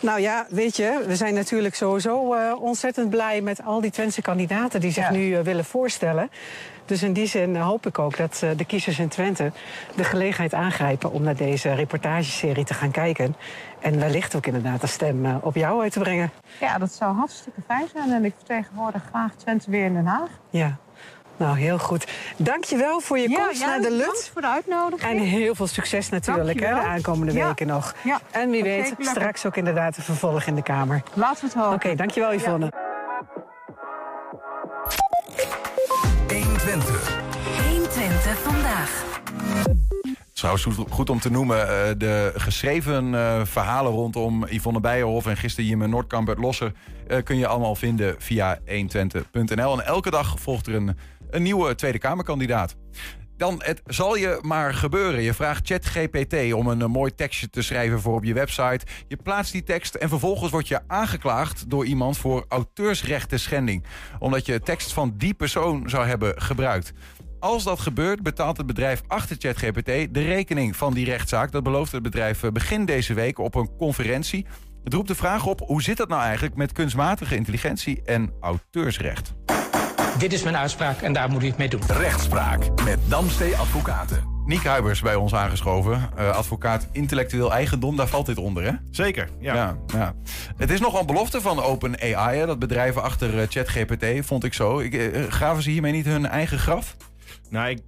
Nou 0.00 0.20
ja, 0.20 0.46
weet 0.48 0.76
je, 0.76 1.04
we 1.06 1.16
zijn 1.16 1.34
natuurlijk 1.34 1.74
sowieso 1.74 2.34
uh, 2.34 2.62
ontzettend 2.62 3.10
blij 3.10 3.40
met 3.40 3.64
al 3.64 3.80
die 3.80 3.90
Twentse 3.90 4.22
kandidaten 4.22 4.80
die 4.80 4.92
zich 4.92 5.04
ja. 5.04 5.10
nu 5.10 5.26
uh, 5.26 5.40
willen 5.40 5.64
voorstellen. 5.64 6.30
Dus 6.84 7.02
in 7.02 7.12
die 7.12 7.26
zin 7.26 7.56
hoop 7.56 7.86
ik 7.86 7.98
ook 7.98 8.16
dat 8.16 8.44
de 8.56 8.64
kiezers 8.64 8.98
in 8.98 9.08
Twente 9.08 9.52
de 9.96 10.04
gelegenheid 10.04 10.54
aangrijpen 10.54 11.12
om 11.12 11.22
naar 11.22 11.36
deze 11.36 11.74
reportageserie 11.74 12.64
te 12.64 12.74
gaan 12.74 12.90
kijken. 12.90 13.36
En 13.80 13.98
wellicht 13.98 14.34
ook 14.34 14.46
inderdaad 14.46 14.82
een 14.82 14.88
stem 14.88 15.38
op 15.42 15.54
jou 15.54 15.82
uit 15.82 15.92
te 15.92 15.98
brengen. 15.98 16.30
Ja, 16.60 16.78
dat 16.78 16.92
zou 16.92 17.16
hartstikke 17.16 17.60
fijn 17.66 17.88
zijn. 17.92 18.12
En 18.12 18.24
ik 18.24 18.34
vertegenwoordig 18.36 19.02
graag 19.08 19.34
Twente 19.34 19.70
weer 19.70 19.84
in 19.84 19.94
Den 19.94 20.06
Haag. 20.06 20.30
Ja. 20.50 20.78
Nou, 21.40 21.58
heel 21.58 21.78
goed. 21.78 22.06
Dankjewel 22.36 23.00
voor 23.00 23.18
je 23.18 23.28
ja, 23.28 23.44
komst 23.44 23.60
ja, 23.60 23.66
naar 23.66 23.80
de 23.80 23.90
Lut. 23.90 24.06
Dank 24.06 24.30
voor 24.32 24.40
de 24.40 24.48
uitnodiging. 24.48 25.12
En 25.12 25.18
heel 25.18 25.54
veel 25.54 25.66
succes 25.66 26.08
natuurlijk 26.08 26.60
hè, 26.60 26.74
de 26.74 26.80
aankomende 26.80 27.32
ja. 27.32 27.46
weken 27.46 27.66
nog. 27.66 27.94
Ja. 28.04 28.20
En 28.30 28.50
wie 28.50 28.62
weet, 28.62 28.86
Zeker 28.86 29.04
straks 29.04 29.46
ook 29.46 29.56
inderdaad 29.56 29.96
een 29.96 30.02
vervolg 30.02 30.44
in 30.44 30.54
de 30.54 30.62
Kamer. 30.62 31.02
Laten 31.14 31.40
we 31.40 31.46
het 31.46 31.54
hopen. 31.54 31.74
Oké, 31.74 31.84
okay, 31.84 31.96
dankjewel 31.96 32.32
Yvonne. 32.32 32.72
120. 36.28 37.20
120 37.68 38.38
vandaag. 38.38 39.04
Trouwens, 40.32 40.66
goed 40.90 41.10
om 41.10 41.20
te 41.20 41.30
noemen, 41.30 41.56
uh, 41.56 41.66
de 41.98 42.32
geschreven 42.36 43.12
uh, 43.12 43.40
verhalen 43.44 43.92
rondom 43.92 44.46
Yvonne 44.46 44.80
Beijerhof 44.80 45.26
en 45.26 45.36
gisteren 45.36 45.70
Jim 45.70 45.88
Noordkamp, 45.90 46.26
Bert 46.26 46.38
Losser, 46.38 46.72
uh, 47.08 47.16
kun 47.24 47.36
je 47.36 47.46
allemaal 47.46 47.74
vinden 47.74 48.14
via 48.18 48.58
120.nl. 48.66 49.72
En 49.72 49.86
elke 49.86 50.10
dag 50.10 50.40
volgt 50.40 50.66
er 50.66 50.74
een 50.74 50.96
een 51.30 51.42
nieuwe 51.42 51.74
Tweede 51.74 51.98
Kamerkandidaat. 51.98 52.76
Dan, 53.36 53.62
het 53.64 53.82
zal 53.86 54.16
je 54.16 54.38
maar 54.42 54.74
gebeuren. 54.74 55.22
Je 55.22 55.34
vraagt 55.34 55.66
ChatGPT 55.66 56.52
om 56.52 56.66
een, 56.66 56.80
een 56.80 56.90
mooi 56.90 57.14
tekstje 57.14 57.50
te 57.50 57.62
schrijven 57.62 58.00
voor 58.00 58.14
op 58.14 58.24
je 58.24 58.34
website. 58.34 58.86
Je 59.08 59.16
plaatst 59.16 59.52
die 59.52 59.62
tekst 59.62 59.94
en 59.94 60.08
vervolgens 60.08 60.50
word 60.50 60.68
je 60.68 60.80
aangeklaagd 60.86 61.70
door 61.70 61.84
iemand 61.84 62.18
voor 62.18 62.44
auteursrechten 62.48 63.40
schending. 63.40 63.84
Omdat 64.18 64.46
je 64.46 64.60
tekst 64.60 64.92
van 64.92 65.14
die 65.16 65.34
persoon 65.34 65.88
zou 65.88 66.06
hebben 66.06 66.42
gebruikt. 66.42 66.92
Als 67.38 67.64
dat 67.64 67.80
gebeurt, 67.80 68.22
betaalt 68.22 68.56
het 68.56 68.66
bedrijf 68.66 69.02
achter 69.06 69.36
ChatGPT 69.38 70.14
de 70.14 70.22
rekening 70.24 70.76
van 70.76 70.94
die 70.94 71.04
rechtszaak. 71.04 71.52
Dat 71.52 71.62
belooft 71.62 71.92
het 71.92 72.02
bedrijf 72.02 72.42
eh, 72.42 72.50
begin 72.50 72.84
deze 72.84 73.14
week 73.14 73.38
op 73.38 73.54
een 73.54 73.76
conferentie. 73.76 74.46
Het 74.84 74.94
roept 74.94 75.08
de 75.08 75.14
vraag 75.14 75.46
op, 75.46 75.60
hoe 75.60 75.82
zit 75.82 75.96
dat 75.96 76.08
nou 76.08 76.22
eigenlijk 76.22 76.54
met 76.54 76.72
kunstmatige 76.72 77.36
intelligentie 77.36 78.02
en 78.04 78.32
auteursrecht? 78.40 79.34
Dit 80.18 80.32
is 80.32 80.42
mijn 80.42 80.56
uitspraak 80.56 81.00
en 81.00 81.12
daar 81.12 81.30
moet 81.30 81.42
u 81.42 81.46
het 81.46 81.56
mee 81.56 81.68
doen. 81.68 81.80
Rechtspraak 81.86 82.82
met 82.84 82.98
Damstee 83.08 83.56
Advocaten. 83.56 84.38
Niek 84.44 84.64
Huibers 84.64 85.00
bij 85.00 85.14
ons 85.14 85.34
aangeschoven. 85.34 86.10
Uh, 86.18 86.30
advocaat 86.30 86.88
intellectueel 86.92 87.52
eigendom, 87.52 87.96
daar 87.96 88.06
valt 88.06 88.26
dit 88.26 88.38
onder, 88.38 88.64
hè? 88.64 88.72
Zeker, 88.90 89.28
ja. 89.40 89.54
ja, 89.54 89.76
ja. 89.86 90.14
Het 90.56 90.70
is 90.70 90.80
nogal 90.80 91.00
een 91.00 91.06
belofte 91.06 91.40
van 91.40 91.62
OpenAI, 91.62 92.38
hè, 92.38 92.46
dat 92.46 92.58
bedrijven 92.58 93.02
achter 93.02 93.34
uh, 93.34 93.42
ChatGPT, 93.48 94.26
vond 94.26 94.44
ik 94.44 94.54
zo. 94.54 94.78
Ik, 94.78 94.94
uh, 94.94 95.24
gaven 95.28 95.62
ze 95.62 95.70
hiermee 95.70 95.92
niet 95.92 96.06
hun 96.06 96.26
eigen 96.26 96.58
graf? 96.58 96.96
Nou, 97.50 97.68
ik, 97.70 97.80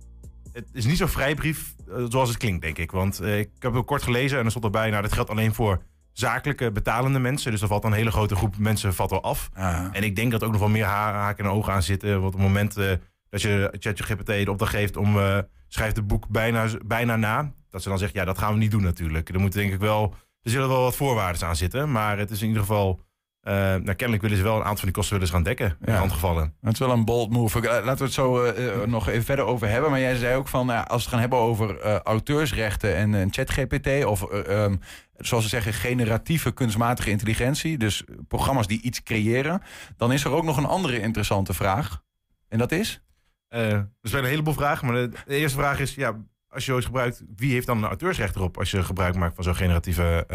het 0.52 0.68
is 0.72 0.84
niet 0.84 0.96
zo'n 0.96 1.08
vrijbrief 1.08 1.74
zoals 2.08 2.28
het 2.28 2.38
klinkt, 2.38 2.62
denk 2.62 2.78
ik. 2.78 2.90
Want 2.90 3.22
ik 3.22 3.48
heb 3.58 3.74
het 3.74 3.84
kort 3.84 4.02
gelezen 4.02 4.38
en 4.38 4.44
er 4.44 4.50
stond 4.50 4.64
erbij... 4.64 4.90
nou, 4.90 5.02
dat 5.02 5.12
geldt 5.12 5.30
alleen 5.30 5.54
voor 5.54 5.82
zakelijke 6.12 6.72
betalende 6.72 7.18
mensen. 7.18 7.50
Dus 7.50 7.62
er 7.62 7.68
valt 7.68 7.84
een 7.84 7.92
hele 7.92 8.10
grote 8.10 8.36
groep 8.36 8.58
mensen 8.58 8.94
valt 8.94 9.10
wel 9.10 9.22
af. 9.22 9.50
Ah. 9.54 9.86
En 9.92 10.02
ik 10.02 10.16
denk 10.16 10.30
dat 10.30 10.44
ook 10.44 10.50
nog 10.52 10.60
wel 10.60 10.68
meer 10.68 10.84
ha 10.84 11.12
haken 11.12 11.44
en 11.44 11.50
ogen 11.50 11.72
aan 11.72 11.82
zitten. 11.82 12.10
Want 12.10 12.34
op 12.34 12.40
het 12.40 12.48
moment 12.48 12.78
uh, 12.78 12.92
dat 13.28 13.42
je 13.42 13.74
ChatGPT 13.78 14.26
de 14.26 14.50
opdracht 14.50 14.72
geeft 14.72 14.96
om... 14.96 15.16
Uh, 15.16 15.38
schrijf 15.68 15.94
het 15.94 16.06
boek 16.06 16.28
bijna, 16.28 16.68
bijna 16.84 17.16
na. 17.16 17.52
Dat 17.70 17.82
ze 17.82 17.88
dan 17.88 17.98
zegt, 17.98 18.14
ja, 18.14 18.24
dat 18.24 18.38
gaan 18.38 18.52
we 18.52 18.58
niet 18.58 18.70
doen 18.70 18.82
natuurlijk. 18.82 19.28
Er 19.28 19.40
moeten 19.40 19.60
denk 19.60 19.72
ik 19.72 19.80
wel... 19.80 20.14
Er 20.42 20.50
zullen 20.50 20.68
wel 20.68 20.82
wat 20.82 20.96
voorwaarden 20.96 21.48
aan 21.48 21.56
zitten. 21.56 21.92
Maar 21.92 22.18
het 22.18 22.30
is 22.30 22.40
in 22.40 22.46
ieder 22.46 22.62
geval... 22.62 23.00
Uh, 23.44 23.52
nou, 23.54 23.94
kennelijk 23.94 24.22
willen 24.22 24.36
ze 24.36 24.42
wel 24.42 24.54
een 24.54 24.60
aantal 24.60 24.76
van 24.76 24.84
die 24.84 24.94
kosten 24.94 25.12
willen 25.12 25.28
ze 25.28 25.34
gaan 25.34 25.42
dekken. 25.42 25.76
In 25.84 25.92
ja. 25.92 26.08
gevallen. 26.08 26.54
Het 26.60 26.72
is 26.72 26.78
wel 26.78 26.90
een 26.90 27.04
bold 27.04 27.30
move. 27.30 27.60
Laten 27.60 27.96
we 27.96 28.04
het 28.04 28.12
zo 28.12 28.44
uh, 28.44 28.82
nog 28.82 29.08
even 29.08 29.24
verder 29.24 29.44
over 29.44 29.68
hebben. 29.68 29.90
Maar 29.90 30.00
jij 30.00 30.16
zei 30.16 30.36
ook 30.36 30.48
van, 30.48 30.70
uh, 30.70 30.76
als 30.76 30.88
we 30.88 30.94
het 30.94 31.08
gaan 31.08 31.20
hebben 31.20 31.38
over 31.38 31.80
auteursrechten 32.02 32.96
en 32.96 33.32
ChatGPT... 33.32 34.04
of 34.04 34.26
um, 34.48 34.80
zoals 35.16 35.44
ze 35.44 35.50
zeggen, 35.50 35.72
generatieve 35.72 36.52
kunstmatige 36.52 37.10
intelligentie. 37.10 37.78
Dus 37.78 38.04
programma's 38.28 38.66
die 38.66 38.82
iets 38.82 39.02
creëren. 39.02 39.62
Dan 39.96 40.12
is 40.12 40.24
er 40.24 40.30
ook 40.30 40.44
nog 40.44 40.56
een 40.56 40.66
andere 40.66 41.00
interessante 41.00 41.54
vraag. 41.54 42.02
En 42.48 42.58
dat 42.58 42.72
is? 42.72 43.02
Er 43.48 43.88
zijn 44.02 44.24
een 44.24 44.30
heleboel 44.30 44.54
vragen. 44.54 44.86
Maar 44.86 44.96
de, 44.96 45.08
de, 45.26 45.36
eerste 45.36 45.58
vraag 45.58 45.80
is, 45.80 45.94
ja, 45.94 46.08
als 46.48 46.64
je 46.64 46.70
zoiets 46.70 46.86
gebruikt... 46.86 47.22
wie 47.36 47.52
heeft 47.52 47.66
dan 47.66 47.78
een 47.78 47.88
auteursrecht 47.88 48.36
erop 48.36 48.58
als 48.58 48.70
je 48.70 48.82
gebruik 48.82 49.14
maakt 49.14 49.34
van 49.34 49.44
zo'n 49.44 49.56
generatieve 49.56 50.26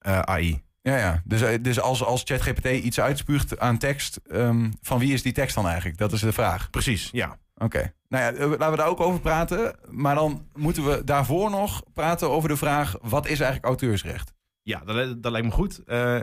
AI? 0.00 0.62
Ja, 0.90 0.96
ja. 0.96 1.22
Dus, 1.24 1.58
dus 1.60 1.80
als, 1.80 2.04
als 2.04 2.22
ChatGPT 2.24 2.66
iets 2.66 3.00
uitspuugt 3.00 3.58
aan 3.58 3.78
tekst... 3.78 4.20
Um, 4.32 4.72
van 4.82 4.98
wie 4.98 5.12
is 5.12 5.22
die 5.22 5.32
tekst 5.32 5.54
dan 5.54 5.66
eigenlijk? 5.66 5.98
Dat 5.98 6.12
is 6.12 6.20
de 6.20 6.32
vraag. 6.32 6.70
Precies, 6.70 7.08
ja. 7.12 7.38
Oké. 7.54 7.64
Okay. 7.64 7.92
Nou 8.08 8.24
ja, 8.24 8.46
laten 8.46 8.70
we 8.70 8.76
daar 8.76 8.88
ook 8.88 9.00
over 9.00 9.20
praten. 9.20 9.76
Maar 9.90 10.14
dan 10.14 10.46
moeten 10.54 10.84
we 10.84 11.04
daarvoor 11.04 11.50
nog 11.50 11.82
praten 11.92 12.30
over 12.30 12.48
de 12.48 12.56
vraag... 12.56 12.96
wat 13.02 13.24
is 13.24 13.40
eigenlijk 13.40 13.64
auteursrecht? 13.64 14.32
Ja, 14.62 14.78
dat, 14.84 15.22
dat 15.22 15.32
lijkt 15.32 15.46
me 15.46 15.52
goed. 15.52 15.80
Uh, 15.86 16.20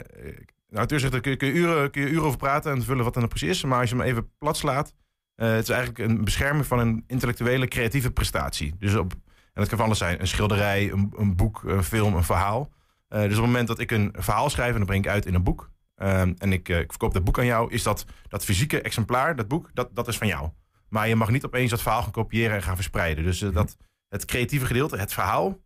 auteursrecht, 0.73 1.21
kun 1.21 1.31
je, 1.31 1.37
kun, 1.37 1.47
je 1.47 1.53
uren, 1.53 1.91
kun 1.91 2.01
je 2.01 2.09
uren 2.09 2.25
over 2.25 2.37
praten 2.37 2.71
en 2.71 2.83
vullen 2.83 3.03
wat 3.03 3.13
er 3.13 3.21
nou 3.21 3.33
precies 3.33 3.49
is. 3.49 3.63
Maar 3.63 3.79
als 3.79 3.89
je 3.89 3.95
hem 3.95 4.05
even 4.05 4.29
plat 4.37 4.57
slaat... 4.57 4.93
Uh, 5.35 5.49
het 5.49 5.63
is 5.63 5.69
eigenlijk 5.69 6.09
een 6.09 6.23
bescherming 6.23 6.65
van 6.65 6.79
een 6.79 7.03
intellectuele 7.07 7.67
creatieve 7.67 8.11
prestatie. 8.11 8.75
Dus 8.79 8.95
op, 8.95 9.11
en 9.13 9.19
dat 9.53 9.67
kan 9.67 9.77
van 9.77 9.85
alles 9.85 9.97
zijn. 9.97 10.21
Een 10.21 10.27
schilderij, 10.27 10.91
een, 10.91 11.13
een 11.17 11.35
boek, 11.35 11.63
een 11.63 11.83
film, 11.83 12.15
een 12.15 12.23
verhaal. 12.23 12.69
Uh, 13.09 13.21
dus 13.21 13.29
op 13.29 13.35
het 13.35 13.45
moment 13.45 13.67
dat 13.67 13.79
ik 13.79 13.91
een 13.91 14.13
verhaal 14.17 14.49
schrijf 14.49 14.71
en 14.71 14.77
dat 14.77 14.87
breng 14.87 15.05
ik 15.05 15.11
uit 15.11 15.25
in 15.25 15.33
een 15.33 15.43
boek... 15.43 15.71
en 15.95 16.51
ik, 16.51 16.69
ik 16.69 16.89
verkoop 16.89 17.13
dat 17.13 17.23
boek 17.23 17.39
aan 17.39 17.45
jou... 17.45 17.71
is 17.71 17.83
dat, 17.83 18.05
dat 18.27 18.45
fysieke 18.45 18.81
exemplaar, 18.81 19.35
dat 19.35 19.47
boek, 19.47 19.69
dat, 19.73 19.95
dat 19.95 20.07
is 20.07 20.17
van 20.17 20.27
jou. 20.27 20.49
Maar 20.89 21.07
je 21.07 21.15
mag 21.15 21.29
niet 21.29 21.45
opeens 21.45 21.69
dat 21.69 21.81
verhaal 21.81 22.01
gaan 22.01 22.11
kopiëren 22.11 22.55
en 22.55 22.63
gaan 22.63 22.75
verspreiden. 22.75 23.23
Dus 23.23 23.41
uh, 23.41 23.53
dat, 23.53 23.77
het 24.07 24.25
creatieve 24.25 24.65
gedeelte, 24.65 24.97
het 24.97 25.13
verhaal, 25.13 25.59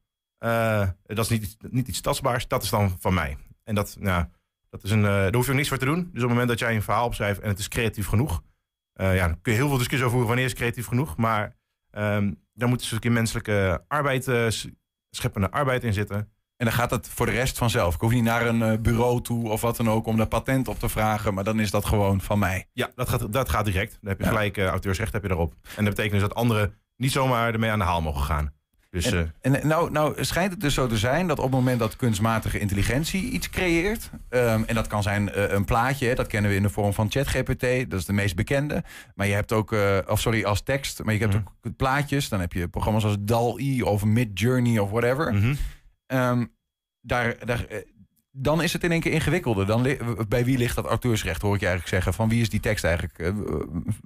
dat 1.06 1.18
is 1.18 1.30
niet, 1.30 1.58
niet 1.70 1.88
iets 1.88 2.02
tastbaars. 2.02 2.48
Dat 2.48 2.64
is 2.64 2.70
dan 2.70 2.96
van 3.00 3.14
mij. 3.14 3.38
En 3.64 3.76
dat, 3.76 3.96
nou, 4.00 4.26
dat 4.70 4.84
is 4.84 4.92
een, 4.92 5.02
daar 5.02 5.36
hoef 5.36 5.48
je 5.48 5.54
niks 5.54 5.68
voor 5.68 5.78
te 5.78 5.86
doen. 5.86 6.00
Dus 6.00 6.08
op 6.08 6.14
het 6.14 6.30
moment 6.30 6.48
dat 6.48 6.60
jij 6.60 6.76
een 6.76 6.82
verhaal 6.82 7.06
opschrijft 7.06 7.40
en 7.40 7.50
het 7.50 7.60
is 7.60 7.68
creatief 7.68 8.08
genoeg. 8.08 8.44
ja, 8.94 9.28
dan 9.28 9.42
kun 9.42 9.52
je 9.52 9.58
heel 9.58 9.68
veel 9.68 9.78
discussie 9.78 10.08
over 10.08 10.26
wanneer 10.26 10.46
is 10.46 10.54
creatief 10.54 10.86
genoeg. 10.86 11.18
Maar 11.18 11.56
um, 11.92 12.42
daar 12.54 12.70
moet 12.70 12.80
dus 12.80 12.92
een 12.92 13.00
keer 13.00 13.12
menselijke 13.12 13.84
arbeid, 13.88 14.24
scheppende 15.10 15.52
arbeid 15.52 15.84
in 15.84 15.94
zitten. 15.94 16.32
En 16.62 16.68
dan 16.68 16.76
gaat 16.76 16.92
het 16.92 17.08
voor 17.10 17.26
de 17.26 17.32
rest 17.32 17.58
vanzelf. 17.58 17.96
Ik 17.96 18.02
hoef 18.02 18.12
niet 18.12 18.24
naar 18.24 18.48
een 18.48 18.60
uh, 18.60 18.78
bureau 18.80 19.22
toe 19.22 19.50
of 19.50 19.62
wat 19.62 19.78
dan 19.78 19.90
ook 19.90 20.06
om 20.06 20.18
daar 20.18 20.28
patent 20.28 20.68
op 20.68 20.80
te 20.80 20.90
vragen. 20.90 21.34
Maar 21.34 21.44
dan 21.44 21.60
is 21.60 21.72
dat 21.72 21.86
gewoon 21.86 22.22
van 22.22 22.40
mij. 22.40 22.68
Ja, 22.74 22.90
dat 22.96 23.10
gaat, 23.10 23.34
dat 23.34 23.50
gaat 23.50 23.66
direct. 23.66 23.98
Dan 24.02 24.10
heb 24.10 24.18
je 24.18 24.24
ja. 24.24 24.30
gelijk 24.30 24.58
uh, 24.58 24.66
auteursrecht 24.66 25.14
heb 25.14 25.22
je 25.22 25.28
daarop. 25.28 25.54
En 25.76 25.86
dat 25.86 25.96
betekent 25.96 26.12
dus 26.12 26.22
dat 26.22 26.36
anderen 26.36 26.74
niet 26.98 27.12
zomaar 27.12 27.54
ermee 27.54 27.70
aan 27.70 27.80
de 27.80 27.86
haal 27.86 28.02
mogen 28.02 28.22
gaan. 28.22 28.54
Dus, 28.90 29.06
en, 29.06 29.32
uh, 29.42 29.58
en 29.60 29.68
nou, 29.68 29.92
nou 29.92 30.24
schijnt 30.24 30.52
het 30.52 30.62
dus 30.62 30.74
zo 30.74 30.88
te 30.88 30.98
zijn 30.98 31.28
dat 31.28 31.38
op 31.38 31.44
het 31.44 31.54
moment 31.54 31.80
dat 31.80 31.96
kunstmatige 31.96 32.60
intelligentie 32.60 33.30
iets 33.30 33.50
creëert. 33.50 34.10
Um, 34.30 34.64
en 34.66 34.76
dat 34.76 34.88
kan 34.88 35.04
zijn 35.04 35.32
uh, 35.36 35.52
een 35.52 35.66
plaatje, 35.66 36.16
dat 36.16 36.28
kennen 36.28 36.52
we 36.52 36.58
in 36.58 36.64
de 36.64 36.70
vorm 36.70 36.94
van 36.94 37.12
ChatGPT. 37.12 37.90
Dat 37.90 38.00
is 38.00 38.06
de 38.06 38.14
meest 38.14 38.36
bekende. 38.36 38.84
Maar 39.16 39.28
je 39.28 39.34
hebt 39.34 39.52
ook, 39.52 39.72
uh, 39.72 39.98
of 40.08 40.20
sorry, 40.20 40.44
als 40.44 40.62
tekst. 40.62 41.04
Maar 41.04 41.14
je 41.14 41.20
hebt 41.20 41.34
mm. 41.34 41.44
ook 41.64 41.76
plaatjes. 41.76 42.30
Dan 42.30 42.40
heb 42.40 42.54
je 42.54 42.68
programma's 42.68 43.04
als 43.04 43.16
DAL-E 43.20 43.82
of 43.82 44.04
Midjourney 44.04 44.80
of 44.80 44.90
whatever. 44.90 45.34
Mm 45.34 45.42
-hmm. 45.42 45.58
Um, 46.14 46.56
daar, 47.02 47.46
daar, 47.46 47.66
dan 48.32 48.62
is 48.62 48.74
het 48.74 48.84
in 48.84 48.92
één 48.92 49.02
keer 49.02 49.12
ingewikkelder. 49.12 49.66
Dan 49.66 49.98
bij 50.28 50.46
wie 50.46 50.58
ligt 50.58 50.76
dat 50.76 50.86
auteursrecht, 50.86 51.42
hoor 51.42 51.54
ik 51.54 51.60
je 51.60 51.68
eigenlijk 51.68 51.96
zeggen. 51.96 52.14
Van 52.14 52.30
wie 52.30 52.42
is 52.42 52.50
die 52.50 52.60
tekst 52.60 52.84
eigenlijk? 52.84 53.20
Uh, 53.20 53.34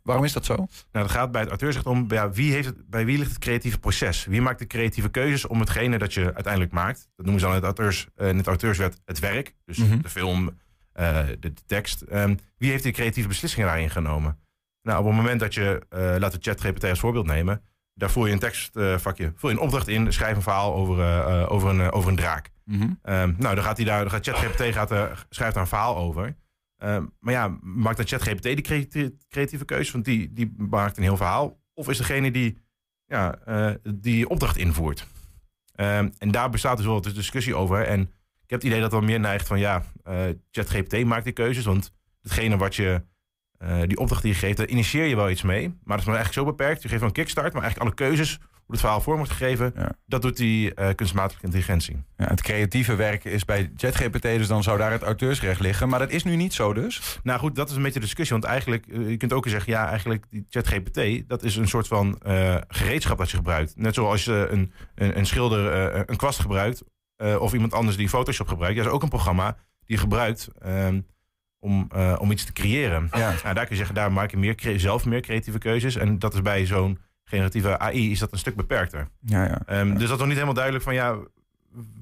waarom 0.03 0.25
is 0.25 0.33
dat 0.33 0.45
zo? 0.45 0.55
Nou, 0.55 0.67
dat 0.91 1.11
gaat 1.11 1.31
bij 1.31 1.41
het 1.41 1.49
auteursrecht 1.49 1.87
om 1.87 2.05
ja, 2.07 2.31
wie 2.31 2.51
heeft 2.51 2.65
het, 2.65 2.89
bij 2.89 3.05
wie 3.05 3.17
ligt 3.17 3.29
het 3.29 3.39
creatieve 3.39 3.79
proces? 3.79 4.25
Wie 4.25 4.41
maakt 4.41 4.59
de 4.59 4.67
creatieve 4.67 5.09
keuzes 5.09 5.47
om 5.47 5.59
hetgene 5.59 5.97
dat 5.97 6.13
je 6.13 6.33
uiteindelijk 6.33 6.71
maakt? 6.71 7.09
Dat 7.15 7.25
noemen 7.25 7.39
ze 7.39 7.47
dan 7.47 7.55
in 7.55 7.63
het, 7.63 7.77
auteurs, 7.77 8.07
uh, 8.17 8.27
in 8.27 8.37
het 8.37 8.47
auteurswet 8.47 9.01
het 9.05 9.19
werk. 9.19 9.55
Dus 9.65 9.77
mm 9.77 9.89
-hmm. 9.89 10.01
de 10.01 10.09
film, 10.09 10.59
uh, 10.99 11.27
de, 11.27 11.39
de, 11.39 11.53
tekst. 11.65 12.03
Um, 12.11 12.39
wie 12.57 12.69
heeft 12.69 12.83
die 12.83 12.91
creatieve 12.91 13.27
beslissingen 13.27 13.67
daarin 13.67 13.89
genomen? 13.89 14.39
Nou, 14.81 14.99
op 14.99 15.05
het 15.05 15.15
moment 15.15 15.39
dat 15.39 15.53
je, 15.53 15.81
laten 15.89 16.39
we 16.39 16.45
ChatGPT 16.45 16.83
als 16.83 16.99
voorbeeld 16.99 17.25
nemen... 17.25 17.61
daar 17.95 18.09
voer 18.09 18.27
je 18.27 18.33
een 18.33 18.39
tekstvakje, 18.39 19.33
voer 19.35 19.49
je 19.49 19.55
een 19.55 19.61
opdracht 19.61 19.87
in... 19.87 20.13
schrijf 20.13 20.35
een 20.35 20.41
verhaal 20.41 20.73
over, 20.73 21.47
over, 21.49 21.69
een, 21.69 21.91
over 21.91 22.09
een 22.09 22.15
draak. 22.15 22.49
Mm 22.63 22.79
-hmm. 22.79 22.99
um, 23.13 23.35
nou, 23.37 23.55
dan 23.55 23.63
gaat 23.63 23.77
hij 23.77 23.85
daar, 23.85 24.01
dan 24.01 24.09
gaat 24.09 24.25
ChatGPT 24.25 24.73
gaat 24.73 24.91
er, 24.91 25.25
schrijft 25.29 25.53
daar 25.53 25.63
een 25.63 25.69
verhaal 25.69 25.97
over. 25.97 26.35
Um, 26.77 27.13
maar 27.19 27.33
ja, 27.33 27.57
maakt 27.61 27.97
dan 27.97 28.07
ChatGPT 28.07 28.43
die 28.43 28.61
creatieve, 28.61 29.13
creatieve 29.29 29.65
keuze? 29.65 29.91
Want 29.91 30.05
die, 30.05 30.33
die 30.33 30.53
maakt 30.57 30.97
een 30.97 31.03
heel 31.03 31.17
verhaal. 31.17 31.59
Of 31.73 31.89
is 31.89 31.97
degene 31.97 32.31
die 32.31 32.57
ja, 33.05 33.39
uh, 33.47 33.71
die 33.95 34.29
opdracht 34.29 34.57
invoert? 34.57 35.07
Um, 35.79 36.11
en 36.17 36.31
daar 36.31 36.49
bestaat 36.49 36.77
dus 36.77 36.85
wel 36.85 37.01
de 37.01 37.13
discussie 37.13 37.55
over. 37.55 37.85
En 37.85 38.01
ik 38.43 38.49
heb 38.49 38.61
het 38.61 38.63
idee 38.63 38.81
dat 38.81 38.91
wel 38.91 39.01
meer 39.01 39.19
neigt 39.19 39.47
van 39.47 39.59
ja, 39.59 39.83
uh, 40.07 40.19
ChatGPT 40.51 41.05
maakt 41.05 41.23
die 41.23 41.33
keuzes. 41.33 41.65
Want 41.65 41.91
hetgene 42.21 42.57
wat 42.57 42.75
je, 42.75 43.03
uh, 43.63 43.81
die 43.87 43.97
opdracht 43.97 44.21
die 44.21 44.31
je 44.31 44.37
geeft, 44.37 44.57
daar 44.57 44.67
initieer 44.67 45.05
je 45.05 45.15
wel 45.15 45.29
iets 45.29 45.41
mee. 45.41 45.67
Maar 45.67 45.97
dat 45.97 45.99
is 45.99 46.05
maar 46.05 46.15
eigenlijk 46.15 46.47
zo 46.47 46.55
beperkt. 46.55 46.81
Je 46.81 46.87
geeft 46.87 46.99
wel 46.99 47.09
een 47.09 47.15
kickstart, 47.15 47.53
maar 47.53 47.61
eigenlijk 47.61 47.91
alle 47.91 48.09
keuzes 48.09 48.39
hoe 48.65 48.73
het 48.73 48.83
verhaal 48.83 49.01
vorm 49.01 49.17
wordt 49.17 49.31
gegeven, 49.31 49.73
ja. 49.75 49.91
dat 50.05 50.21
doet 50.21 50.37
die 50.37 50.71
uh, 50.75 50.89
kunstmatige 50.95 51.43
intelligentie. 51.43 52.03
Ja, 52.17 52.27
het 52.27 52.41
creatieve 52.41 52.95
werk 52.95 53.23
is 53.23 53.45
bij 53.45 53.71
ChatGPT, 53.75 54.21
dus 54.21 54.47
dan 54.47 54.63
zou 54.63 54.77
daar 54.77 54.91
het 54.91 55.01
auteursrecht 55.01 55.59
liggen. 55.59 55.89
Maar 55.89 55.99
dat 55.99 56.11
is 56.11 56.23
nu 56.23 56.35
niet 56.35 56.53
zo 56.53 56.73
dus? 56.73 57.19
Nou 57.23 57.39
goed, 57.39 57.55
dat 57.55 57.69
is 57.69 57.75
een 57.75 57.81
beetje 57.81 57.99
de 57.99 58.05
discussie. 58.05 58.37
Want 58.37 58.47
eigenlijk, 58.47 58.85
uh, 58.87 59.09
je 59.09 59.17
kunt 59.17 59.33
ook 59.33 59.47
zeggen, 59.47 59.71
ja, 59.71 59.89
eigenlijk 59.89 60.25
die 60.29 60.45
ChatGPT, 60.49 61.29
dat 61.29 61.43
is 61.43 61.55
een 61.55 61.67
soort 61.67 61.87
van 61.87 62.19
uh, 62.27 62.57
gereedschap 62.67 63.17
dat 63.17 63.29
je 63.29 63.37
gebruikt. 63.37 63.73
Net 63.75 63.93
zoals 63.93 64.25
je 64.25 64.47
een, 64.51 64.71
een, 64.95 65.17
een 65.17 65.25
schilder 65.25 65.93
een 66.09 66.17
kwast 66.17 66.39
gebruikt, 66.39 66.83
of 67.39 67.53
iemand 67.53 67.73
anders 67.73 67.97
die 67.97 68.09
Photoshop 68.09 68.47
gebruikt. 68.47 68.75
Ja, 68.75 68.81
dat 68.81 68.91
is 68.91 68.97
ook 68.97 69.03
een 69.03 69.09
programma 69.09 69.57
die 69.85 69.95
je 69.95 69.97
gebruikt 69.97 70.47
om, 71.65 71.87
om 72.17 72.31
iets 72.31 72.45
te 72.45 72.53
creëren. 72.53 73.07
Ja. 73.11 73.33
Nou, 73.43 73.53
daar 73.53 73.53
kun 73.53 73.69
je 73.69 73.75
zeggen, 73.75 73.95
daar 73.95 74.11
maak 74.11 74.31
je 74.31 74.37
meer, 74.37 74.55
zelf 74.75 75.05
meer 75.05 75.21
creatieve 75.21 75.57
keuzes. 75.57 75.95
En 75.95 76.19
dat 76.19 76.33
is 76.33 76.41
bij 76.41 76.65
zo'n 76.65 76.99
generatieve 77.23 77.79
AI 77.79 78.11
is 78.11 78.19
dat 78.19 78.31
een 78.31 78.37
stuk 78.37 78.55
beperkter. 78.55 79.07
Ja, 79.19 79.43
ja. 79.43 79.79
Um, 79.79 79.89
dus 79.89 80.01
dat 80.01 80.11
is 80.11 80.17
nog 80.17 80.25
niet 80.25 80.33
helemaal 80.33 80.53
duidelijk 80.53 80.83
van 80.83 80.93
ja, 80.93 81.17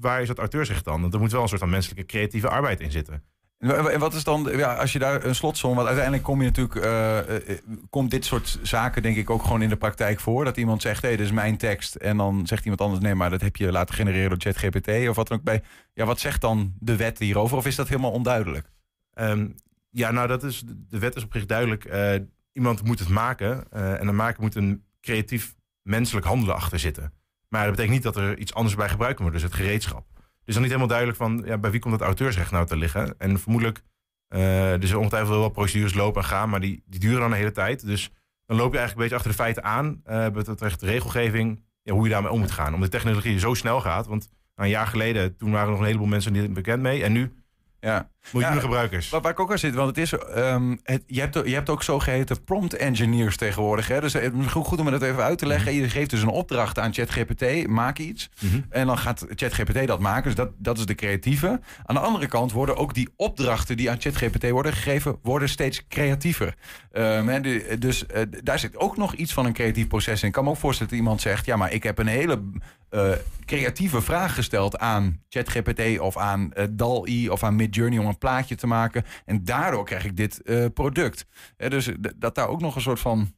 waar 0.00 0.20
is 0.20 0.28
dat 0.28 0.38
auteursrecht 0.38 0.84
dan? 0.84 1.00
Want 1.00 1.14
er 1.14 1.20
moet 1.20 1.32
wel 1.32 1.42
een 1.42 1.48
soort 1.48 1.60
van 1.60 1.70
menselijke 1.70 2.06
creatieve 2.06 2.48
arbeid 2.48 2.80
in 2.80 2.90
zitten. 2.90 3.22
En 3.58 3.98
wat 3.98 4.14
is 4.14 4.24
dan, 4.24 4.48
ja, 4.56 4.74
als 4.74 4.92
je 4.92 4.98
daar 4.98 5.24
een 5.24 5.34
slotsom, 5.34 5.74
want 5.74 5.86
uiteindelijk 5.86 6.24
kom 6.24 6.42
je 6.42 6.46
natuurlijk, 6.46 6.74
uh, 6.74 7.18
uh, 7.48 7.58
komt 7.90 8.10
dit 8.10 8.24
soort 8.24 8.58
zaken 8.62 9.02
denk 9.02 9.16
ik 9.16 9.30
ook 9.30 9.42
gewoon 9.42 9.62
in 9.62 9.68
de 9.68 9.76
praktijk 9.76 10.20
voor. 10.20 10.44
Dat 10.44 10.56
iemand 10.56 10.82
zegt, 10.82 11.02
hé, 11.02 11.08
hey, 11.08 11.16
dit 11.16 11.26
is 11.26 11.32
mijn 11.32 11.56
tekst. 11.56 11.94
En 11.94 12.16
dan 12.16 12.46
zegt 12.46 12.62
iemand 12.62 12.80
anders, 12.80 13.00
nee, 13.02 13.14
maar 13.14 13.30
dat 13.30 13.40
heb 13.40 13.56
je 13.56 13.72
laten 13.72 13.94
genereren 13.94 14.28
door 14.28 14.40
ChatGPT 14.40 15.08
of 15.08 15.16
wat 15.16 15.28
dan 15.28 15.38
ook 15.38 15.44
bij. 15.44 15.62
Ja, 15.94 16.04
wat 16.04 16.20
zegt 16.20 16.40
dan 16.40 16.72
de 16.78 16.96
wet 16.96 17.18
hierover? 17.18 17.56
Of 17.56 17.66
is 17.66 17.76
dat 17.76 17.88
helemaal 17.88 18.10
onduidelijk? 18.10 18.66
Um, 19.14 19.54
ja, 19.90 20.10
nou, 20.10 20.28
dat 20.28 20.42
is, 20.42 20.62
de 20.66 20.98
wet 20.98 21.16
is 21.16 21.24
op 21.24 21.32
zich 21.32 21.46
duidelijk. 21.46 21.84
Uh, 21.84 22.14
iemand 22.52 22.84
moet 22.84 22.98
het 22.98 23.08
maken. 23.08 23.70
eh, 23.70 24.00
en 24.00 24.08
een 24.08 24.16
maker 24.16 24.42
moet 24.42 24.54
een 24.54 24.84
creatief 25.00 25.54
menselijk 25.82 26.26
handelen 26.26 26.54
achter 26.54 26.78
zitten. 26.78 27.12
Maar 27.48 27.60
dat 27.62 27.70
betekent 27.70 27.94
niet 27.94 28.02
dat 28.02 28.16
er 28.16 28.38
iets 28.38 28.54
anders 28.54 28.74
bij 28.74 28.88
gebruikt 28.88 29.18
wordt, 29.18 29.34
dus 29.34 29.42
het 29.42 29.52
gereedschap. 29.54 30.06
Dus 30.44 30.54
dan 30.54 30.62
niet 30.62 30.72
helemaal 30.72 30.96
duidelijk 30.96 31.18
van 31.18 31.42
ja, 31.46 31.58
bij 31.58 31.70
wie 31.70 31.80
komt 31.80 31.94
het 31.94 32.02
auteursrecht 32.02 32.50
nou 32.50 32.66
te 32.66 32.76
liggen. 32.76 33.14
En 33.18 33.38
vermoedelijk, 33.38 33.82
eh 34.28 34.72
er 34.72 34.98
ongetwijfeld 34.98 35.38
wel 35.38 35.48
procedures 35.48 35.94
lopen 35.94 36.22
en 36.22 36.28
gaan, 36.28 36.48
maar 36.48 36.60
die, 36.60 36.82
die 36.86 37.00
duren 37.00 37.20
dan 37.20 37.30
een 37.30 37.36
hele 37.36 37.50
tijd. 37.50 37.86
Dus 37.86 38.10
dan 38.46 38.56
loop 38.56 38.72
je 38.72 38.78
eigenlijk 38.78 38.92
een 38.92 38.98
beetje 38.98 39.14
achter 39.16 39.30
de 39.30 39.36
feiten 39.36 39.64
aan. 39.64 40.00
eh 40.04 40.46
het 40.46 40.60
recht 40.60 40.82
regelgeving, 40.82 41.64
ja, 41.82 41.92
hoe 41.92 42.04
je 42.04 42.10
daarmee 42.10 42.30
om 42.30 42.38
moet 42.38 42.50
gaan. 42.50 42.74
Omdat 42.74 42.90
de 42.90 42.96
technologie 42.96 43.38
zo 43.38 43.54
snel 43.54 43.80
gaat. 43.80 44.06
Want 44.06 44.28
een 44.54 44.68
jaar 44.68 44.86
geleden, 44.86 45.36
toen 45.36 45.50
waren 45.50 45.66
er 45.66 45.70
nog 45.70 45.80
een 45.80 45.86
heleboel 45.86 46.06
mensen 46.06 46.32
niet 46.32 46.52
bekend 46.52 46.82
mee. 46.82 47.02
En 47.02 47.12
nu 47.12 47.32
Ja. 47.80 48.12
Miljoenen 48.32 48.58
Ja, 48.58 48.64
gebruikers. 48.64 49.08
Waar, 49.10 49.20
waar 49.20 49.32
ik 49.32 49.40
ook 49.40 49.50
aan 49.50 49.58
zit, 49.58 49.74
want 49.74 49.88
het 49.88 49.98
is, 49.98 50.12
ehm, 50.12 50.76
het, 50.82 51.02
je, 51.06 51.20
hebt, 51.20 51.34
je 51.34 51.54
hebt 51.54 51.68
ook 51.68 51.82
zogeheten 51.82 52.44
prompt 52.44 52.76
engineers 52.76 53.36
tegenwoordig. 53.36 53.88
Hè? 53.88 54.00
Dus 54.00 54.12
het 54.12 54.32
is 54.40 54.46
goed 54.46 54.78
om 54.78 54.86
het 54.86 55.02
even 55.02 55.22
uit 55.22 55.38
te 55.38 55.46
leggen. 55.46 55.74
Je 55.74 55.88
geeft 55.88 56.10
dus 56.10 56.22
een 56.22 56.28
opdracht 56.28 56.78
aan 56.78 56.92
ChatGPT, 56.94 57.66
maak 57.66 57.98
iets. 57.98 58.30
Mhm. 58.40 58.60
En 58.68 58.86
dan 58.86 58.98
gaat 58.98 59.26
ChatGPT 59.28 59.86
dat 59.86 60.00
maken. 60.00 60.24
Dus 60.24 60.34
dat, 60.34 60.50
dat 60.58 60.78
is 60.78 60.86
de 60.86 60.94
creatieve. 60.94 61.60
Aan 61.84 61.94
de 61.94 62.00
andere 62.00 62.26
kant 62.26 62.52
worden 62.52 62.76
ook 62.76 62.94
die 62.94 63.08
opdrachten 63.16 63.76
die 63.76 63.90
aan 63.90 64.00
ChatGPT 64.00 64.50
worden 64.50 64.72
gegeven, 64.72 65.18
worden 65.22 65.48
steeds 65.48 65.86
creatiever. 65.88 66.54
Ehm, 66.92 67.42
de- 67.42 67.76
dus 67.78 68.06
eh, 68.06 68.22
daar 68.42 68.58
zit 68.58 68.76
ook 68.76 68.96
nog 68.96 69.14
iets 69.14 69.32
van 69.32 69.46
een 69.46 69.52
creatief 69.52 69.86
proces 69.86 70.20
in. 70.22 70.26
Ik 70.26 70.32
kan 70.34 70.44
me 70.44 70.50
ook 70.50 70.56
voorstellen 70.56 70.90
dat 70.92 71.00
iemand 71.00 71.20
zegt, 71.20 71.46
ja, 71.46 71.56
maar 71.56 71.72
ik 71.72 71.82
heb 71.82 71.98
een 71.98 72.06
hele 72.06 72.42
eh, 72.90 73.10
creatieve 73.44 74.00
vraag 74.02 74.34
gesteld 74.34 74.78
aan 74.78 75.20
ChatGPT 75.28 75.98
of 75.98 76.16
aan 76.16 76.52
eh, 76.52 76.64
DAL-E 76.70 77.28
of 77.28 77.42
aan 77.42 77.56
Midjourney 77.56 77.98
om 77.98 78.06
een 78.14 78.20
plaatje 78.20 78.54
te 78.54 78.66
maken. 78.66 79.04
En 79.24 79.44
daardoor 79.44 79.84
krijg 79.84 80.04
ik 80.04 80.16
dit 80.16 80.42
eh, 80.42 80.66
product. 80.74 81.26
Dus 81.56 81.90
dat 82.16 82.34
daar 82.34 82.48
ook 82.48 82.60
nog 82.60 82.74
een 82.74 82.80
soort 82.80 83.00
van. 83.00 83.34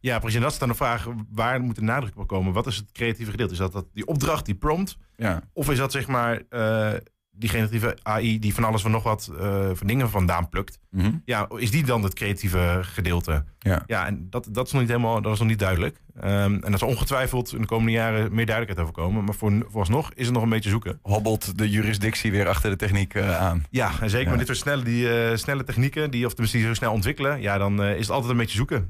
Ja, 0.00 0.18
precies. 0.18 0.36
En 0.36 0.42
dat 0.42 0.52
is 0.52 0.58
dan 0.58 0.68
de 0.68 0.74
vraag, 0.74 1.08
waar 1.30 1.60
moet 1.60 1.74
de 1.74 1.82
nadruk 1.82 2.18
op 2.18 2.26
komen? 2.26 2.52
Wat 2.52 2.66
is 2.66 2.76
het 2.76 2.92
creatieve 2.92 3.30
gedeelte? 3.30 3.52
Is 3.52 3.58
dat, 3.58 3.72
dat 3.72 3.86
die 3.92 4.06
opdracht, 4.06 4.44
die 4.44 4.54
prompt? 4.54 4.96
Ja. 5.16 5.42
Of 5.52 5.70
is 5.70 5.78
dat 5.78 5.92
zeg 5.92 6.06
maar 6.06 6.42
eh, 6.48 6.92
die 7.30 7.48
generatieve 7.48 7.96
AI 8.02 8.38
die 8.38 8.54
van 8.54 8.64
alles 8.64 8.82
van 8.82 8.90
nog 8.90 9.02
wat 9.02 9.30
eh, 9.38 9.70
van 9.72 9.86
dingen 9.86 10.10
vandaan 10.10 10.48
plukt? 10.48 10.78
Mhm. 10.90 11.12
Ja, 11.24 11.48
is 11.56 11.70
die 11.70 11.84
dan 11.84 12.02
het 12.02 12.14
creatieve 12.14 12.80
gedeelte? 12.82 13.44
Ja. 13.58 13.82
Ja, 13.86 14.06
en 14.06 14.26
dat, 14.30 14.48
dat 14.50 14.66
is 14.66 14.72
nog 14.72 14.80
niet 14.80 14.90
helemaal, 14.90 15.22
dat 15.22 15.32
is 15.32 15.38
nog 15.38 15.48
niet 15.48 15.58
duidelijk. 15.58 16.00
Ehm, 16.20 16.54
en 16.62 16.70
dat 16.70 16.78
zal 16.78 16.88
ongetwijfeld 16.88 17.52
in 17.54 17.60
de 17.60 17.66
komende 17.66 17.92
jaren 17.92 18.34
meer 18.34 18.46
duidelijkheid 18.46 18.88
over 18.88 19.02
komen. 19.02 19.24
Maar 19.24 19.34
voor, 19.34 19.52
vooralsnog 19.68 20.10
is 20.14 20.24
het 20.24 20.34
nog 20.34 20.42
een 20.42 20.48
beetje 20.48 20.70
zoeken. 20.70 20.98
Hobbelt 21.02 21.58
de 21.58 21.70
jurisdictie 21.70 22.30
weer 22.30 22.48
achter 22.48 22.70
de 22.70 22.76
techniek 22.76 23.14
eh, 23.14 23.40
aan. 23.40 23.64
Ja, 23.70 23.90
en 24.00 24.10
zeker 24.10 24.24
Ja. 24.24 24.28
met 24.30 24.38
dit 24.38 24.46
soort 24.46 24.58
snelle, 24.58 24.82
die, 24.82 25.28
eh, 25.28 25.36
snelle 25.36 25.64
technieken, 25.64 26.10
die 26.10 26.26
of 26.26 26.30
tenminste 26.30 26.58
die 26.58 26.66
zo 26.66 26.74
snel 26.74 26.92
ontwikkelen, 26.92 27.40
ja, 27.40 27.58
dan 27.58 27.82
eh, 27.82 27.90
is 27.94 28.00
het 28.00 28.10
altijd 28.10 28.30
een 28.30 28.36
beetje 28.36 28.56
zoeken 28.56 28.86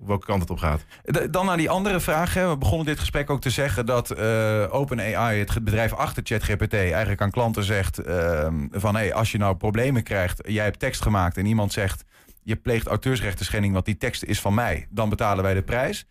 welke 0.00 0.26
kant 0.26 0.40
het 0.40 0.50
op 0.50 0.58
gaat. 0.58 0.84
Dan 1.30 1.46
naar 1.46 1.56
die 1.56 1.70
andere 1.70 2.00
vraag. 2.00 2.34
Hè. 2.34 2.48
We 2.48 2.56
begonnen 2.56 2.86
dit 2.86 2.98
gesprek 2.98 3.30
ook 3.30 3.40
te 3.40 3.50
zeggen 3.50 3.86
dat 3.86 4.18
OpenAI, 4.70 5.38
het 5.38 5.64
bedrijf 5.64 5.92
achter 5.92 6.22
ChatGPT, 6.26 6.74
eigenlijk 6.74 7.20
aan 7.20 7.30
klanten 7.30 7.64
zegt 7.64 7.98
ehm, 7.98 8.54
van 8.70 8.94
hey, 8.94 9.14
als 9.14 9.32
je 9.32 9.38
nou 9.38 9.56
problemen 9.56 10.02
krijgt, 10.02 10.40
jij 10.46 10.64
hebt 10.64 10.78
tekst 10.78 11.02
gemaakt 11.02 11.36
en 11.36 11.46
iemand 11.46 11.72
zegt 11.72 12.04
je 12.42 12.56
pleegt 12.56 12.86
auteursrechten 12.86 13.44
schending, 13.44 13.72
want 13.72 13.84
die 13.84 13.96
tekst 13.96 14.22
is 14.22 14.40
van 14.40 14.54
mij, 14.54 14.86
dan 14.90 15.08
betalen 15.08 15.44
wij 15.44 15.54
de 15.54 15.62
prijs. 15.62 16.06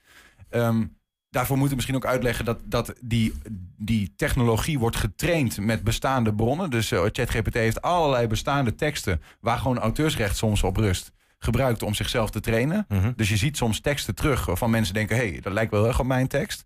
Ehm, 0.54 0.84
daarvoor 1.30 1.58
moeten 1.58 1.70
we 1.70 1.76
misschien 1.76 1.96
ook 1.96 2.12
uitleggen 2.12 2.46
dat, 2.46 2.60
dat 2.66 2.94
die, 3.02 3.34
die 3.78 4.14
technologie 4.16 4.80
wordt 4.80 4.96
getraind 4.96 5.58
met 5.60 5.84
bestaande 5.84 6.34
bronnen. 6.34 6.70
Dus 6.70 6.92
eh, 6.92 7.04
ChatGPT 7.12 7.54
heeft 7.54 7.82
allerlei 7.82 8.28
bestaande 8.28 8.76
teksten 8.76 9.22
waar 9.40 9.58
gewoon 9.58 9.80
auteursrecht 9.80 10.38
soms 10.38 10.64
op 10.64 10.78
rust 10.78 11.12
gebruikt 11.40 11.84
om 11.84 11.94
zichzelf 11.94 12.30
te 12.30 12.40
trainen. 12.40 12.86
Mhm. 12.88 13.12
Dus 13.16 13.30
je 13.30 13.38
ziet 13.38 13.58
soms 13.58 13.80
teksten 13.80 14.16
terug 14.16 14.46
waarvan 14.46 14.70
mensen 14.70 14.94
denken... 14.94 15.16
hé, 15.16 15.30
hey, 15.30 15.40
dat 15.40 15.54
lijkt 15.54 15.72
wel 15.72 15.80
heel 15.80 15.90
erg 15.90 16.00
op 16.00 16.06
mijn 16.06 16.28
tekst. 16.28 16.66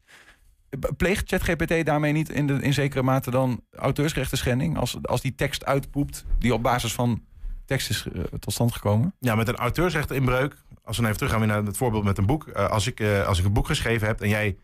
Pleegt 0.97 1.29
ChatGPT 1.29 1.85
daarmee 1.85 2.11
niet 2.11 2.29
in, 2.29 2.47
de, 2.47 2.53
in 2.53 2.73
zekere 2.73 3.03
mate 3.03 3.31
dan 3.31 3.61
auteursrechten 3.71 4.37
schending? 4.37 4.77
Als, 4.77 4.97
als 5.01 5.21
die 5.21 5.35
tekst 5.35 5.65
uitpoept 5.65 6.25
die 6.39 6.53
op 6.53 6.63
basis 6.63 6.93
van 6.93 7.23
tekst 7.67 7.89
is 7.89 8.07
eh, 8.13 8.21
tot 8.39 8.53
stand 8.53 8.71
gekomen? 8.73 9.13
Ja, 9.19 9.35
met 9.35 9.47
een 9.47 9.55
auteursrechteninbreuk, 9.55 10.55
als 10.83 10.95
we 10.97 11.01
nou 11.03 11.13
even 11.15 11.17
teruggaan 11.17 11.39
weer 11.39 11.47
naar 11.47 11.63
het 11.63 11.77
voorbeeld 11.77 12.03
met 12.03 12.17
een 12.17 12.25
boek. 12.25 12.47
Eh, 12.47 12.69
als, 12.69 12.87
ik, 12.87 12.99
eh, 12.99 13.25
als 13.27 13.39
ik 13.39 13.45
een 13.45 13.53
boek 13.53 13.67
geschreven 13.67 14.07
heb 14.07 14.21
en 14.21 14.29
jij 14.29 14.57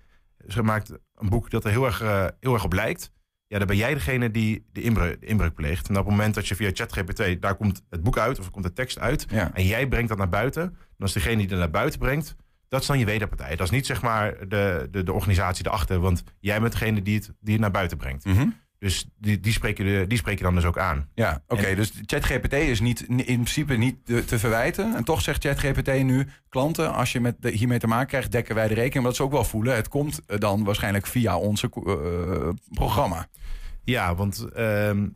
maakt 0.61 0.89
een 1.15 1.29
boek 1.29 1.49
dat 1.49 1.63
er 1.65 1.71
heel 1.71 1.85
erg, 1.85 1.99
heel 2.39 2.53
erg 2.53 2.63
op 2.63 2.73
lijkt, 2.73 3.11
ja, 3.47 3.57
dan 3.57 3.67
ben 3.67 3.77
jij 3.77 3.93
degene 3.93 4.31
die 4.31 4.65
de 4.71 4.81
inbreuk, 4.81 5.19
de 5.21 5.25
inbreuk 5.25 5.53
pleegt. 5.53 5.89
En 5.89 5.97
op 5.97 6.05
het 6.05 6.15
moment 6.15 6.35
dat 6.35 6.47
je 6.47 6.55
via 6.55 6.69
ChatGPT, 6.73 7.41
daar 7.41 7.55
komt 7.55 7.83
het 7.89 8.03
boek 8.03 8.17
uit 8.17 8.39
of 8.39 8.45
er 8.45 8.51
komt 8.51 8.63
de 8.65 8.73
tekst 8.73 8.99
uit, 8.99 9.25
Ja. 9.29 9.53
en 9.53 9.65
jij 9.65 9.87
brengt 9.87 10.09
dat 10.09 10.17
naar 10.17 10.29
buiten, 10.29 10.77
dan 10.97 11.07
is 11.07 11.13
degene 11.13 11.37
die 11.37 11.47
dat 11.47 11.59
naar 11.59 11.69
buiten 11.69 11.99
brengt, 11.99 12.35
dat 12.67 12.81
is 12.81 12.87
dan 12.87 12.99
je 12.99 13.05
wederpartij. 13.05 13.55
Dat 13.55 13.65
is 13.65 13.71
niet 13.71 13.85
zeg 13.85 14.01
maar 14.01 14.47
de, 14.47 14.87
de, 14.91 15.03
de 15.03 15.13
organisatie 15.13 15.65
erachter, 15.67 15.99
want 15.99 16.23
jij 16.39 16.59
bent 16.59 16.71
degene 16.71 17.01
die 17.01 17.15
het, 17.15 17.31
die 17.39 17.51
het 17.53 17.61
naar 17.61 17.71
buiten 17.71 17.97
brengt. 17.97 18.25
Dus 18.83 19.05
die, 19.17 19.39
die, 19.39 19.51
spreek 19.51 19.77
je 19.77 19.83
de, 19.83 20.05
die 20.07 20.17
spreek 20.17 20.37
je 20.37 20.43
dan 20.43 20.55
dus 20.55 20.65
ook 20.65 20.77
aan. 20.77 21.09
Ja, 21.13 21.43
oké. 21.47 21.75
Dus 21.75 21.91
ChatGPT 22.05 22.53
is 22.53 22.79
niet, 22.79 23.01
in 23.01 23.23
principe 23.25 23.75
niet 23.75 24.05
te, 24.05 24.25
te 24.25 24.39
verwijten. 24.39 24.95
En 24.95 25.03
toch 25.03 25.21
zegt 25.21 25.43
ChatGPT 25.43 26.03
nu... 26.03 26.27
klanten, 26.49 26.93
als 26.93 27.11
je 27.11 27.19
met 27.19 27.35
de, 27.39 27.49
hiermee 27.49 27.79
te 27.79 27.87
maken 27.87 28.07
krijgt... 28.07 28.31
dekken 28.31 28.55
wij 28.55 28.67
de 28.67 28.73
rekening. 28.73 29.05
Dat 29.05 29.15
ze 29.15 29.23
ook 29.23 29.31
wel 29.31 29.43
voelen. 29.43 29.75
Het 29.75 29.87
komt 29.87 30.25
eh, 30.25 30.39
dan 30.39 30.63
waarschijnlijk 30.63 31.05
via 31.05 31.37
onze 31.37 31.69
eh, 31.85 32.49
programma. 32.73 33.27
Ja, 33.83 34.15
want 34.15 34.47
ehm, 34.53 35.07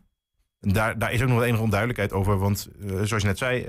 daar, 0.60 0.98
daar 0.98 1.12
is 1.12 1.22
ook 1.22 1.28
nog 1.28 1.36
wel 1.36 1.46
enige 1.46 1.62
onduidelijkheid 1.62 2.12
over. 2.12 2.38
Want 2.38 2.68
eh, 2.80 2.88
zoals 2.88 3.22
je 3.22 3.28
net 3.28 3.38
zei, 3.38 3.66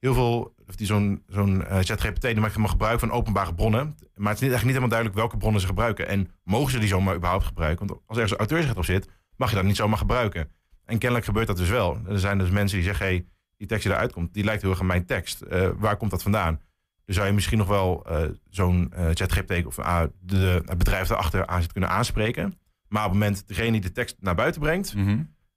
heel 0.00 0.14
veel, 0.14 0.54
zo'n 0.76 1.22
zo'n 1.26 1.66
eh, 1.66 1.78
ChatGPT 1.80 2.22
die 2.22 2.40
maakt 2.40 2.70
gebruik 2.70 3.00
van 3.00 3.10
openbare 3.10 3.54
bronnen. 3.54 3.96
Maar 4.14 4.32
het 4.32 4.42
is 4.42 4.48
eigenlijk 4.48 4.50
niet 4.52 4.66
helemaal 4.66 4.88
duidelijk 4.88 5.18
welke 5.18 5.36
bronnen 5.36 5.60
ze 5.60 5.66
gebruiken. 5.66 6.08
En 6.08 6.30
mogen 6.44 6.72
ze 6.72 6.78
die 6.78 6.88
zomaar 6.88 7.16
überhaupt 7.16 7.44
gebruiken? 7.44 7.86
Want 7.86 8.00
als 8.06 8.16
er 8.16 8.22
ergens 8.22 8.38
auteursrecht 8.38 8.76
op 8.76 8.84
zit, 8.84 9.08
mag 9.36 9.50
je 9.50 9.56
dat 9.56 9.64
niet 9.64 9.76
zomaar 9.76 9.98
gebruiken. 9.98 10.50
En 10.84 10.98
kennelijk 10.98 11.26
gebeurt 11.26 11.46
dat 11.46 11.56
dus 11.56 11.68
wel. 11.68 11.98
Er 12.08 12.18
zijn 12.18 12.38
dus 12.38 12.50
mensen 12.50 12.76
die 12.76 12.86
zeggen, 12.86 13.06
hey, 13.06 13.26
die 13.56 13.66
tekst 13.66 13.84
die 13.84 13.92
eruit 13.92 14.12
komt, 14.12 14.34
die 14.34 14.44
lijkt 14.44 14.62
heel 14.62 14.70
erg 14.70 14.80
aan 14.80 14.86
mijn 14.86 15.06
tekst. 15.06 15.40
Eh, 15.40 15.68
waar 15.76 15.96
komt 15.96 16.10
dat 16.10 16.22
vandaan? 16.22 16.60
Dus 17.04 17.14
zou 17.14 17.28
je 17.28 17.34
misschien 17.34 17.58
nog 17.58 17.68
wel 17.68 18.06
eh, 18.06 18.22
zo'n 18.50 18.92
eh, 18.92 19.06
ChatGPT 19.14 19.66
of 19.66 19.78
ah, 19.78 20.04
de, 20.20 20.62
het 20.64 20.78
bedrijf 20.78 21.10
erachter 21.10 21.46
aan 21.46 21.62
zit 21.62 21.72
kunnen 21.72 21.90
aanspreken. 21.90 22.58
Maar 22.88 23.04
op 23.04 23.10
het 23.10 23.20
moment 23.20 23.48
degene 23.48 23.72
die 23.72 23.80
de 23.80 23.92
tekst 23.92 24.16
naar 24.20 24.34
buiten 24.34 24.60
brengt, 24.60 24.94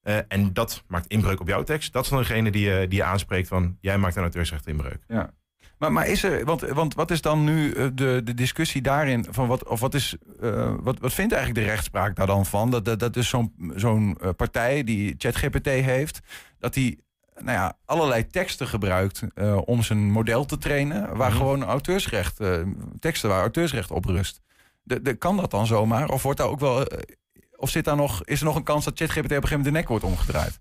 eh, 0.03 0.17
en 0.27 0.53
dat 0.53 0.83
maakt 0.87 1.07
inbreuk 1.07 1.39
op 1.39 1.47
jouw 1.47 1.63
tekst, 1.63 1.93
dat 1.93 2.03
is 2.03 2.09
dan 2.09 2.19
degene 2.19 2.51
die, 2.51 2.69
je 2.69 2.87
die 2.87 2.97
je 2.97 3.03
aanspreekt 3.03 3.47
van 3.47 3.77
jij 3.81 3.97
maakt 3.97 4.15
een 4.15 4.21
auteursrecht 4.21 4.67
inbreuk. 4.67 4.99
Ja. 5.07 5.33
Maar, 5.77 5.91
maar 5.91 6.07
is 6.07 6.23
er, 6.23 6.45
want, 6.45 6.61
want 6.61 6.93
wat 6.95 7.11
is 7.11 7.21
dan 7.21 7.43
nu 7.43 7.71
eh, 7.71 7.87
de, 7.93 8.21
de 8.23 8.33
discussie 8.33 8.81
daarin? 8.81 9.25
Van 9.29 9.47
wat, 9.47 9.67
of 9.67 9.79
wat, 9.79 9.93
is, 9.93 10.15
eh, 10.41 10.73
wat, 10.79 10.99
wat 10.99 11.13
vindt 11.13 11.33
eigenlijk 11.33 11.65
de 11.65 11.71
rechtspraak 11.71 12.15
daar 12.15 12.27
dan 12.27 12.45
van? 12.45 12.71
Dat, 12.71 12.85
dat, 12.85 12.99
dat 12.99 13.15
is 13.15 13.29
zo'n 13.29 13.53
zo'n 13.75 14.17
eh, 14.21 14.29
partij 14.35 14.83
die 14.83 15.15
ChatGPT 15.17 15.65
heeft, 15.65 16.19
dat 16.59 16.73
die 16.73 17.01
nou 17.35 17.57
ja, 17.57 17.77
allerlei 17.85 18.27
teksten 18.27 18.67
gebruikt 18.67 19.23
eh, 19.33 19.57
om 19.65 19.83
zijn 19.83 20.11
model 20.11 20.45
te 20.45 20.57
trainen, 20.57 21.15
waar 21.15 21.29
Mhm. 21.29 21.37
gewoon 21.37 21.63
auteursrecht, 21.63 22.39
eh, 22.39 22.61
teksten 22.99 23.29
waar 23.29 23.39
auteursrecht 23.41 23.91
op 23.91 24.05
rust. 24.05 24.41
De, 24.83 25.01
de, 25.01 25.13
kan 25.13 25.37
dat 25.37 25.51
dan 25.51 25.65
zomaar? 25.67 26.09
Of 26.09 26.23
wordt 26.23 26.39
daar 26.39 26.47
ook 26.47 26.59
wel. 26.59 26.85
Of 27.63 27.69
zit 27.69 27.85
daar 27.85 27.95
nog, 27.95 28.23
is 28.23 28.39
er 28.39 28.45
nog 28.45 28.55
een 28.55 28.63
kans 28.63 28.85
dat 28.85 28.97
ChatGPT 28.97 29.17
op 29.25 29.29
een 29.31 29.35
gegeven 29.35 29.57
moment 29.57 29.73
de 29.73 29.79
nek 29.79 29.87
wordt 29.87 30.03
omgedraaid? 30.03 30.59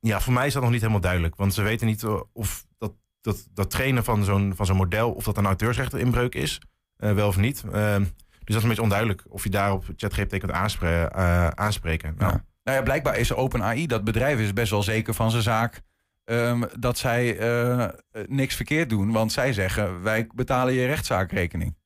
Ja, 0.00 0.20
voor 0.20 0.32
mij 0.32 0.46
is 0.46 0.52
dat 0.52 0.62
nog 0.62 0.70
niet 0.70 0.80
helemaal 0.80 1.00
duidelijk. 1.00 1.36
Want 1.36 1.54
ze 1.54 1.62
weten 1.62 1.86
niet 1.86 2.02
eh, 2.02 2.20
of 2.32 2.66
dat, 2.78 2.92
dat, 3.20 3.46
dat 3.52 3.70
trainen 3.70 4.04
van 4.04 4.24
zo'n 4.24 4.52
van 4.56 4.66
zo'n 4.66 4.76
model, 4.76 5.12
of 5.12 5.24
dat 5.24 5.36
een 5.36 5.46
auteursrechteninbreuk 5.46 6.34
is, 6.34 6.60
eh, 6.96 7.12
wel 7.12 7.28
of 7.28 7.36
niet. 7.36 7.64
Ehm, 7.72 8.00
dus 8.00 8.10
dat 8.54 8.56
is 8.56 8.62
een 8.62 8.68
beetje 8.68 8.82
onduidelijk 8.82 9.24
of 9.28 9.44
je 9.44 9.50
daarop 9.50 9.84
ChatGPT 9.96 10.38
kunt 10.38 10.52
aanspre 10.52 11.08
eh, 11.08 11.48
aanspreken. 11.48 12.14
Nou, 12.18 12.32
Ja. 12.32 12.44
Nou 12.64 12.78
ja, 12.78 12.84
blijkbaar 12.84 13.16
is 13.18 13.32
OpenAI, 13.32 13.86
dat 13.86 14.04
bedrijf 14.04 14.38
is 14.38 14.52
best 14.52 14.70
wel 14.70 14.82
zeker 14.82 15.14
van 15.14 15.30
zijn 15.30 15.42
zaak. 15.42 15.82
ehm, 16.24 16.62
dat 16.78 16.98
zij 16.98 17.38
eh, 17.38 17.88
niks 18.28 18.54
verkeerd 18.54 18.90
doen. 18.90 19.12
Want 19.12 19.32
zij 19.32 19.52
zeggen, 19.52 20.02
wij 20.02 20.26
betalen 20.34 20.74
je 20.74 20.86
rechtszaakrekening. 20.86 21.76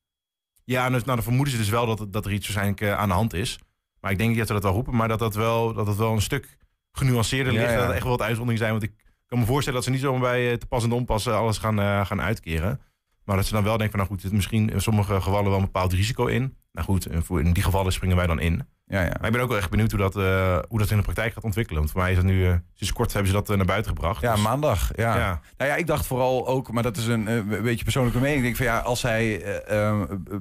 Ja, 0.65 0.91
dus, 0.91 1.05
nou, 1.05 1.15
dan 1.15 1.23
vermoeden 1.23 1.53
ze 1.53 1.59
dus 1.61 1.69
wel 1.69 1.87
dat, 1.87 2.13
dat 2.13 2.25
er 2.27 2.33
iets 2.33 2.47
waarschijnlijk 2.49 2.99
aan 2.99 3.09
de 3.09 3.15
hand 3.15 3.33
is. 3.35 3.59
Maar 4.01 4.11
ik 4.11 4.19
denk 4.19 4.29
niet 4.29 4.39
dat 4.39 4.47
ze 4.47 4.53
dat 4.53 4.63
wel 4.63 4.73
roepen, 4.73 4.97
maar 4.97 5.09
dat 5.09 5.19
dat 5.19 5.35
wel, 5.35 5.73
dat 5.73 5.87
het 5.87 5.97
wel 5.97 6.13
een 6.13 6.23
stuk 6.23 6.59
genuanceerder 6.93 7.53
ligt. 7.53 7.71
ja. 7.71 7.77
Dat 7.77 7.89
er 7.89 7.95
echt 7.95 8.03
wel 8.03 8.11
wat 8.17 8.23
uitzonderingen 8.23 8.59
zijn. 8.59 8.71
Want 8.71 8.83
ik 8.83 8.93
kan 9.27 9.39
me 9.39 9.45
voorstellen 9.45 9.75
dat 9.75 9.85
ze 9.85 9.91
niet 9.91 10.01
zomaar 10.01 10.21
bij 10.21 10.51
eh, 10.51 10.57
te 10.57 10.67
pas 10.67 10.85
en 10.85 10.93
onpas 10.93 11.27
eh, 11.27 11.37
alles 11.37 11.59
gaan, 11.59 11.81
eh, 11.81 12.07
gaan 12.07 12.21
uitkeren. 12.21 12.81
Maar 13.25 13.37
dat 13.37 13.47
ze 13.47 13.53
dan 13.53 13.65
wel 13.65 13.77
denken 13.77 13.91
van, 13.91 13.99
nou 13.99 14.11
goed, 14.11 14.23
er 14.23 14.29
zit 14.29 14.37
misschien 14.37 14.71
in 14.71 14.81
sommige 14.81 15.21
gevallen 15.21 15.51
wel 15.51 15.59
een 15.59 15.65
bepaald 15.65 15.93
risico 15.93 16.27
in. 16.27 16.57
Nou 16.73 16.87
goed, 16.87 17.07
in 17.29 17.53
die 17.53 17.63
gevallen 17.63 17.93
springen 17.93 18.17
wij 18.17 18.27
dan 18.27 18.41
in. 18.41 18.67
Ja, 18.91 19.01
ja. 19.01 19.15
Maar 19.19 19.27
ik 19.27 19.33
ben 19.33 19.41
ook 19.41 19.49
wel 19.49 19.59
echt 19.59 19.71
benieuwd 19.71 19.91
hoe 19.91 20.01
dat, 20.01 20.17
eh, 20.17 20.59
hoe 20.69 20.79
dat 20.79 20.91
in 20.91 20.97
de 20.97 21.03
praktijk 21.03 21.33
gaat 21.33 21.45
ontwikkelen. 21.45 21.79
Want 21.79 21.93
voor 21.93 22.01
mij 22.01 22.11
is 22.11 22.17
dat 22.17 22.25
nu, 22.25 22.47
eh, 22.47 22.55
sinds 22.75 22.93
kort 22.93 23.13
hebben 23.13 23.31
ze 23.31 23.37
dat 23.37 23.51
eh, 23.51 23.57
naar 23.57 23.67
buiten 23.67 23.91
gebracht. 23.91 24.21
Ja, 24.21 24.35
Dus- 24.35 24.43
maandag. 24.43 24.91
Ja. 24.97 25.17
Ja. 25.17 25.41
Nou 25.57 25.71
ja, 25.71 25.77
ik 25.77 25.87
dacht 25.87 26.07
vooral 26.07 26.47
ook, 26.47 26.73
maar 26.73 26.83
dat 26.83 26.97
is 26.97 27.07
een, 27.07 27.49
beetje 27.63 27.85
persoonlijke 27.85 28.21
mening. 28.21 28.39
Ik 28.39 28.45
denk 28.45 28.57
van 28.57 28.67
ja, 28.67 28.79
als 28.79 29.01
zij 29.01 29.43
eh, 29.43 29.89
eh, 29.89 30.01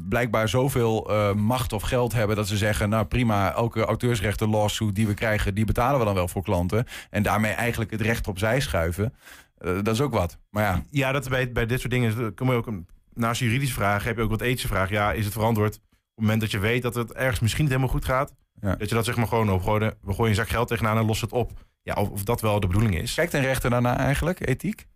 blijkbaar 0.09 0.49
zoveel 0.49 1.11
macht 1.35 1.73
of 1.73 1.83
geld 1.83 2.13
hebben 2.13 2.35
dat 2.35 2.47
ze 2.47 2.57
zeggen, 2.57 2.89
nou 2.89 3.05
prima, 3.05 3.53
elke 3.53 3.85
auteursrechten 3.85 4.49
lawsuit 4.49 4.95
die 4.95 5.07
we 5.07 5.13
krijgen, 5.13 5.55
die 5.55 5.65
betalen 5.65 5.99
we 5.99 6.05
dan 6.05 6.13
wel 6.13 6.27
voor 6.27 6.43
klanten. 6.43 6.85
En 7.09 7.23
daarmee 7.23 7.51
eigenlijk 7.51 7.91
het 7.91 8.01
recht 8.01 8.27
opzij 8.27 8.59
schuiven. 8.59 9.13
Dat 9.57 9.87
is 9.87 10.01
ook 10.01 10.13
wat. 10.13 10.37
Maar 10.49 10.63
ja, 10.63 10.83
Ja, 10.89 11.11
dat 11.11 11.29
bij, 11.29 11.51
bij 11.51 11.65
dit 11.65 11.79
soort 11.79 11.91
dingen 11.91 12.33
kom 12.33 12.49
je 12.49 12.55
ook 12.55 12.67
een, 12.67 12.87
naast 13.13 13.41
juridische 13.41 13.73
vragen 13.73 14.07
heb 14.07 14.17
je 14.17 14.23
ook 14.23 14.29
wat 14.29 14.41
ethische 14.41 14.67
vragen. 14.67 14.95
Ja, 14.95 15.11
is 15.11 15.25
het 15.25 15.33
verantwoord 15.33 15.75
op 15.75 15.81
het 16.15 16.23
moment 16.33 16.41
dat 16.41 16.51
je 16.51 16.59
weet 16.59 16.81
dat 16.81 16.95
het 16.95 17.13
ergens 17.13 17.39
misschien 17.39 17.63
niet 17.63 17.73
helemaal 17.73 17.93
goed 17.93 18.05
gaat, 18.05 18.33
Ja. 18.61 18.75
dat 18.75 18.89
je 18.89 18.95
dat 18.95 19.05
zeg 19.05 19.15
maar 19.15 19.27
gewoon 19.27 19.51
opgooien. 19.51 19.93
We 20.01 20.13
gooien 20.13 20.29
een 20.29 20.35
zak 20.35 20.49
geld 20.49 20.67
tegenaan 20.67 20.97
en 20.97 21.05
lossen 21.05 21.27
het 21.27 21.37
op. 21.37 21.51
Ja, 21.81 21.93
of, 21.93 22.09
of 22.09 22.23
dat 22.23 22.41
wel 22.41 22.59
de 22.59 22.67
bedoeling 22.67 22.97
is. 22.97 23.13
kijkt 23.13 23.33
een 23.33 23.41
rechter 23.41 23.69
daarna 23.69 23.97
eigenlijk, 23.97 24.47
ethiek? 24.47 24.87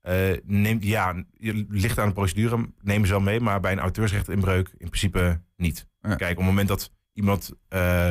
Eh, 0.00 0.14
neem, 0.44 0.78
ja, 0.80 1.24
je 1.36 1.66
ligt 1.68 1.98
aan 1.98 2.08
de 2.08 2.14
procedure, 2.14 2.68
nemen 2.80 3.06
ze 3.06 3.12
wel 3.12 3.22
mee, 3.22 3.40
maar 3.40 3.60
bij 3.60 3.72
een 3.72 3.78
auteursrechtinbreuk 3.78 4.68
in 4.76 4.88
principe 4.88 5.40
niet. 5.56 5.86
Ja. 6.00 6.14
Kijk, 6.14 6.30
op 6.30 6.36
het 6.36 6.46
moment 6.46 6.68
dat 6.68 6.92
iemand 7.12 7.52
eh 7.68 8.10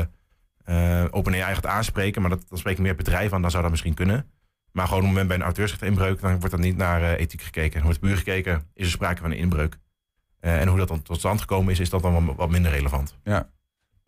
eh 0.64 1.06
OpenAI 1.12 1.54
gaat 1.56 1.66
aanspreken, 1.66 2.22
maar 2.22 2.30
dat, 2.30 2.50
dan 2.50 2.58
spreek 2.58 2.74
ik 2.74 2.84
meer 2.84 2.96
bedrijf 2.96 3.34
aan, 3.34 3.42
dan 3.42 3.52
zou 3.52 3.62
dat 3.62 3.72
misschien 3.72 3.94
kunnen. 3.94 4.30
Maar 4.72 4.88
gewoon 4.88 5.00
op 5.00 5.06
het 5.06 5.14
moment 5.14 5.28
bij 5.28 5.38
een 5.38 5.44
auteursrechtinbreuk, 5.44 6.22
dan 6.22 6.40
wordt 6.40 6.54
er 6.54 6.60
niet 6.60 6.78
naar 6.78 7.02
eh, 7.04 7.20
ethiek 7.20 7.42
gekeken. 7.42 7.74
Dan 7.74 7.84
wordt 7.84 8.00
puur 8.00 8.18
gekeken, 8.18 8.64
is 8.74 8.86
er 8.86 8.92
sprake 8.92 9.22
van 9.22 9.32
een 9.32 9.38
inbreuk? 9.38 9.78
Eh, 10.40 10.62
en 10.62 10.68
hoe 10.68 10.78
dat 10.78 10.88
dan 10.88 11.02
tot 11.02 11.18
stand 11.18 11.40
gekomen 11.42 11.72
is, 11.72 11.80
is 11.80 11.90
dat 11.90 12.02
dan 12.02 12.26
wat, 12.26 12.36
wat 12.36 12.50
minder 12.50 12.72
relevant. 12.72 13.18
Ja. 13.24 13.50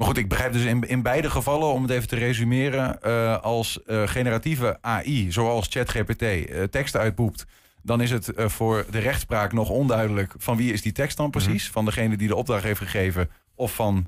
Maar 0.02 0.10
goed, 0.10 0.20
ik 0.20 0.30
begrijp 0.30 0.54
dus 0.54 0.64
in, 0.64 0.82
in 0.88 1.02
beide 1.02 1.30
gevallen, 1.30 1.68
om 1.68 1.82
het 1.82 1.92
even 1.92 2.08
te 2.08 2.16
resumeren, 2.16 3.02
eh, 3.02 3.42
als 3.42 3.84
eh, 3.84 4.08
generatieve 4.08 4.78
AI, 4.82 5.32
zoals 5.32 5.68
ChatGPT, 5.70 6.22
eh, 6.22 6.64
teksten 6.64 7.00
uitboept, 7.00 7.46
dan 7.82 8.02
is 8.02 8.12
het 8.12 8.32
voor 8.36 8.86
de 8.90 9.00
rechtspraak 9.00 9.54
nog 9.54 9.70
onduidelijk 9.70 10.34
van 10.38 10.58
wie 10.58 10.74
is 10.74 10.82
die 10.82 10.92
tekst 10.92 11.18
dan 11.18 11.30
precies? 11.30 11.70
Van 11.70 11.86
degene 11.86 12.18
die 12.18 12.28
de 12.28 12.36
opdracht 12.36 12.64
heeft 12.64 12.80
gegeven 12.80 13.30
of 13.56 13.76
van 13.76 14.08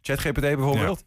ChatGPT 0.00 0.40
bijvoorbeeld? 0.40 1.04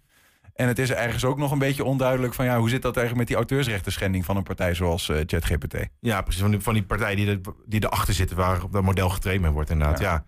En 0.56 0.68
het 0.68 0.80
is 0.80 0.92
ergens 0.92 1.26
ook 1.26 1.38
nog 1.38 1.52
een 1.52 1.60
beetje 1.60 1.84
onduidelijk 1.84 2.34
van 2.34 2.46
ja, 2.46 2.60
hoe 2.60 2.70
zit 2.70 2.82
dat 2.82 2.98
eigenlijk 2.98 3.18
met 3.18 3.28
die 3.28 3.48
auteursrechten 3.48 3.92
schending 3.92 4.26
van 4.26 4.38
een 4.38 4.44
partij 4.44 4.74
zoals 4.74 5.12
ChatGPT? 5.26 5.76
Ja, 6.00 6.22
precies. 6.22 6.42
Van 6.42 6.52
die, 6.52 6.60
van 6.60 6.74
die 6.74 6.84
partij 6.84 7.16
die, 7.16 7.28
er, 7.28 7.40
die 7.66 7.84
erachter 7.84 8.14
zitten 8.14 8.38
waar 8.38 8.64
op 8.64 8.72
dat 8.72 8.84
model 8.84 9.10
getraind 9.10 9.42
mee 9.42 9.52
wordt 9.52 9.70
inderdaad. 9.70 10.00
Ja. 10.00 10.12
Ja. 10.12 10.26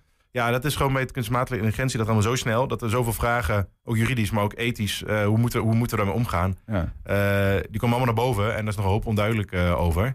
Dat 0.52 0.66
is 0.66 0.76
gewoon 0.76 0.92
met 0.92 1.12
kunstmatige 1.12 1.56
intelligentie. 1.56 1.98
Dat 1.98 2.08
allemaal 2.08 2.24
zo 2.26 2.36
snel. 2.36 2.68
Dat 2.68 2.82
er 2.82 2.90
zoveel 2.90 3.14
vragen, 3.14 3.68
ook 3.84 3.98
juridisch, 3.98 4.32
maar 4.32 4.44
ook 4.44 4.54
ethisch. 4.58 5.04
eh, 5.04 5.26
hoe, 5.26 5.38
moeten, 5.38 5.60
hoe 5.62 5.76
moeten 5.76 5.98
we 5.98 6.04
daarmee 6.04 6.22
omgaan? 6.24 6.58
Ja. 6.68 6.94
eh, 7.04 7.62
die 7.70 7.80
komen 7.80 7.96
allemaal 7.98 8.16
naar 8.16 8.24
boven. 8.26 8.50
En 8.50 8.60
daar 8.60 8.68
is 8.68 8.76
nog 8.76 8.86
een 8.86 8.92
hoop 8.92 9.06
onduidelijk 9.06 9.52
eh, 9.52 9.80
over. 9.80 10.06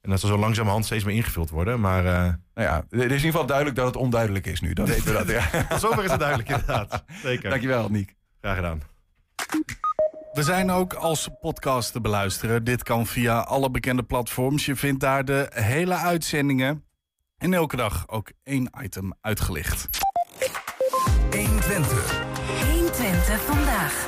En 0.00 0.10
dat 0.12 0.20
zal 0.20 0.28
zo 0.30 0.38
langzamerhand 0.38 0.84
steeds 0.84 1.04
meer 1.04 1.14
ingevuld 1.14 1.50
worden. 1.50 1.80
Maar 1.80 2.06
eh, 2.06 2.12
Nou 2.12 2.68
ja, 2.68 2.74
het 2.76 2.84
is 2.90 2.98
in 2.98 3.02
ieder 3.10 3.18
geval 3.20 3.46
duidelijk 3.46 3.76
dat 3.76 3.86
het 3.86 3.96
onduidelijk 3.96 4.46
is 4.46 4.60
nu. 4.60 4.72
Dan 4.72 4.86
weten 4.94 5.04
we 5.04 5.12
dat. 5.12 5.28
Ja. 5.30 5.64
tot 5.68 5.80
zover 5.80 6.04
is 6.04 6.10
het 6.10 6.20
duidelijk 6.20 6.48
inderdaad. 6.58 7.04
Zeker. 7.22 7.50
Dankjewel, 7.50 7.88
Niek. 7.88 8.14
Graag 8.40 8.56
gedaan. 8.56 8.80
We 10.32 10.42
zijn 10.42 10.70
ook 10.70 10.92
als 10.94 11.28
podcast 11.40 11.92
te 11.92 12.00
beluisteren. 12.00 12.64
Dit 12.64 12.82
kan 12.82 13.06
via 13.06 13.38
alle 13.38 13.70
bekende 13.70 14.02
platforms. 14.02 14.66
Je 14.66 14.76
vindt 14.76 15.00
daar 15.00 15.24
de 15.24 15.48
hele 15.54 15.94
uitzendingen. 15.94 16.84
En 17.38 17.54
elke 17.54 17.76
dag 17.76 18.04
ook 18.08 18.30
één 18.42 18.70
item 18.82 19.12
uitgelicht. 19.20 19.88
120. 21.30 22.24
120 22.72 23.40
vandaag. 23.44 24.06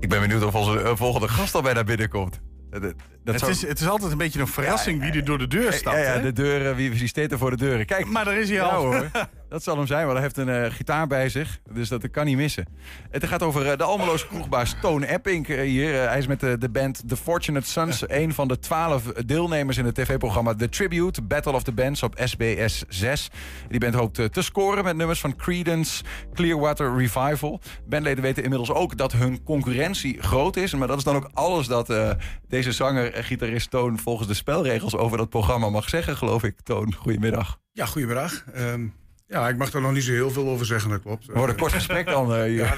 Ik 0.00 0.08
ben 0.08 0.20
benieuwd 0.20 0.42
of 0.44 0.54
onze 0.54 0.80
eh, 0.82 0.96
volgende 0.96 1.28
gast 1.28 1.54
al 1.54 1.62
bijna 1.62 1.84
binnenkomt. 1.84 2.40
Eh, 2.70 2.80
dat- 2.80 2.82
dat 2.82 2.94
Het 3.24 3.38
zou- 3.38 3.50
is, 3.52 3.62
het 3.62 3.80
is 3.80 3.88
altijd 3.88 4.12
een 4.12 4.18
beetje 4.18 4.40
een 4.40 4.46
verrassing 4.46 5.00
wie 5.00 5.12
er 5.12 5.24
door 5.24 5.38
de 5.38 5.46
deur 5.48 5.72
stapt. 5.72 5.96
ja, 5.98 6.18
de 6.18 6.32
deuren, 6.32 6.76
wie, 6.76 6.90
wie 6.92 7.08
staat 7.08 7.30
er 7.32 7.38
voor 7.38 7.50
de 7.50 7.56
deuren? 7.56 7.86
Kijk, 7.86 8.06
Maar 8.06 8.24
daar 8.24 8.36
is 8.38 8.48
hij 8.48 8.56
ja, 8.56 8.64
al. 8.64 8.82
hoor. 8.84 9.10
Dat 9.52 9.62
zal 9.62 9.76
hem 9.76 9.86
zijn, 9.86 10.02
want 10.06 10.12
hij 10.12 10.22
heeft 10.22 10.36
een 10.36 10.48
eh, 10.48 10.72
gitaar 10.72 11.06
bij 11.06 11.28
zich. 11.28 11.60
Dus 11.72 11.88
dat 11.88 12.10
kan 12.10 12.24
niet 12.24 12.36
missen. 12.36 12.66
Het 13.10 13.26
gaat 13.26 13.42
over 13.42 13.70
eh, 13.70 13.76
de 13.78 13.84
Almeloze 13.84 14.26
kroegbaas 14.26 14.74
Toon 14.80 15.02
Epping 15.02 15.48
eh, 15.48 15.60
hier. 15.60 16.08
Hij 16.08 16.18
is 16.18 16.26
met 16.26 16.40
de, 16.40 16.58
de 16.58 16.68
band 16.68 17.08
The 17.08 17.16
Fortunate 17.16 17.66
Sons. 17.66 18.04
Een 18.06 18.34
van 18.34 18.48
de 18.48 18.58
twaalf 18.58 19.02
deelnemers 19.02 19.76
in 19.76 19.84
het 19.84 19.94
tv-programma 19.94 20.54
The 20.54 20.68
Tribute. 20.68 21.22
Battle 21.22 21.52
of 21.52 21.62
the 21.62 21.72
Bands 21.72 22.02
op 22.02 22.14
SBS 22.24 22.84
6. 22.88 23.30
Die 23.68 23.80
band 23.80 23.94
hoopt 23.94 24.32
te 24.32 24.42
scoren 24.42 24.84
met 24.84 24.96
nummers 24.96 25.20
van 25.20 25.36
Creedence, 25.36 26.04
Clearwater 26.34 26.96
Revival. 26.96 27.60
Bandleden 27.86 28.22
weten 28.22 28.42
inmiddels 28.42 28.70
ook 28.70 28.96
dat 28.96 29.12
hun 29.12 29.42
concurrentie 29.42 30.22
groot 30.22 30.56
is. 30.56 30.74
Maar 30.74 30.88
dat 30.88 30.98
is 30.98 31.04
dan 31.04 31.16
ook 31.16 31.30
alles 31.32 31.66
dat 31.66 31.90
eh, 31.90 32.10
deze 32.48 32.72
zanger 32.72 33.12
en 33.12 33.24
gitarist 33.24 33.70
Toon... 33.70 33.98
volgens 33.98 34.28
de 34.28 34.34
spelregels 34.34 34.96
over 34.96 35.18
dat 35.18 35.28
programma 35.28 35.68
mag 35.68 35.88
zeggen, 35.88 36.16
geloof 36.16 36.42
ik. 36.42 36.60
Toon, 36.60 36.94
goedemiddag. 36.94 37.58
Ja, 37.72 37.86
goedemiddag. 37.86 38.44
Ehm, 38.52 38.86
ja, 39.32 39.48
ik 39.48 39.56
mag 39.56 39.70
daar 39.70 39.82
nog 39.82 39.92
niet 39.92 40.02
zo 40.02 40.12
heel 40.12 40.30
veel 40.30 40.48
over 40.48 40.66
zeggen, 40.66 40.90
dat 40.90 41.00
klopt. 41.02 41.26
Worden 41.26 41.48
een 41.48 41.60
kort 41.60 41.72
gesprek 41.72 42.06
dan 42.06 42.34
eh. 42.34 42.56
Ja, 42.56 42.74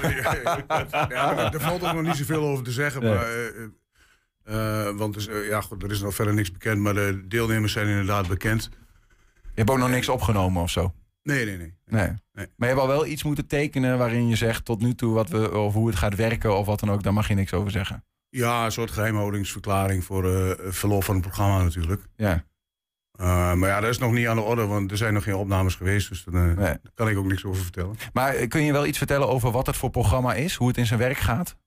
ja, 1.09 1.53
er 1.53 1.61
valt 1.61 1.83
ook 1.83 1.93
nog 1.93 2.01
niet 2.01 2.15
zoveel 2.15 2.43
over 2.43 2.63
te 2.63 2.71
zeggen. 2.71 3.01
Nee. 3.01 3.13
Maar, 3.13 3.27
eh, 4.43 4.87
eh, 4.87 4.95
want 4.95 5.13
dus, 5.13 5.29
ja, 5.49 5.61
goed, 5.61 5.83
er 5.83 5.91
is 5.91 6.01
nog 6.01 6.15
verder 6.15 6.33
niks 6.33 6.51
bekend, 6.51 6.81
maar 6.81 6.93
de 6.93 7.27
deelnemers 7.27 7.73
zijn 7.73 7.87
inderdaad 7.87 8.27
bekend. 8.27 8.69
Je 9.41 9.61
hebt 9.61 9.69
ook 9.69 9.77
nog 9.77 9.89
niks 9.89 10.09
opgenomen 10.09 10.61
of 10.61 10.69
zo? 10.69 10.93
Nee, 11.23 11.45
nee, 11.45 11.57
nee. 11.57 11.73
Nee. 11.85 12.07
Nee. 12.07 12.17
Maar 12.33 12.69
je 12.69 12.75
hebt 12.75 12.79
al 12.79 12.87
wel 12.87 13.05
iets 13.05 13.23
moeten 13.23 13.47
tekenen 13.47 13.97
waarin 13.97 14.27
je 14.27 14.35
zegt 14.35 14.65
tot 14.65 14.81
nu 14.81 14.95
toe 14.95 15.13
wat 15.13 15.29
we, 15.29 15.57
of 15.57 15.73
hoe 15.73 15.87
het 15.87 15.95
gaat 15.95 16.15
werken 16.15 16.57
of 16.57 16.65
wat 16.65 16.79
dan 16.79 16.91
ook. 16.91 17.03
Daar 17.03 17.13
mag 17.13 17.27
je 17.27 17.33
niks 17.33 17.53
over 17.53 17.71
zeggen. 17.71 18.03
Ja, 18.29 18.65
een 18.65 18.71
soort 18.71 18.91
geheimhoudingsverklaring 18.91 20.03
voor 20.03 20.23
verloop 20.59 21.03
van 21.03 21.15
het 21.15 21.23
programma 21.23 21.63
natuurlijk. 21.63 22.01
Ja. 22.15 22.45
Eh, 23.17 23.53
maar 23.53 23.69
ja, 23.69 23.79
dat 23.79 23.89
is 23.89 23.97
nog 23.97 24.11
niet 24.11 24.27
aan 24.27 24.35
de 24.35 24.41
orde, 24.41 24.65
want 24.65 24.91
er 24.91 24.97
zijn 24.97 25.13
nog 25.13 25.23
geen 25.23 25.35
opnames 25.35 25.75
geweest. 25.75 26.09
Dus 26.09 26.23
dan, 26.23 26.49
eh, 26.49 26.55
daar 26.55 26.79
kan 26.93 27.09
ik 27.09 27.17
ook 27.17 27.25
niks 27.25 27.45
over 27.45 27.63
vertellen. 27.63 27.95
Maar 28.13 28.33
eh, 28.33 28.47
kun 28.47 28.61
je 28.63 28.71
wel 28.71 28.85
iets 28.85 28.97
vertellen 28.97 29.27
over 29.27 29.51
wat 29.51 29.65
het 29.67 29.77
voor 29.77 29.89
programma 29.89 30.33
is? 30.33 30.55
Hoe 30.55 30.67
het 30.67 30.77
in 30.77 30.85
zijn 30.85 30.99
werk 30.99 31.17
gaat? 31.17 31.57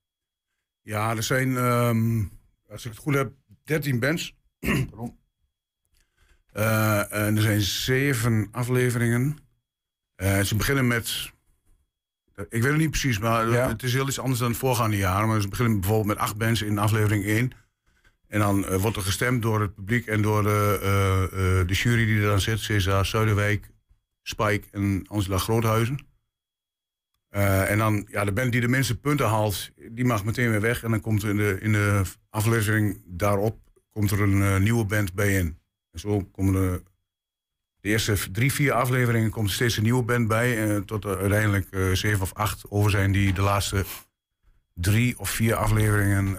Ja, 0.81 1.15
er 1.15 1.23
zijn, 1.23 1.57
ehm, 1.57 2.23
als 2.69 2.85
ik 2.85 2.91
het 2.91 2.99
goed 3.01 3.13
heb, 3.13 3.31
13 3.63 3.99
bands. 3.99 4.35
Pardon. 4.89 5.17
Eh, 6.51 7.13
en 7.13 7.35
er 7.35 7.41
zijn 7.41 7.61
zeven 7.61 8.47
afleveringen. 8.51 9.37
Ze 10.43 10.55
beginnen 10.55 10.87
met. 10.87 11.31
Ik 12.35 12.61
weet 12.61 12.63
het 12.63 12.77
niet 12.77 12.89
precies, 12.89 13.19
maar 13.19 13.49
Ja. 13.49 13.67
het 13.67 13.83
is 13.83 13.93
heel 13.93 14.07
iets 14.07 14.19
anders 14.19 14.39
dan 14.39 14.49
het 14.49 14.57
voorgaande 14.59 14.97
jaar. 14.97 15.27
Maar 15.27 15.41
ze 15.41 15.47
beginnen 15.47 15.79
bijvoorbeeld 15.79 16.07
met 16.07 16.17
acht 16.17 16.37
bands 16.37 16.61
in 16.61 16.77
aflevering 16.77 17.25
1. 17.25 17.51
En 18.29 18.39
dan 18.39 18.65
eh, 18.65 18.75
wordt 18.75 18.97
er 18.97 19.03
gestemd 19.03 19.41
door 19.41 19.61
het 19.61 19.75
publiek 19.75 20.05
en 20.05 20.21
door 20.21 20.43
de, 20.43 20.79
eh, 20.81 21.23
eh, 21.23 21.67
de 21.67 21.73
jury 21.73 22.05
die 22.05 22.21
er 22.21 22.27
dan 22.27 22.41
zit. 22.41 22.59
Cesar 22.59 23.05
Zuiderwijk, 23.05 23.71
Spike 24.21 24.67
en 24.71 25.03
Angela 25.07 25.37
Groothuizen. 25.37 26.07
En 27.29 27.77
dan, 27.77 28.07
ja, 28.09 28.25
de 28.25 28.31
band 28.31 28.51
die 28.51 28.61
de 28.61 28.67
minste 28.67 28.99
punten 28.99 29.27
haalt, 29.27 29.69
die 29.91 30.05
mag 30.05 30.25
meteen 30.25 30.49
weer 30.49 30.61
weg. 30.61 30.83
En 30.83 30.91
dan 30.91 31.01
komt 31.01 31.23
er 31.23 31.29
in 31.29 31.37
de, 31.37 31.57
in 31.61 31.71
de 31.71 32.01
aflevering 32.29 33.01
daarop 33.05 33.57
komt 33.91 34.11
er 34.11 34.21
een 34.21 34.63
nieuwe 34.63 34.85
band 34.85 35.13
bij 35.13 35.33
in. 35.33 35.57
En 35.91 35.99
zo 35.99 36.21
komen 36.21 36.55
er 36.55 36.81
de 37.81 37.89
eerste 37.89 38.31
drie, 38.31 38.53
vier 38.53 38.71
afleveringen 38.71 39.29
komt 39.29 39.47
er 39.47 39.53
steeds 39.53 39.77
een 39.77 39.83
nieuwe 39.83 40.03
band 40.03 40.27
bij. 40.27 40.75
eh, 40.75 40.81
tot 40.81 41.05
er 41.05 41.17
uiteindelijk 41.17 41.97
zeven 41.97 42.21
of 42.21 42.33
acht 42.33 42.65
over 42.69 42.91
zijn 42.91 43.11
die 43.11 43.33
de 43.33 43.41
laatste 43.41 43.85
drie 44.73 45.19
of 45.19 45.29
vier 45.29 45.55
afleveringen 45.55 46.37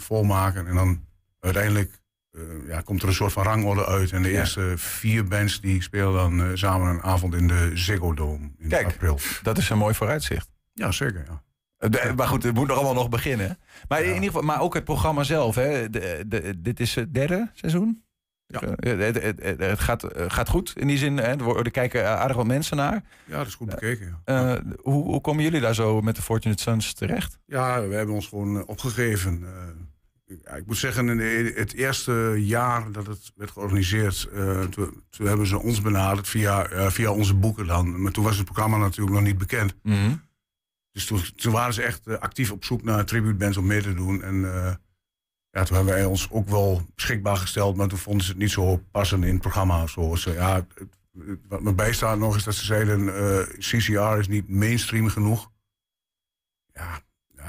volmaken. 0.00 0.66
En 0.66 0.74
dan 0.74 1.04
uiteindelijk 1.52 2.00
eh, 2.30 2.40
ja, 2.66 2.80
komt 2.80 3.02
er 3.02 3.08
een 3.08 3.14
soort 3.14 3.32
van 3.32 3.42
rangorde 3.44 3.86
uit. 3.86 4.12
En 4.12 4.22
de 4.22 4.28
Ja. 4.30 4.38
eerste 4.38 4.72
vier 4.76 5.24
bands 5.24 5.60
die 5.60 5.82
spelen 5.82 6.12
dan 6.12 6.42
eh, 6.42 6.48
samen 6.54 6.88
een 6.88 7.02
avond 7.02 7.34
in 7.34 7.48
de 7.48 7.70
Ziggo 7.74 8.14
Dome 8.14 8.50
in 8.58 8.68
Kijk. 8.68 8.86
april. 8.86 9.18
Dat 9.42 9.58
is 9.58 9.70
een 9.70 9.78
mooi 9.78 9.94
vooruitzicht. 9.94 10.48
Ja, 10.72 10.92
zeker. 10.92 11.24
Ja. 11.28 11.42
Eh, 11.76 11.90
de- 11.90 12.12
Maar 12.16 12.26
goed, 12.26 12.42
het 12.42 12.54
moet 12.54 12.66
nog 12.68 12.76
allemaal 12.76 12.94
nog 12.94 13.08
beginnen. 13.08 13.58
Maar, 13.88 14.00
in 14.02 14.06
ieder 14.08 14.24
geval, 14.24 14.42
maar 14.42 14.60
ook 14.60 14.74
het 14.74 14.84
programma 14.84 15.22
zelf. 15.22 15.54
Hè? 15.54 15.90
De, 15.90 16.24
de, 16.26 16.54
dit 16.60 16.80
is 16.80 16.94
het 16.94 17.14
derde 17.14 17.50
seizoen. 17.54 18.04
Ja. 18.46 18.60
Het, 18.76 19.14
het, 19.22 19.42
het, 19.42 19.60
het 19.60 19.80
gaat, 19.80 20.06
gaat 20.16 20.48
goed 20.48 20.72
in 20.76 20.86
die 20.86 20.98
zin. 20.98 21.16
Hè? 21.16 21.54
Er 21.56 21.70
kijken 21.70 22.18
aardig 22.18 22.36
wat 22.36 22.46
mensen 22.46 22.76
naar. 22.76 23.02
ja, 23.24 23.36
dat 23.36 23.46
is 23.46 23.54
goed 23.54 23.68
bekeken. 23.68 24.22
Ja. 24.24 24.60
Hoe, 24.82 25.04
hoe 25.04 25.20
komen 25.20 25.42
jullie 25.42 25.60
daar 25.60 25.74
zo 25.74 26.00
met 26.00 26.16
de 26.16 26.22
Fortunate 26.22 26.62
Sons 26.62 26.92
terecht? 26.92 27.38
Ja, 27.46 27.86
we 27.88 27.94
hebben 27.94 28.14
ons 28.14 28.26
gewoon 28.26 28.66
opgegeven. 28.66 29.44
Ik- 30.32 30.40
ja, 30.44 30.50
ik 30.54 30.66
moet 30.66 30.76
zeggen, 30.76 31.20
in 31.20 31.52
het 31.54 31.72
eerste 31.72 32.34
jaar 32.38 32.92
dat 32.92 33.06
het 33.06 33.32
werd 33.36 33.50
georganiseerd, 33.50 34.28
eh, 34.32 34.60
toen, 34.64 35.02
toen 35.10 35.26
hebben 35.26 35.46
ze 35.46 35.58
ons 35.58 35.80
benaderd 35.80 36.28
via, 36.28 36.66
eh, 36.66 36.90
via 36.90 37.10
onze 37.12 37.34
boeken 37.34 37.66
dan. 37.66 38.02
Maar 38.02 38.12
toen 38.12 38.24
was 38.24 38.36
het 38.36 38.44
programma 38.44 38.76
natuurlijk 38.76 39.16
nog 39.16 39.24
niet 39.24 39.38
bekend. 39.38 39.74
Dus 40.92 41.04
toen, 41.06 41.22
toen 41.36 41.52
waren 41.52 41.74
ze 41.74 41.82
echt 41.82 42.06
eh, 42.06 42.18
actief 42.18 42.50
op 42.50 42.64
zoek 42.64 42.82
naar 42.82 43.04
tributebands 43.04 43.56
om 43.56 43.66
mee 43.66 43.82
te 43.82 43.94
doen. 43.94 44.22
En 44.22 44.40
ja, 45.50 45.62
toen 45.64 45.76
hebben 45.76 45.94
wij 45.94 46.04
ons 46.04 46.30
ook 46.30 46.48
wel 46.48 46.86
beschikbaar 46.94 47.36
gesteld, 47.36 47.76
maar 47.76 47.88
toen 47.88 47.98
vonden 47.98 48.24
ze 48.24 48.30
het 48.30 48.40
niet 48.40 48.50
zo 48.50 48.76
passend 48.90 49.24
in 49.24 49.32
het 49.32 49.40
programma. 49.40 49.84
Eh, 49.96 50.34
ja, 50.34 50.54
het- 50.74 50.88
wat 51.48 51.62
me 51.62 51.74
bijstaat 51.74 52.18
nog 52.18 52.36
is 52.36 52.44
dat 52.44 52.54
ze 52.54 52.64
zeiden, 52.64 53.04
CCR 53.58 54.18
is 54.18 54.28
niet 54.28 54.48
mainstream 54.48 55.08
genoeg. 55.08 55.50
Ja, 56.74 57.00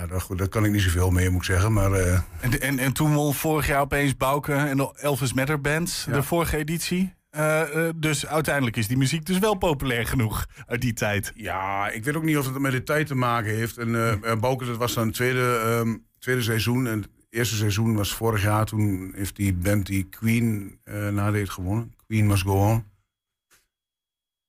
ja 0.10 0.20
goed, 0.20 0.38
daar 0.38 0.48
kan 0.48 0.66
ik 0.66 0.72
niet 0.72 0.82
zoveel 0.82 1.10
mee, 1.12 1.30
moet 1.30 1.40
ik 1.42 1.48
zeggen. 1.48 1.74
Maar 1.74 1.92
eh, 1.92 2.20
En, 2.40 2.62
en, 2.62 2.80
en 2.80 2.94
toen 2.94 3.14
won 3.14 3.34
vorig 3.34 3.68
jaar 3.68 3.82
opeens 3.82 4.18
Bouke 4.18 4.54
en 4.54 4.78
de 4.78 4.94
Elvis 4.96 5.34
Matter 5.34 5.62
Band, 5.62 6.04
Ja. 6.08 6.14
de 6.14 6.24
vorige 6.24 6.58
editie. 6.58 7.14
Eh, 7.30 7.88
eh, 7.88 7.94
dus 7.96 8.28
uiteindelijk 8.28 8.78
is 8.78 8.88
die 8.88 8.98
muziek 8.98 9.26
dus 9.26 9.40
wel 9.40 9.56
populair 9.56 10.06
genoeg 10.08 10.46
uit 10.68 10.82
die 10.82 10.94
tijd. 10.94 11.32
Ja, 11.36 11.90
ik 11.90 12.04
weet 12.04 12.16
ook 12.16 12.24
niet 12.24 12.38
of 12.38 12.46
het 12.46 12.60
met 12.60 12.72
de 12.72 12.84
tijd 12.84 13.08
te 13.08 13.16
maken 13.16 13.56
heeft. 13.56 13.78
En 13.78 13.90
uh, 13.90 14.36
Bouke, 14.40 14.66
dat 14.66 14.78
was 14.78 14.94
dan 14.94 15.06
het 15.06 15.16
tweede, 15.16 15.62
ehm, 15.66 15.96
tweede 16.20 16.42
seizoen. 16.42 16.88
En 16.88 17.04
eerste 17.30 17.56
seizoen 17.56 17.96
was 17.96 18.14
vorig 18.14 18.44
jaar. 18.44 18.66
Toen 18.66 19.14
heeft 19.16 19.36
die 19.36 19.54
band 19.54 19.86
die 19.86 20.04
Queen 20.04 20.78
nadeed 21.12 21.50
gewonnen. 21.50 21.94
Queen 22.08 22.28
Must 22.28 22.44
Go 22.44 22.70
On. 22.70 22.84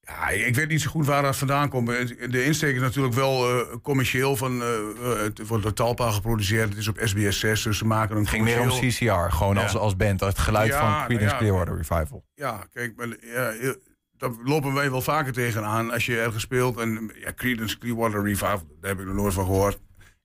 Ja, 0.06 0.28
ik 0.28 0.54
weet 0.54 0.68
niet 0.68 0.80
zo 0.80 0.90
goed 0.90 1.06
waar 1.06 1.22
dat 1.22 1.36
vandaan 1.36 1.68
komt. 1.68 1.86
De 2.30 2.44
insteek 2.44 2.74
is 2.74 2.80
natuurlijk 2.80 3.14
wel 3.14 3.50
uh, 3.50 3.66
commercieel. 3.82 4.36
Van, 4.36 4.62
uh, 4.62 4.68
het 5.16 5.46
wordt 5.46 5.62
door 5.62 5.72
Talpa 5.72 6.10
geproduceerd. 6.10 6.68
Het 6.68 6.78
is 6.78 6.88
op 6.88 7.00
SBS 7.02 7.38
6, 7.38 7.62
dus 7.62 7.78
ze 7.78 7.86
maken 7.86 8.16
een 8.16 8.20
Het 8.20 8.30
ging 8.30 8.44
meer 8.44 8.60
om 8.60 8.68
CCR, 8.68 9.34
gewoon 9.34 9.54
ja. 9.54 9.62
als, 9.62 9.76
als 9.76 9.96
band. 9.96 10.20
Het 10.20 10.38
geluid 10.38 10.68
Ja, 10.68 10.78
van 10.78 10.90
nou 10.90 11.04
Creedence 11.04 11.34
ja. 11.34 11.38
Clearwater 11.38 11.76
Revival. 11.76 12.24
Ja, 12.34 12.66
kijk, 12.72 12.96
maar, 12.96 13.08
daar 14.16 14.30
lopen 14.44 14.74
wij 14.74 14.90
wel 14.90 15.00
vaker 15.00 15.32
tegenaan. 15.32 15.90
Als 15.90 16.06
je 16.06 16.20
ergens 16.20 16.42
speelt 16.42 16.78
en 16.78 17.12
ja, 17.14 17.32
Creedence 17.34 17.78
Clearwater 17.78 18.22
Revival, 18.22 18.62
daar 18.80 18.90
heb 18.90 19.00
ik 19.00 19.06
nog 19.06 19.14
nooit 19.14 19.34
van 19.34 19.44
gehoord. 19.44 19.80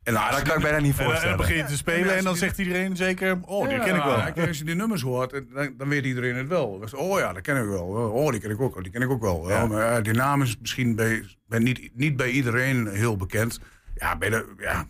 En 0.10 0.16
Ah, 0.16 0.32
dat 0.32 0.42
kan 0.42 0.56
ik 0.56 0.62
bijna 0.62 0.80
niet 0.80 0.98
En 0.98 1.04
voorstellen. 1.06 1.38
dan 1.38 1.46
begin 1.46 1.58
je 1.58 1.70
te 1.70 1.78
spelen 1.78 2.18
en 2.18 2.24
dan 2.24 2.36
zegt 2.36 2.58
iedereen 2.58 2.96
zeker... 2.96 3.40
Oh, 3.42 3.70
die 3.70 3.80
ken 3.80 3.96
ik 3.96 4.04
wel. 4.04 4.18
ja, 4.18 4.34
Als 4.48 4.58
je 4.58 4.64
die 4.64 4.76
nummers 4.76 5.02
hoort, 5.02 5.32
dan, 5.54 5.74
dan 5.78 5.90
weet 5.90 6.06
iedereen 6.06 6.36
het 6.36 6.48
wel. 6.48 6.82
Oh 6.96 7.20
ja, 7.20 7.34
dat 7.34 7.42
ken 7.42 7.58
ik 7.64 7.68
wel. 7.70 7.86
Oh, 8.14 8.32
die 8.32 8.40
ken 8.40 8.50
ik 8.50 8.62
ook, 8.62 8.84
die 8.84 8.92
ken 8.92 9.02
ik 9.02 9.10
ook 9.10 9.22
wel. 9.22 9.50
Ja, 9.50 9.66
maar 9.66 9.82
ja, 9.94 10.02
die 10.02 10.14
naam 10.14 10.42
is 10.42 10.58
misschien 10.62 10.96
bij, 10.96 11.24
bij 11.48 11.60
niet, 11.60 11.90
niet 11.94 12.16
bij 12.18 12.30
iedereen 12.30 12.88
heel 12.88 13.18
bekend. 13.18 13.60
Ja, 13.96 14.18
bij 14.18 14.30
de, 14.30 14.46
ja, 14.58 14.86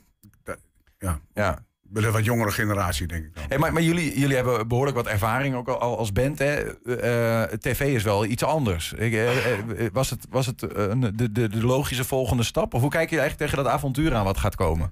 ja, 0.99 1.19
Ja. 1.33 1.59
bij 1.83 2.01
de 2.01 2.11
wat 2.11 2.25
jongere 2.25 2.51
generatie, 2.51 3.07
denk 3.07 3.23
ik 3.25 3.35
dan. 3.35 3.43
Hey, 3.47 3.57
maar 3.57 3.73
maar 3.73 3.81
jullie, 3.81 4.19
jullie 4.19 4.35
hebben 4.35 4.67
behoorlijk 4.67 4.97
wat 4.97 5.07
ervaring 5.07 5.55
ook 5.55 5.67
al 5.67 5.97
als 5.97 6.11
band. 6.11 6.39
Hè? 6.39 6.53
Eh, 6.97 7.43
TV 7.57 7.81
is 7.95 8.03
wel 8.03 8.25
iets 8.25 8.43
anders. 8.43 8.93
Ik, 8.93 9.13
eh, 9.13 9.51
eh, 9.51 9.59
was 9.93 10.09
het, 10.09 10.25
was 10.29 10.45
het 10.45 10.63
eh, 10.63 10.87
een- 10.87 10.99
de, 11.15 11.31
de, 11.31 11.47
de 11.49 11.65
logische 11.65 12.03
volgende 12.03 12.43
stap? 12.43 12.73
Of 12.73 12.81
hoe 12.81 12.89
kijk 12.89 13.09
je 13.09 13.19
eigenlijk 13.19 13.49
tegen 13.49 13.63
dat 13.63 13.73
avontuur 13.73 14.13
aan 14.15 14.23
wat 14.23 14.37
gaat 14.37 14.55
komen? 14.55 14.91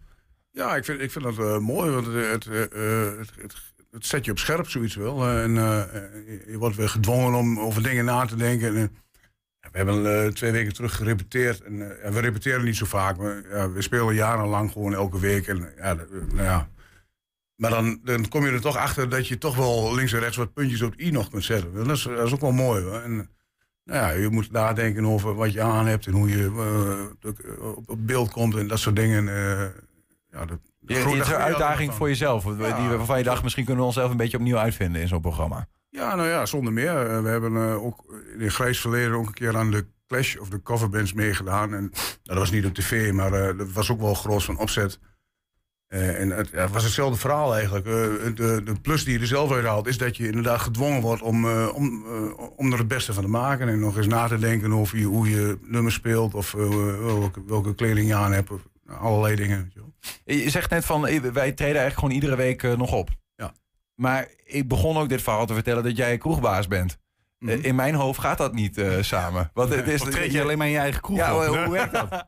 Ja, 0.58 0.76
ik 0.76 0.86
vind, 0.86 1.02
ik 1.02 1.12
vind 1.12 1.24
dat 1.24 1.38
eh, 1.38 1.58
mooi, 1.58 1.92
want 1.92 2.06
het, 2.06 2.48
eh, 2.48 2.62
eh, 2.64 3.18
het, 3.18 3.32
het, 3.42 3.56
het 3.92 4.06
zet 4.06 4.26
je 4.26 4.32
op 4.32 4.40
scherp, 4.40 4.70
zoiets 4.70 4.96
wel. 4.96 5.28
En 5.28 5.54
je- 5.54 6.56
wordt 6.58 6.76
weer 6.76 6.90
gedwongen 6.90 7.34
om 7.34 7.60
over 7.60 7.84
dingen 7.84 8.06
na 8.06 8.26
te 8.26 8.36
denken. 8.36 8.76
En, 8.76 8.92
we 9.72 9.78
hebben 9.78 10.34
twee 10.34 10.52
weken 10.52 10.74
terug 10.74 10.96
gerepeteerd. 10.96 11.62
En, 11.64 11.78
we 12.14 12.20
repeteren 12.20 12.64
niet 12.66 12.76
zo 12.76 12.86
vaak, 12.86 13.18
maar 13.18 13.74
we 13.74 13.82
spelen 13.82 14.16
jarenlang 14.16 14.72
gewoon 14.72 14.94
elke 14.94 15.20
week. 15.20 15.48
En, 15.48 15.74
ja, 15.78 15.94
nou 15.94 16.44
ja. 16.44 16.70
Maar 17.56 17.70
dan, 17.70 18.00
dan 18.04 18.28
kom 18.28 18.46
je 18.46 18.52
er 18.52 18.62
toch 18.62 18.78
achter 18.78 19.10
dat 19.10 19.28
je 19.28 19.38
toch 19.38 19.56
wel 19.56 19.96
links 19.96 20.14
en 20.14 20.20
rechts 20.20 20.38
wat 20.38 20.54
puntjes 20.54 20.82
op 20.82 21.00
i 21.00 21.12
nog 21.12 21.30
kunt 21.30 21.44
zetten. 21.44 21.72
En 21.76 21.84
dat, 21.84 21.98
is, 21.98 22.08
ook 22.08 22.42
wel 22.42 22.52
mooi. 22.52 22.84
Hoor. 22.84 23.00
En, 23.02 23.16
nou 23.84 24.00
ja, 24.00 24.10
je 24.10 24.30
moet 24.30 24.52
nadenken 24.52 25.06
over 25.06 25.36
wat 25.36 25.54
je 25.54 25.62
aan 25.62 25.88
hebt 25.88 26.06
en 26.08 26.14
hoe 26.14 26.30
je 26.30 26.52
op, 27.86 27.98
beeld 27.98 28.32
komt 28.32 28.56
en 28.56 28.68
dat 28.68 28.80
soort 28.80 28.96
dingen. 28.96 29.26
Ja, 30.40 30.46
dat, 30.46 30.60
Je, 30.86 30.96
het 30.96 31.14
is 31.14 31.28
een 31.28 31.36
uitdaging 31.36 31.94
voor 31.94 32.08
jezelf. 32.08 32.44
Die, 32.44 32.56
waarvan 32.88 33.18
je 33.18 33.24
dacht, 33.24 33.44
misschien 33.44 33.66
kunnen 33.66 33.82
we 33.82 33.90
onszelf 33.90 34.12
een 34.12 34.18
beetje 34.18 34.38
opnieuw 34.38 34.58
uitvinden 34.58 35.02
in 35.02 35.08
zo'n 35.08 35.22
programma. 35.22 35.68
Ja, 35.90 36.16
nou 36.16 36.28
ja, 36.30 36.46
zonder 36.46 36.74
meer. 36.74 37.08
Eh, 37.08 37.22
We 37.22 37.30
hebben 37.30 37.56
eh, 37.56 37.84
ook 37.84 38.22
in 38.38 38.52
grijs 38.52 38.80
verleden 38.80 39.14
ook 39.14 39.28
een 39.28 39.34
keer 39.34 39.58
aan 39.58 39.72
de 39.72 39.86
Clash 40.08 40.36
of 40.36 40.50
de 40.50 40.62
coverbands 40.62 41.14
meegedaan. 41.14 41.74
En 41.74 41.82
nou, 41.82 42.06
dat 42.24 42.38
was 42.38 42.52
niet 42.52 42.66
op 42.66 42.74
tv, 42.74 43.12
maar 43.12 43.34
eh, 43.34 43.58
dat 43.58 43.72
was 43.72 43.92
ook 43.92 44.00
wel 44.00 44.14
groot 44.14 44.44
van 44.44 44.58
opzet. 44.58 45.00
En 45.88 46.30
het, 46.30 46.52
was 46.72 46.84
hetzelfde 46.84 47.20
verhaal 47.20 47.56
eigenlijk. 47.56 47.86
De, 47.86 48.62
de 48.64 48.74
plus 48.82 49.04
die 49.04 49.14
je 49.14 49.20
er 49.20 49.28
zelf 49.28 49.52
uit 49.52 49.66
haalt, 49.66 49.88
is 49.88 49.98
dat 49.98 50.18
je 50.18 50.28
inderdaad 50.28 50.60
gedwongen 50.60 51.02
wordt 51.02 51.22
om, 51.22 51.46
om, 51.50 52.06
om 52.56 52.72
er 52.72 52.78
het 52.78 52.88
beste 52.88 53.14
van 53.14 53.24
te 53.24 53.30
maken. 53.30 53.68
En 53.68 53.80
nog 53.80 53.98
eens 53.98 54.08
na 54.08 54.28
te 54.28 54.38
denken 54.38 54.74
over 54.74 54.98
je, 54.98 55.06
hoe 55.06 55.30
je 55.30 55.58
nummers 55.62 55.96
speelt 55.96 56.34
of 56.34 56.52
welke, 56.52 57.44
welke 57.46 57.76
kleding 57.76 58.08
je 58.08 58.16
aan 58.16 58.34
hebt. 58.34 58.50
Allerlei 58.88 59.36
dingen. 59.36 59.72
je 60.26 60.50
zegt 60.50 60.70
net 60.70 60.86
van, 60.86 61.08
eh, 61.08 61.20
wij 61.20 61.52
treden 61.52 61.82
eigenlijk 61.82 61.94
gewoon 62.00 62.14
iedere 62.14 62.36
week 62.36 62.64
eh, 62.64 62.78
nog 62.78 62.92
op. 62.94 63.10
Ja. 63.36 63.54
Maar 63.96 64.28
ik 64.44 64.68
begon 64.68 64.98
ook 64.98 65.10
dit 65.10 65.22
verhaal 65.22 65.46
te 65.46 65.54
vertellen 65.54 65.84
dat 65.84 65.98
jij 65.98 66.18
kroegbaas 66.18 66.68
bent. 66.68 66.98
Eh, 67.40 67.64
in 67.64 67.76
mijn 67.76 67.96
hoofd 67.96 68.20
gaat 68.20 68.38
dat 68.38 68.54
niet 68.54 68.82
samen. 69.02 69.50
Want 69.54 69.74
het 69.76 69.88
is, 69.88 70.02
Of 70.02 70.10
treed 70.10 70.32
je 70.32 70.42
alleen 70.42 70.58
maar 70.58 70.68
in 70.68 70.74
je 70.74 70.80
eigen 70.80 71.02
kroeg 71.02 71.18
Ja, 71.18 71.36
op? 71.36 71.46
hoe, 71.46 71.58
hoe 71.64 71.74
werkt 71.80 71.94
dat? 71.94 72.28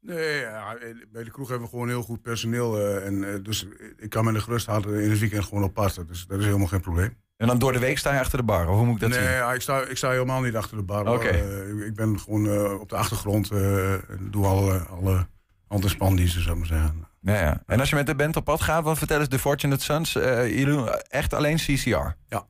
Nee, 0.00 0.40
ja, 0.40 0.76
bij 1.12 1.24
de 1.24 1.30
kroeg 1.30 1.48
hebben 1.48 1.64
we 1.66 1.72
gewoon 1.72 1.88
heel 1.88 2.02
goed 2.02 2.22
personeel. 2.22 3.00
en, 3.00 3.42
dus 3.42 3.66
ik 3.98 4.10
kan 4.10 4.24
met 4.24 4.34
een 4.34 4.42
gerust 4.42 4.66
hart 4.66 4.86
in 4.86 5.10
het 5.10 5.18
weekend 5.18 5.44
gewoon 5.44 5.62
oppassen. 5.64 6.06
Dus 6.06 6.26
dat 6.26 6.38
is 6.38 6.44
helemaal 6.44 6.66
geen 6.66 6.80
probleem. 6.80 7.16
En 7.36 7.46
dan 7.46 7.58
door 7.58 7.72
de 7.72 7.78
week 7.78 7.98
sta 7.98 8.12
je 8.12 8.20
achter 8.20 8.38
de 8.38 8.44
bar, 8.44 8.68
of 8.68 8.76
hoe 8.76 8.84
moet 8.84 8.94
ik 8.94 9.00
dat 9.00 9.10
nee, 9.10 9.18
zien? 9.18 9.28
ja, 9.28 9.52
ik, 9.52 9.60
sta, 9.60 9.80
ik 9.82 9.96
sta 9.96 10.10
helemaal 10.10 10.40
niet 10.40 10.56
achter 10.56 10.76
de 10.76 10.82
bar. 10.82 11.06
Oké. 11.12 11.28
Ik- 11.28 11.86
ik 11.86 11.94
ben 11.94 12.20
gewoon 12.20 12.78
op 12.80 12.88
de 12.88 12.96
achtergrond 12.96 13.50
eh, 13.50 13.92
en 13.92 14.28
doe 14.30 14.46
alle, 14.46 14.78
alle 14.78 15.26
hand- 15.68 15.84
en 15.84 15.90
spandiensten, 15.90 16.42
zou 16.42 16.52
ik 16.54 16.58
maar 16.58 16.78
zeggen. 16.78 17.08
Ja, 17.20 17.40
ja. 17.40 17.62
En 17.66 17.80
als 17.80 17.88
je 17.88 17.94
met 17.96 18.06
de 18.06 18.14
band 18.14 18.36
op 18.36 18.44
pad 18.44 18.60
gaat, 18.62 18.84
wat 18.84 18.98
vertellen 18.98 19.24
ze 19.24 19.30
de 19.30 19.38
Fortunate 19.38 19.84
Sons? 19.84 20.14
eh, 20.16 20.48
jullie 20.48 20.64
doen 20.66 20.88
echt 20.88 21.34
alleen 21.34 21.56
CCR? 21.56 22.14
Ja. 22.28 22.46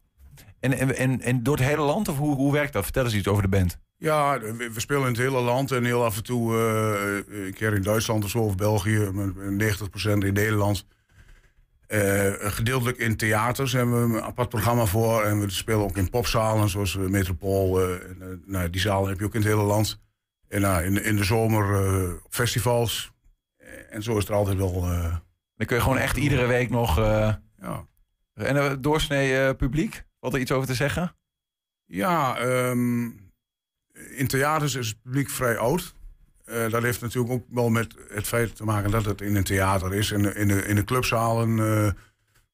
En, 0.60 0.96
en, 0.96 1.20
en, 1.20 1.42
door 1.42 1.56
het 1.56 1.66
hele 1.66 1.82
land, 1.82 2.08
of 2.08 2.16
hoe, 2.18 2.34
hoe 2.34 2.52
werkt 2.52 2.72
dat? 2.72 2.84
Vertel 2.84 3.04
eens 3.04 3.14
iets 3.14 3.28
over 3.28 3.42
de 3.42 3.48
band. 3.48 3.78
Ja, 3.96 4.40
we, 4.40 4.70
we 4.72 4.80
spelen 4.80 5.02
in 5.02 5.08
het 5.08 5.16
hele 5.16 5.40
land 5.40 5.72
en 5.72 5.84
heel 5.84 6.04
af 6.04 6.16
en 6.16 6.22
toe 6.22 6.54
eh, 6.56 7.44
een 7.44 7.54
keer 7.54 7.74
in 7.74 7.82
Duitsland 7.82 8.24
of 8.24 8.30
zo, 8.30 8.38
of 8.38 8.54
België, 8.54 9.10
maar 9.12 9.28
90% 9.28 9.32
in 10.02 10.18
Nederland. 10.18 10.86
Eh, 11.86 12.32
gedeeltelijk 12.38 12.98
in 12.98 13.16
theaters 13.16 13.72
hebben 13.72 14.10
we 14.10 14.16
een 14.16 14.22
apart 14.22 14.48
programma 14.48 14.84
voor. 14.84 15.22
En 15.22 15.40
we 15.40 15.50
spelen 15.50 15.80
ook 15.80 15.96
in 15.96 16.10
popzalen, 16.10 16.68
zoals 16.68 16.96
Metropool. 16.96 17.80
nou, 18.44 18.70
die 18.70 18.80
zalen 18.80 19.08
heb 19.08 19.18
je 19.18 19.24
ook 19.24 19.34
in 19.34 19.40
het 19.40 19.48
hele 19.50 19.62
land. 19.62 20.00
En 20.49 20.61
nou, 20.61 20.84
in, 20.84 21.05
in 21.05 21.16
de 21.16 21.24
zomer 21.24 21.64
op 22.24 22.34
festivals. 22.34 23.14
En 23.90 24.03
zo 24.03 24.16
is 24.18 24.28
er 24.28 24.34
altijd 24.34 24.57
wel. 24.57 24.72
eh, 24.84 25.16
Dan 25.57 25.66
kun 25.66 25.76
je 25.76 25.82
gewoon 25.82 25.99
echt 25.99 26.16
iedere 26.16 26.47
week 26.47 26.70
nog... 26.70 26.99
eh, 26.99 27.34
ja. 27.61 27.86
En 28.34 28.57
uh, 28.57 28.72
doorsnee 28.80 29.55
publiek? 29.55 30.05
Wat 30.18 30.34
er 30.34 30.40
iets 30.40 30.53
over 30.53 30.66
te 30.66 30.74
zeggen? 30.74 31.16
Ja, 31.84 32.38
ehm, 32.38 33.05
in 34.16 34.26
theaters 34.26 34.74
is 34.74 34.88
het 34.88 35.03
publiek 35.03 35.30
vrij 35.30 35.59
oud. 35.59 35.94
Dat 36.44 36.82
heeft 36.82 37.01
natuurlijk 37.01 37.32
ook 37.32 37.44
wel 37.51 37.68
met 37.68 37.94
het 38.09 38.26
feit 38.26 38.57
te 38.57 38.64
maken 38.64 38.90
dat 38.90 39.05
het 39.05 39.20
in 39.20 39.36
een 39.36 39.44
theater 39.44 39.94
is. 39.94 40.12
En 40.12 40.36
in 40.36 40.49
de, 40.49 40.66
in 40.66 40.74
de 40.74 40.84
clubzalen 40.84 41.57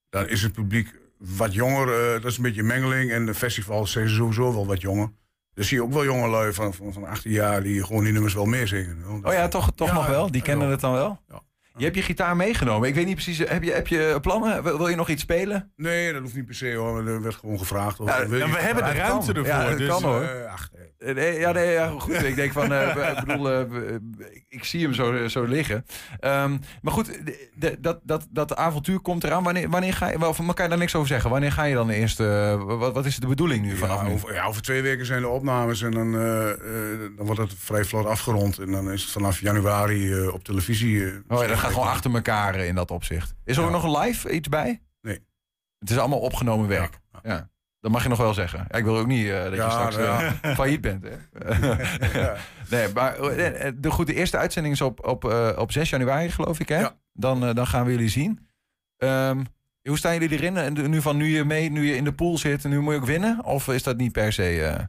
daar 0.08 0.28
is 0.28 0.42
het 0.42 0.52
publiek 0.52 0.94
wat 1.18 1.54
jonger. 1.54 1.86
dat 2.20 2.30
is 2.30 2.36
een 2.36 2.42
beetje 2.42 2.62
mengeling. 2.62 3.10
En 3.10 3.26
de 3.26 3.34
festivals 3.34 3.92
zijn 3.92 4.08
sowieso 4.08 4.52
wel 4.52 4.66
wat 4.66 4.80
jonger. 4.80 5.12
Dus 5.54 5.68
zie 5.68 5.76
je 5.76 5.82
ook 5.82 5.92
wel 5.92 6.04
jonge 6.04 6.28
lui 6.28 6.52
van, 6.52 6.74
van, 6.74 6.92
van 6.92 7.04
18 7.04 7.30
jaar 7.30 7.62
die 7.62 7.84
gewoon 7.84 8.04
die 8.04 8.12
nummers 8.12 8.34
wel 8.34 8.44
meezingen. 8.44 9.20
Oh 9.22 9.32
ja, 9.32 9.48
toch, 9.48 9.70
toch 9.74 9.92
nog 9.92 10.06
wel? 10.06 10.30
Die 10.30 10.42
kennen 10.42 10.68
het 10.68 10.80
dan 10.80 10.92
wel? 10.92 11.20
Ja. 11.28 11.42
Je 11.76 11.84
hebt 11.84 11.96
je 11.96 12.02
gitaar 12.02 12.36
meegenomen. 12.36 12.88
Ik 12.88 12.94
weet 12.94 13.06
niet 13.06 13.14
precies, 13.14 13.38
heb 13.38 13.62
je, 13.62 13.72
heb 13.72 13.86
je 13.86 14.18
plannen? 14.20 14.62
Wil, 14.62 14.78
wil 14.78 14.88
je 14.88 14.96
nog 14.96 15.08
iets 15.08 15.22
spelen? 15.22 15.72
Nee, 15.76 16.12
dat 16.12 16.22
hoeft 16.22 16.34
niet 16.34 16.46
per 16.46 16.54
se 16.54 16.74
hoor. 16.74 17.06
Er 17.08 17.22
werd 17.22 17.34
gewoon 17.34 17.58
gevraagd. 17.58 18.00
Of, 18.00 18.08
Ja, 18.08 18.26
we 18.28 18.38
hebben 18.38 18.84
de 18.84 18.92
ruimte 18.92 19.32
kan. 19.32 19.44
ervoor, 19.44 19.46
Ja, 19.62 19.68
dat 19.68 19.78
dus, 19.78 19.88
kan, 19.88 20.02
hoor. 20.02 20.22
eh, 20.22 20.52
ach, 20.52 20.68
nee. 20.76 20.82
Eh, 20.82 21.14
Nee, 21.14 21.38
ja, 21.38 21.52
nee, 21.52 21.72
ja, 21.72 21.88
goed. 21.98 22.22
Ik 22.24 22.34
denk 22.36 22.52
van, 22.52 22.72
eh, 22.72 23.10
ik 23.18 23.24
bedoel, 23.24 23.60
ik- 24.48 24.64
zie 24.64 24.82
hem 24.82 24.94
zo, 24.94 25.28
zo 25.28 25.42
liggen. 25.44 25.84
Ehm, 26.20 26.56
maar 26.82 26.92
goed, 26.92 27.18
de- 27.54 27.76
dat, 27.80 28.00
dat, 28.02 28.26
dat 28.30 28.56
avontuur 28.56 29.00
komt 29.00 29.24
eraan. 29.24 29.42
Wanneer, 29.42 29.68
wanneer 29.70 29.94
ga 29.94 30.10
je, 30.10 30.18
van, 30.18 30.54
kan 30.54 30.64
je 30.64 30.70
daar 30.70 30.78
niks 30.78 30.94
over 30.94 31.08
zeggen? 31.08 31.30
Wanneer 31.30 31.52
ga 31.52 31.64
je 31.64 31.74
dan 31.74 31.90
eerst, 31.90 32.18
wat, 32.58 32.92
wat 32.94 33.06
is 33.06 33.16
de 33.16 33.26
bedoeling 33.26 33.64
nu 33.64 33.76
vanaf 33.76 34.02
nu? 34.02 34.12
over, 34.12 34.34
ja, 34.34 34.44
over 34.44 34.62
twee 34.62 34.82
weken 34.82 35.06
zijn 35.06 35.20
de 35.22 35.28
opnames 35.28 35.82
en 35.82 35.90
dan, 35.90 36.12
dan 37.16 37.26
wordt 37.26 37.40
het 37.40 37.54
vrij 37.58 37.84
vlot 37.84 38.06
afgerond. 38.06 38.58
En 38.58 38.70
dan 38.72 38.90
is 38.92 39.02
het 39.02 39.10
vanaf 39.10 39.40
januari 39.40 40.26
op 40.28 40.44
televisie. 40.44 41.06
Oh 41.28 41.38
gaat 41.62 41.72
gewoon 41.72 41.88
achter 41.88 42.14
elkaar 42.14 42.54
eh, 42.54 42.66
in 42.66 42.74
dat 42.74 42.90
opzicht. 42.90 43.34
Is 43.44 43.56
er 43.56 43.64
ook 43.64 43.70
nog 43.70 43.84
een 43.84 43.98
live 43.98 44.30
iets 44.30 44.48
bij? 44.48 44.82
Nee. 45.00 45.26
Het 45.78 45.90
is 45.90 45.98
allemaal 45.98 46.18
opgenomen 46.18 46.68
werk. 46.68 47.00
Ja. 47.22 47.50
Dat 47.80 47.90
mag 47.90 48.02
je 48.02 48.08
nog 48.08 48.18
wel 48.18 48.34
zeggen. 48.34 48.64
Ja, 48.68 48.78
ik 48.78 48.84
wil 48.84 48.96
ook 48.96 49.06
niet 49.06 49.28
eh, 49.28 49.42
dat 49.42 49.50
je 49.50 49.56
Ja, 49.56 49.70
straks 49.70 49.96
nou 49.96 50.24
eh, 50.24 50.32
ja. 50.42 50.54
failliet 50.54 50.80
bent. 50.80 51.04
Hè? 51.04 51.16
nee, 52.76 52.88
maar 52.94 53.16
de, 53.16 53.90
goed, 53.90 54.06
de 54.06 54.14
eerste 54.14 54.36
uitzending 54.36 54.74
is 54.74 54.80
op, 54.80 55.06
op, 55.06 55.24
op 55.56 55.72
6 55.72 55.90
januari, 55.90 56.30
geloof 56.30 56.60
ik. 56.60 56.68
Hè? 56.68 56.86
Dan, 57.12 57.54
dan 57.54 57.66
gaan 57.66 57.84
we 57.84 57.90
jullie 57.90 58.08
zien. 58.08 58.48
Ehm, 58.96 59.44
hoe 59.82 59.98
staan 59.98 60.12
jullie 60.12 60.38
erin? 60.38 60.56
En 60.56 60.90
nu 60.90 61.02
van 61.02 61.16
nu 61.16 61.26
je 61.26 61.44
mee, 61.44 61.70
nu 61.70 61.86
je 61.86 61.96
in 61.96 62.04
de 62.04 62.12
pool 62.12 62.38
zit, 62.38 62.64
nu 62.64 62.80
moet 62.80 62.92
je 62.92 62.98
ook 62.98 63.06
winnen? 63.06 63.44
Of 63.44 63.68
is 63.68 63.82
dat 63.82 63.96
niet 63.96 64.12
per 64.12 64.32
se... 64.32 64.88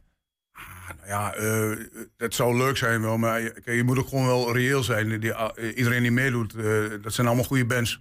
eh, 0.88 0.96
Nou 0.96 1.08
ja, 1.08 1.34
eh, 1.34 1.86
het 2.16 2.34
zou 2.34 2.56
leuk 2.56 2.76
zijn 2.76 3.00
wel, 3.02 3.18
maar 3.18 3.40
je, 3.40 3.60
je 3.64 3.84
moet 3.84 3.98
ook 3.98 4.08
gewoon 4.08 4.26
wel 4.26 4.52
reëel 4.52 4.82
zijn. 4.82 5.20
Die, 5.20 5.32
eh, 5.32 5.76
iedereen 5.76 6.02
die 6.02 6.10
meedoet, 6.10 6.54
eh, 6.54 6.64
dat 7.02 7.12
zijn 7.12 7.26
allemaal 7.26 7.44
goede 7.44 7.66
bands. 7.66 8.00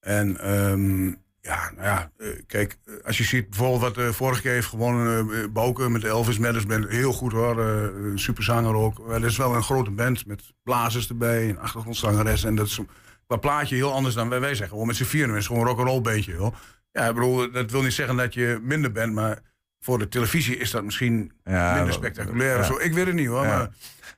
En 0.00 0.40
ehm, 0.40 1.12
ja, 1.40 1.70
nou 1.70 1.86
ja, 1.86 2.10
eh, 2.16 2.28
kijk, 2.46 2.78
eh, 2.84 2.94
als 3.04 3.18
je 3.18 3.24
ziet 3.24 3.48
bijvoorbeeld 3.48 3.80
wat 3.80 3.94
de 3.94 4.12
vorige 4.12 4.40
keer 4.40 4.52
heeft 4.52 4.66
gewonnen, 4.66 5.30
eh 5.30 5.48
Bouke 5.52 5.88
met 5.88 6.04
Elvis 6.04 6.38
Matters 6.38 6.66
Band, 6.66 6.88
heel 6.88 7.12
goed 7.12 7.32
hoor, 7.32 7.60
eh, 7.60 7.88
superzanger 8.14 8.74
ook. 8.74 9.08
Dat 9.08 9.22
is 9.22 9.36
wel 9.36 9.54
een 9.54 9.62
grote 9.62 9.90
band 9.90 10.26
met 10.26 10.52
blazers 10.62 11.08
erbij, 11.08 11.48
een 11.48 11.58
achtergrondzangeres. 11.58 12.44
En 12.44 12.54
dat 12.54 12.66
is 12.66 12.80
qua 13.26 13.36
plaatje 13.36 13.74
heel 13.74 13.92
anders 13.92 14.14
dan 14.14 14.28
wij, 14.28 14.40
wij 14.40 14.48
zeggen. 14.48 14.68
Gewoon 14.68 14.86
met 14.86 14.96
z'n 14.96 15.04
vieren, 15.04 15.30
het 15.30 15.38
is 15.38 15.46
gewoon 15.46 15.62
een 15.62 15.68
rock'n'roll 15.68 16.00
bandje. 16.00 16.34
Hoor. 16.34 16.54
Ja, 16.92 17.08
ik 17.08 17.14
bedoel, 17.14 17.50
dat 17.50 17.70
wil 17.70 17.82
niet 17.82 17.92
zeggen 17.92 18.16
dat 18.16 18.34
je 18.34 18.58
minder 18.62 18.92
bent, 18.92 19.12
maar 19.12 19.38
voor 19.80 19.98
de 19.98 20.08
televisie 20.08 20.56
is 20.56 20.70
dat 20.70 20.84
misschien 20.84 21.32
Ja, 21.44 21.74
minder 21.74 21.92
spectaculair 21.92 22.56
ja. 22.56 22.62
zo. 22.62 22.78
Ik 22.78 22.92
weet 22.92 23.06
het 23.06 23.14
niet 23.14 23.26
hoor. 23.26 23.42
Ja. 23.46 23.56
Maar, 23.56 23.70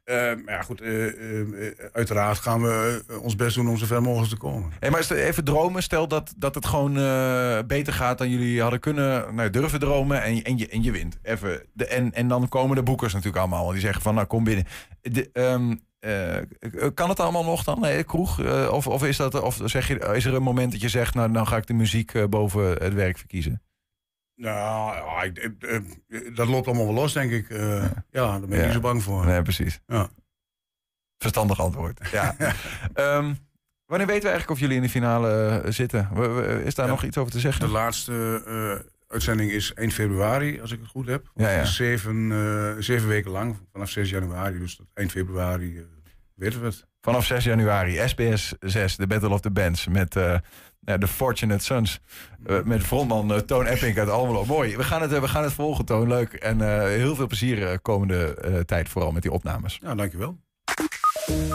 eh, 0.05 0.45
maar 0.45 0.55
ja, 0.55 0.63
goed, 0.63 0.81
eh, 0.81 1.41
eh, 1.41 1.73
uiteraard 1.93 2.39
gaan 2.39 2.63
we 2.63 3.05
eh, 3.09 3.23
ons 3.23 3.37
best 3.37 3.55
doen 3.55 3.69
om 3.69 3.77
zo 3.77 3.87
ver 3.87 4.03
mogelijk 4.03 4.31
te 4.31 4.37
komen. 4.37 4.71
Hey, 4.81 4.91
maar 4.91 5.11
even 5.11 5.45
dromen, 5.45 5.83
stel 5.83 6.09
dat, 6.09 6.35
dat 6.37 6.55
het 6.55 6.67
gewoon 6.67 6.93
beter 7.67 7.93
gaat 7.93 8.19
dan 8.19 8.31
jullie 8.31 8.61
hadden 8.61 8.81
kunnen 8.81 9.35
nou, 9.35 9.51
durven 9.51 9.81
dromen 9.81 10.23
en, 10.23 10.37
je- 10.37 10.43
en, 10.43 10.59
je, 10.59 10.69
en 10.69 10.83
je 10.83 10.91
wint. 10.91 11.19
Even. 11.23 11.63
De, 11.73 11.87
en, 11.87 12.13
en 12.13 12.29
dan 12.29 12.49
komen 12.49 12.77
de 12.77 12.83
boekers 12.83 13.13
natuurlijk 13.13 13.41
allemaal. 13.41 13.71
Die 13.71 13.81
zeggen 13.81 14.03
van 14.03 14.15
nou 14.15 14.27
kom 14.27 14.45
binnen. 14.45 14.65
De, 15.01 15.31
ehm, 15.33 15.75
eh, 16.01 16.87
kan 16.95 17.09
het 17.09 17.21
allemaal 17.21 17.45
nog 17.45 17.65
dan, 17.65 17.81
nee, 17.81 18.05
kroeg? 18.05 18.41
Of, 18.71 18.87
of, 18.87 19.05
is 19.05 19.17
dat, 19.17 19.41
of 19.41 19.59
zeg 19.65 19.89
je, 19.89 19.99
is 20.15 20.25
er 20.25 20.35
een 20.35 20.43
moment 20.43 20.73
dat 20.73 20.81
je 20.81 20.89
zegt, 20.89 21.15
nou 21.15 21.33
dan 21.33 21.47
ga 21.47 21.57
ik 21.57 21.67
de 21.67 21.75
muziek 21.75 22.29
boven 22.31 22.65
het 22.67 22.95
werk 22.95 23.19
verkiezen? 23.19 23.63
Nou, 24.37 24.95
ja, 24.97 25.23
ik- 25.23 26.37
dat 26.37 26.49
loopt 26.49 26.67
allemaal 26.67 26.85
wel 26.85 26.95
los, 26.95 27.13
denk 27.13 27.31
ik. 27.33 27.51
Eh, 27.51 27.85
ja. 28.11 28.39
daar 28.39 28.41
ben 28.41 28.59
ik 28.59 28.65
niet 28.65 28.73
zo 28.75 28.81
bang 28.81 29.03
voor. 29.03 29.25
Nee, 29.27 29.43
precies. 29.43 29.81
Ja. 29.87 30.09
Verstandig 31.19 31.61
antwoord. 31.61 32.01
Ja. 32.13 32.35
Ehm, 32.95 33.35
wanneer 33.87 34.07
weten 34.07 34.23
we 34.23 34.29
eigenlijk 34.29 34.51
of 34.51 34.59
jullie 34.59 34.77
in 34.77 34.83
de 34.83 34.89
finale 34.89 35.61
eh, 35.65 35.71
zitten? 35.73 36.09
Is 36.65 36.75
daar 36.75 36.89
nog 36.89 37.05
iets 37.05 37.19
over 37.19 37.33
te 37.33 37.41
zeggen? 37.41 37.67
De 37.67 37.73
laatste 37.73 38.43
eh, 38.47 38.91
uitzending 39.09 39.51
is 39.51 39.73
1 39.75 39.91
februari, 39.91 40.61
als 40.61 40.73
ik 40.73 40.79
het 40.81 40.89
goed 40.89 41.07
heb. 41.07 41.31
Ja, 41.35 41.51
ja. 41.51 41.65
Zeven, 41.65 42.29
zeven 42.85 43.09
weken 43.09 43.31
lang, 43.31 43.57
vanaf 43.73 43.91
6 43.91 44.11
januari. 44.11 44.59
Dus 44.59 44.77
tot 44.77 44.87
1 44.95 45.11
februari 45.11 45.87
weten 46.35 46.61
we 46.61 46.67
het. 46.67 46.87
Vanaf 47.01 47.25
6 47.27 47.45
januari, 47.45 48.09
SBS 48.09 48.55
6, 48.61 48.97
de 48.97 49.07
Battle 49.07 49.29
of 49.29 49.41
the 49.41 49.51
Bands. 49.51 49.87
Met 49.87 50.17
ja, 50.85 50.97
de 50.97 51.09
Fortunate 51.09 51.65
Sons. 51.65 52.01
Eh, 52.47 52.63
met 52.65 52.83
frontman 52.83 53.33
eh, 53.33 53.39
Toon 53.39 53.67
Epping 53.67 53.99
uit 53.99 54.09
Almelo. 54.09 54.45
Mooi. 54.45 54.77
We 54.77 54.85
gaan 54.85 55.03
het, 55.03 55.13
eh, 55.13 55.21
we 55.21 55.29
gaan 55.29 55.43
het 55.43 55.53
volgen, 55.53 55.85
Toon. 55.85 56.09
Leuk. 56.09 56.33
En 56.33 56.61
eh, 56.61 56.87
heel 56.87 57.15
veel 57.15 57.27
plezier 57.27 57.81
komende 57.81 58.35
eh, 58.35 58.61
tijd, 58.61 58.89
vooral 58.89 59.13
met 59.13 59.23
die 59.23 59.33
opnames. 59.33 59.79
Ja, 59.83 59.95
dankjewel. 59.95 60.37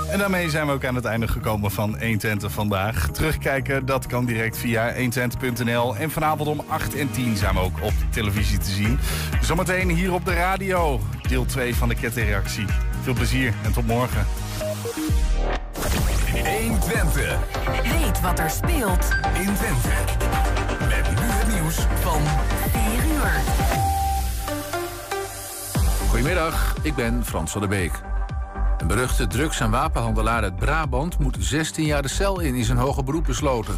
En 0.10 0.20
daarmee 0.20 0.50
zijn 0.50 0.68
we 0.68 0.72
ook 0.72 0.86
aan 0.86 0.96
het 0.96 1.06
einde 1.06 1.28
gekomen 1.28 1.72
van 1.72 1.90
120 1.90 2.52
vandaag. 2.52 3.10
Terugkijken, 3.12 3.86
dat 3.86 4.06
kan 4.06 4.26
direct 4.26 4.58
via 4.58 4.94
120.nl. 4.94 5.96
En 5.96 6.12
vanavond 6.12 6.50
om 6.50 6.64
8 6.68 6.96
en 6.96 7.12
10 7.12 7.38
zijn 7.38 7.54
we 7.54 7.60
ook 7.60 7.82
op 7.82 7.94
televisie 8.12 8.58
te 8.58 8.72
zien. 8.72 9.00
Zometeen 9.42 9.90
hier 9.90 10.14
op 10.14 10.26
de 10.26 10.34
radio, 10.34 11.00
deel 11.28 11.46
2 11.46 11.76
van 11.76 11.88
de 11.88 11.96
kettingreactie. 11.96 12.66
Veel 13.02 13.14
plezier 13.14 13.54
en 13.64 13.74
tot 13.74 13.88
morgen. 13.88 14.26
120 16.32 17.38
Weet 17.84 18.22
wat 18.22 18.40
er 18.40 18.50
speelt 18.50 19.08
in 19.34 19.54
Twente. 19.56 19.90
Met 20.88 21.10
nu 21.10 21.26
het 21.26 21.48
nieuws 21.54 21.76
van 21.76 22.22
4 22.72 23.12
uur. 23.12 23.32
Goedemiddag, 26.10 26.76
ik 26.82 26.96
ben 26.96 27.26
Frans 27.26 27.52
van 27.52 27.62
der 27.62 27.70
Beek. 27.70 27.92
Een 28.78 28.88
beruchte 28.88 29.28
drugs- 29.28 29.60
en 29.60 29.72
wapenhandelaar 29.72 30.44
uit 30.44 30.56
Brabant 30.56 31.20
moet 31.20 31.38
16 31.40 31.86
jaar 31.86 32.02
de 32.02 32.08
cel 32.08 32.40
in 32.40 32.56
in 32.56 32.64
zijn 32.64 32.78
hoge 32.78 33.04
beroep 33.04 33.26
besloten. 33.26 33.76